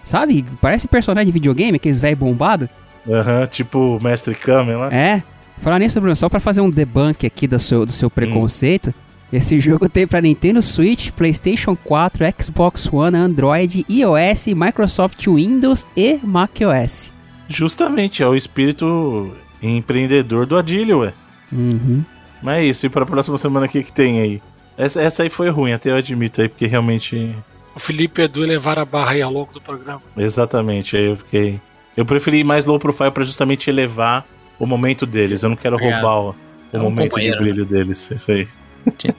[0.05, 0.45] sabe?
[0.61, 2.69] Parece personagem de videogame, aqueles velho bombado.
[3.11, 4.93] Aham, tipo o Mestre Kame lá.
[4.95, 5.23] É.
[5.63, 8.93] Falar nisso, Bruno, só pra fazer um debunk aqui do seu, do seu preconceito,
[9.33, 16.19] esse jogo tem pra Nintendo Switch, PlayStation 4, Xbox One, Android, iOS, Microsoft Windows e
[16.21, 17.13] macOS.
[17.49, 19.33] Justamente, é o espírito
[19.63, 21.15] empreendedor do Adílio, ué.
[21.53, 22.03] Uhum.
[22.43, 24.43] Mas é isso, e pra próxima semana o que, que tem aí?
[24.77, 27.37] Essa, essa aí foi ruim, até eu admito aí, porque realmente.
[27.73, 30.03] O Felipe e Edu elevaram a barra aí ao longo do programa.
[30.17, 31.61] Exatamente, aí eu fiquei.
[31.97, 34.27] Eu preferi ir mais low profile pra justamente elevar
[34.65, 35.43] o momento deles.
[35.43, 36.03] Eu não quero Obrigado.
[36.03, 36.35] roubar o,
[36.73, 38.11] É um momento de companheiro, brilho deles.
[38.11, 38.49] Isso aí.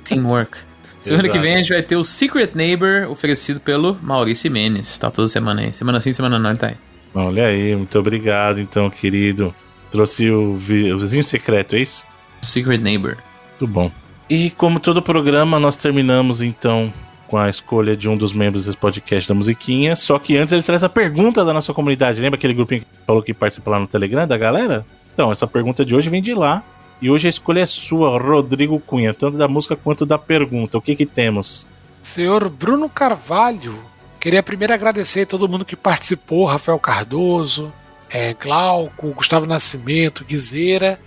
[0.04, 0.58] Teamwork.
[1.02, 1.42] Semana que Exato.
[1.44, 4.98] vem a gente vai ter o Secret Neighbor oferecido pelo Maurício Menes.
[4.98, 5.74] Tá toda semana aí.
[5.74, 6.76] Semana sim, semana não, ele tá aí.
[7.14, 9.54] Olha aí, muito obrigado, então, querido.
[9.92, 12.04] Trouxe o, vi- o vizinho secreto, é isso?
[12.42, 13.18] Secret Neighbor.
[13.60, 13.92] Muito bom.
[14.30, 16.92] E como todo programa, nós terminamos então
[17.28, 19.96] com a escolha de um dos membros desse podcast da musiquinha.
[19.96, 22.22] Só que antes ele traz a pergunta da nossa comunidade.
[22.22, 24.86] Lembra aquele grupinho que falou que participa lá no Telegram da galera?
[25.14, 26.64] Então, essa pergunta de hoje vem de lá.
[27.02, 30.78] E hoje a escolha é sua, Rodrigo Cunha, tanto da música quanto da pergunta.
[30.78, 31.68] O que que temos?
[32.02, 33.78] Senhor Bruno Carvalho,
[34.20, 37.74] queria primeiro agradecer a todo mundo que participou: Rafael Cardoso,
[38.10, 41.00] é, Glauco, Gustavo Nascimento, Guizeira.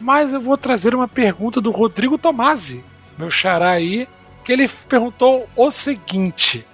[0.00, 2.84] Mas eu vou trazer uma pergunta do Rodrigo Tomasi,
[3.18, 4.06] meu xará aí,
[4.44, 6.66] que ele perguntou o seguinte: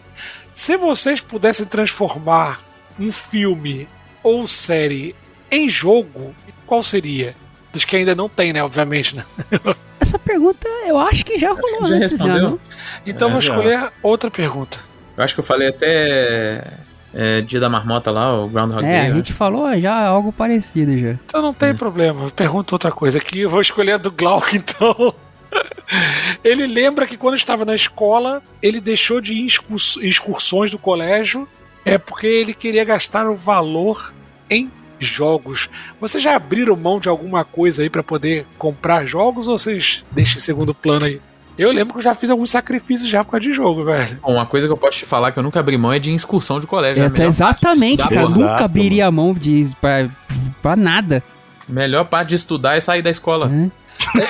[0.54, 2.60] se vocês pudessem transformar
[2.98, 3.88] um filme
[4.22, 5.14] ou série
[5.50, 6.34] em jogo,
[6.74, 7.36] qual seria?
[7.72, 8.62] Dos que ainda não tem, né?
[8.62, 9.24] Obviamente, né?
[10.00, 12.50] Essa pergunta eu acho que já rolou Já antes, já, respondeu?
[12.50, 12.60] não?
[13.06, 13.52] Então É, vou já.
[13.54, 14.78] escolher outra pergunta.
[15.16, 16.64] Eu acho que eu falei até
[17.14, 18.98] é, Dia da Marmota lá, o Groundhog É, Day.
[18.98, 19.14] a né?
[19.14, 21.10] gente falou já algo parecido já.
[21.24, 23.40] Então não tem problema, pergunta outra coisa aqui.
[23.40, 25.14] Eu vou escolher a do Glauco, então.
[26.42, 31.48] ele lembra que quando estava na escola, ele deixou de ir em excursões do colégio
[31.84, 34.12] é porque ele queria gastar o valor
[34.50, 35.68] em jogos.
[36.00, 40.36] Vocês já abriram mão de alguma coisa aí para poder comprar jogos ou vocês deixam
[40.38, 41.20] em segundo plano aí?
[41.56, 44.18] Eu lembro que eu já fiz alguns sacrifícios já por causa de jogo, velho.
[44.22, 46.12] Bom, uma coisa que eu posso te falar que eu nunca abri mão é de
[46.12, 47.02] excursão de colégio.
[47.02, 48.22] É, a melhor exatamente, cara.
[48.22, 50.08] Exato, Nunca abriria a mão de, pra,
[50.60, 51.22] pra nada.
[51.68, 53.46] Melhor parte de estudar é sair da escola.
[53.46, 53.70] né?
[54.12, 54.28] Vai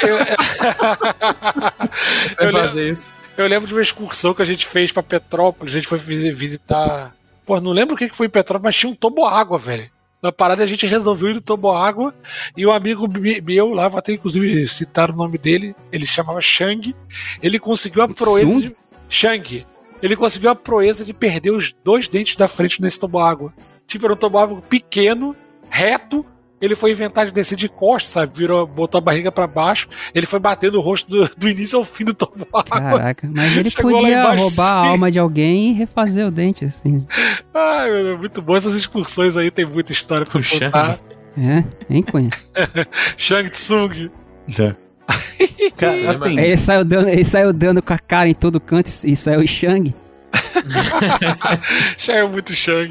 [2.39, 3.13] Eu lembro- fazer isso.
[3.37, 5.73] Eu lembro de uma excursão que a gente fez pra Petrópolis.
[5.75, 7.13] A gente foi visi- visitar.
[7.47, 9.91] Pô, não lembro o que que foi em Petrópolis, mas tinha um toboágua, velho.
[10.25, 12.15] Na parada a gente resolveu ir no toboágua
[12.57, 16.15] e um amigo mi- meu lá, vou até inclusive citar o nome dele, ele se
[16.15, 16.97] chamava Shang.
[17.43, 18.77] Ele conseguiu a proeza de.
[19.07, 19.67] Shang.
[20.03, 23.53] Ele conseguiu a proeza de perder os dois dentes da frente nesse toboágua.
[23.87, 25.37] Tipo, era um toboágua pequeno,
[25.69, 26.25] reto.
[26.65, 28.33] Ele foi inventar de descer de costas, sabe?
[28.39, 29.87] Virou, botou a barriga pra baixo.
[30.15, 32.65] Ele foi batendo o rosto do, do início ao fim do toboágua.
[32.65, 34.89] Caraca, mas ele Chegou podia embaixo, roubar a sim.
[34.89, 37.07] alma de alguém e refazer o dente, assim.
[37.53, 38.57] Ai, meu Deus, muito bom.
[38.57, 40.65] Essas excursões aí tem muita história pra Shang.
[40.65, 40.99] contar.
[41.37, 42.31] É, hein, Cunha?
[43.19, 44.11] Shang Tsung.
[44.57, 44.75] Tá.
[45.77, 49.15] Cara, assim, Ele saiu, dando, ele saiu dando com a cara em todo canto e
[49.15, 49.95] saiu o Shang.
[51.99, 52.91] Já é muito Shang.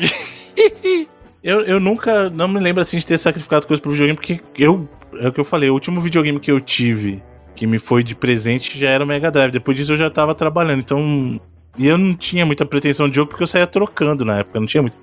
[1.43, 4.87] Eu, eu nunca, não me lembro assim de ter sacrificado coisa pro videogame, porque eu,
[5.19, 7.21] é o que eu falei, o último videogame que eu tive,
[7.55, 9.51] que me foi de presente, já era o Mega Drive.
[9.51, 11.39] Depois disso eu já tava trabalhando, então.
[11.77, 14.67] E eu não tinha muita pretensão de jogo porque eu saía trocando na época, não
[14.67, 14.95] tinha muito.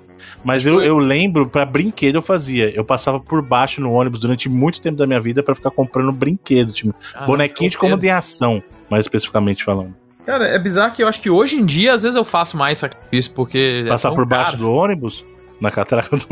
[0.44, 2.70] Mas eu, eu lembro, pra brinquedo eu fazia.
[2.70, 6.12] Eu passava por baixo no ônibus durante muito tempo da minha vida pra ficar comprando
[6.12, 9.94] brinquedo, tipo, Ah, bonequinho de comando em ação, mais especificamente falando.
[10.24, 12.78] Cara, é bizarro que eu acho que hoje em dia, às vezes eu faço mais
[12.78, 13.82] sacrifício, porque.
[13.84, 14.62] é Passar tão por baixo caro.
[14.62, 15.24] do ônibus,
[15.60, 16.26] na catraca do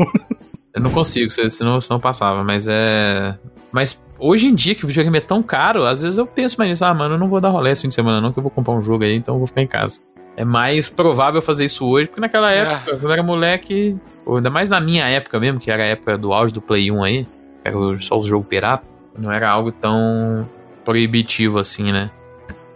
[0.73, 3.37] Eu não consigo, se- senão, senão passava, mas é.
[3.71, 6.69] Mas hoje em dia, que o videogame é tão caro, às vezes eu penso mais
[6.69, 8.43] nisso, ah, mano, eu não vou dar rolê esse fim de semana, não, que eu
[8.43, 9.99] vou comprar um jogo aí, então eu vou ficar em casa.
[10.37, 12.59] É mais provável fazer isso hoje, porque naquela É.
[12.59, 15.87] época, quando eu era moleque, pô, ainda mais na minha época mesmo, que era a
[15.87, 17.29] época do auge do Play 1 aí, que
[17.67, 18.83] era só os jogos pirata,
[19.17, 20.47] não era algo tão
[20.85, 22.09] proibitivo assim, né?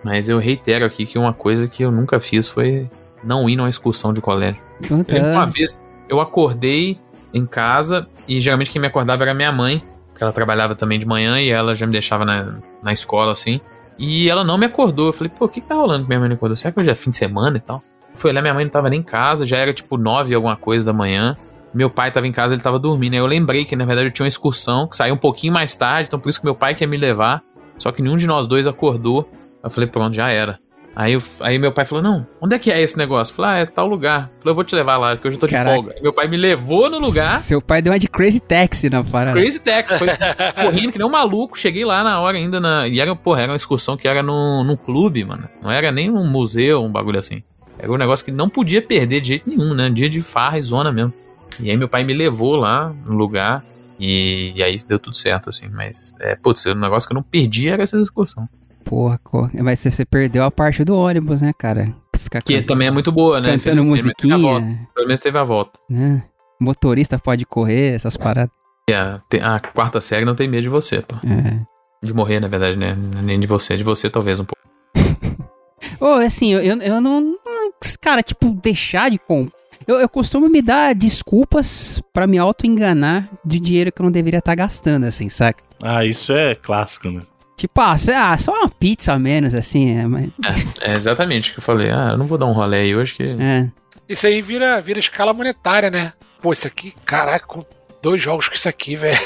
[0.04, 2.90] Mas eu reitero aqui que uma coisa que eu nunca fiz foi
[3.24, 4.60] não ir numa excursão de colégio.
[5.08, 5.16] Tá.
[5.18, 5.80] uma vez
[6.14, 7.00] eu acordei
[7.34, 11.06] em casa e geralmente quem me acordava era minha mãe, porque ela trabalhava também de
[11.06, 13.60] manhã e ela já me deixava na, na escola assim.
[13.98, 15.08] E ela não me acordou.
[15.08, 16.56] Eu falei, pô, o que, que tá rolando que minha mãe não acordou?
[16.56, 17.84] Será que hoje é fim de semana e tal?
[18.16, 20.86] Fui olhar, minha mãe não tava nem em casa, já era tipo nove alguma coisa
[20.86, 21.36] da manhã.
[21.74, 23.14] Meu pai tava em casa, ele tava dormindo.
[23.14, 25.76] Aí eu lembrei que na verdade eu tinha uma excursão que saiu um pouquinho mais
[25.76, 27.42] tarde, então por isso que meu pai quer me levar.
[27.78, 29.28] Só que nenhum de nós dois acordou.
[29.64, 30.60] Eu falei, pronto, já era.
[30.96, 33.32] Aí, eu- aí meu pai falou: Não, onde é que é esse negócio?
[33.32, 34.30] Eu falei: Ah, é tal lugar.
[34.36, 35.76] Eu falei: Eu vou te levar lá, porque hoje eu tô de Caraca.
[35.76, 35.94] folga.
[35.96, 37.40] Aí meu pai me levou no lugar.
[37.40, 39.40] Seu pai deu uma de Crazy Taxi na parada.
[39.40, 40.08] Crazy Taxi, foi
[40.64, 41.58] correndo que nem um maluco.
[41.58, 42.60] Cheguei lá na hora ainda.
[42.60, 45.50] Na, e era, porra, era uma excursão que era num, num clube, mano.
[45.62, 47.42] Não era nem um museu, um bagulho assim.
[47.80, 49.90] Era um negócio que não podia perder de jeito nenhum, né?
[49.90, 51.12] Dia de farra e zona mesmo.
[51.60, 53.64] E aí meu pai me levou lá no lugar.
[54.00, 55.70] E, e aí deu tudo certo, assim.
[55.70, 58.48] Mas, é, putz, o negócio que eu não perdi era essa excursão.
[58.84, 59.20] Porra,
[59.62, 61.94] mas você- você perdeu a parte do ônibus, né, cara?
[62.18, 63.52] Ficar Que can- também é muito boa, né?
[63.58, 64.60] cantando Infelizmente, mas teve a volta.
[64.66, 65.80] musiquinha, Pelo menos teve a volta.
[65.90, 66.24] né?
[66.60, 68.52] Motorista pode correr, essas paradas.
[68.90, 69.20] E a,
[69.56, 71.16] a quarta série não tem medo de você, pô.
[71.26, 71.60] É.
[72.06, 72.96] De morrer, na verdade, né?
[73.24, 74.62] Nem de você, de você talvez um pouco.
[76.00, 77.38] Ô, assim, eu, eu, eu não, não-
[78.02, 79.58] Cara, tipo, deixar de comprar.
[79.86, 84.40] Eu, eu costumo me dar desculpas pra me auto-enganar de dinheiro que eu não deveria
[84.40, 85.62] estar gastando, assim, saca?
[85.82, 87.22] Ah, isso é clássico, né?
[87.64, 90.30] Tipo, ah, lá, só uma pizza a menos, assim, é, mas,
[90.82, 91.90] É exatamente o que eu falei.
[91.90, 93.24] Ah, eu não vou dar um rolê aí hoje que.
[93.24, 93.70] é.
[94.10, 96.12] Isso aí vira, vira escala monetária, né?
[96.42, 97.62] pô, isso aqui, caraca, com
[98.02, 99.18] dois jogos com isso aqui, velho.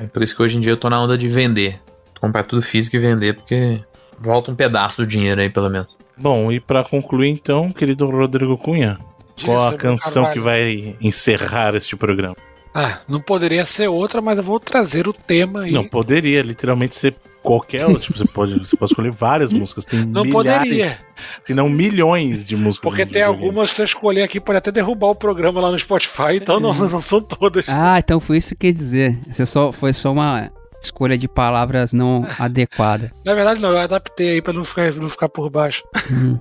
[0.00, 1.80] É por isso que hoje em dia eu tô na onda de vender.
[2.20, 3.80] Comprar tudo físico e vender, porque
[4.18, 5.96] volta um pedaço do dinheiro aí, pelo menos.
[6.18, 8.98] Bom, e pra concluir então, querido Rodrigo Cunha,
[9.44, 12.36] qual a canção que vai encerrar este programa?
[12.78, 15.72] Ah, não poderia ser outra, mas eu vou trazer o tema aí.
[15.72, 18.00] Não, poderia literalmente ser qualquer outra.
[18.02, 19.84] Tipo, você pode, você pode escolher várias músicas.
[19.86, 20.98] Tem Não milhares, poderia.
[21.42, 22.82] se não milhões de músicas.
[22.82, 23.44] Porque tem videogame.
[23.46, 26.74] algumas que você escolher aqui pode até derrubar o programa lá no Spotify, então não,
[26.74, 27.64] não são todas.
[27.66, 29.18] Ah, então foi isso que eu ia dizer.
[29.30, 30.50] Você só, foi só uma
[30.82, 33.10] escolha de palavras não adequada.
[33.24, 35.82] Na verdade, não, eu adaptei aí pra não ficar, não ficar por baixo.
[36.12, 36.38] Hum.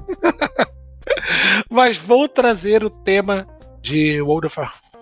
[1.71, 3.47] Mas vou trazer o tema
[3.81, 4.59] de World of,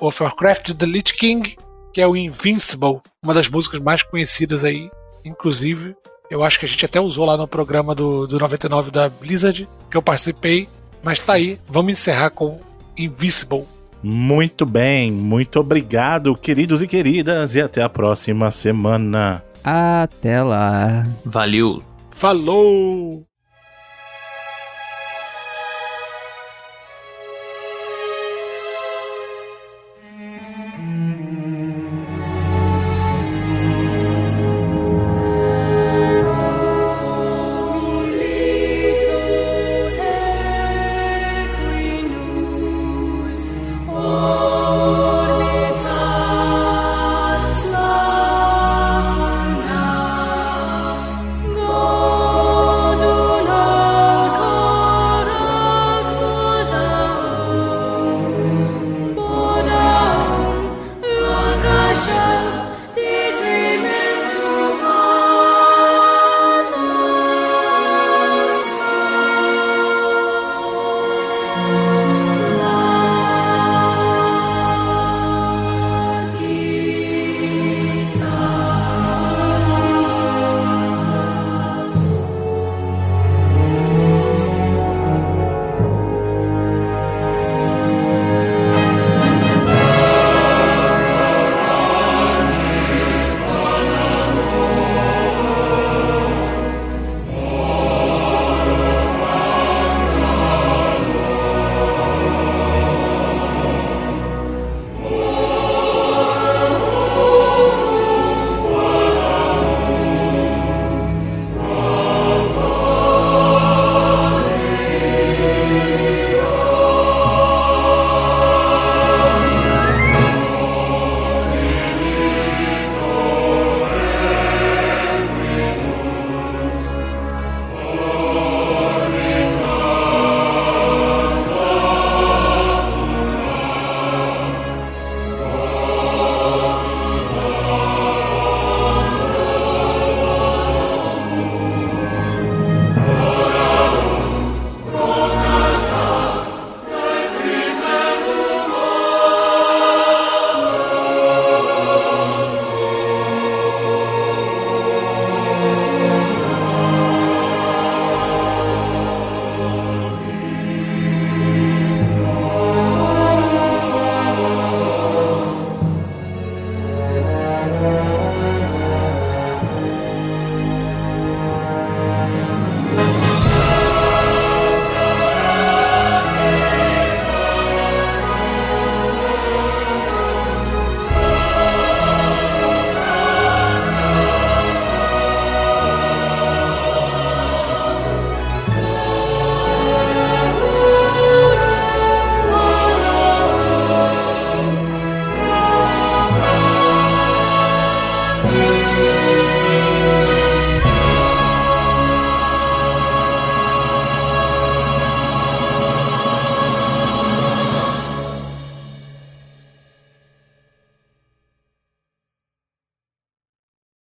[0.07, 1.55] of Warcraft The Lich King,
[1.93, 4.89] que é o Invincible, uma das músicas mais conhecidas aí.
[5.25, 5.95] Inclusive,
[6.29, 9.67] eu acho que a gente até usou lá no programa do, do 99 da Blizzard,
[9.89, 10.67] que eu participei.
[11.03, 12.59] Mas tá aí, vamos encerrar com
[12.97, 13.65] Invincible.
[14.01, 19.43] Muito bem, muito obrigado, queridos e queridas, e até a próxima semana.
[19.63, 21.07] Até lá.
[21.23, 21.81] Valeu!
[22.11, 23.25] Falou!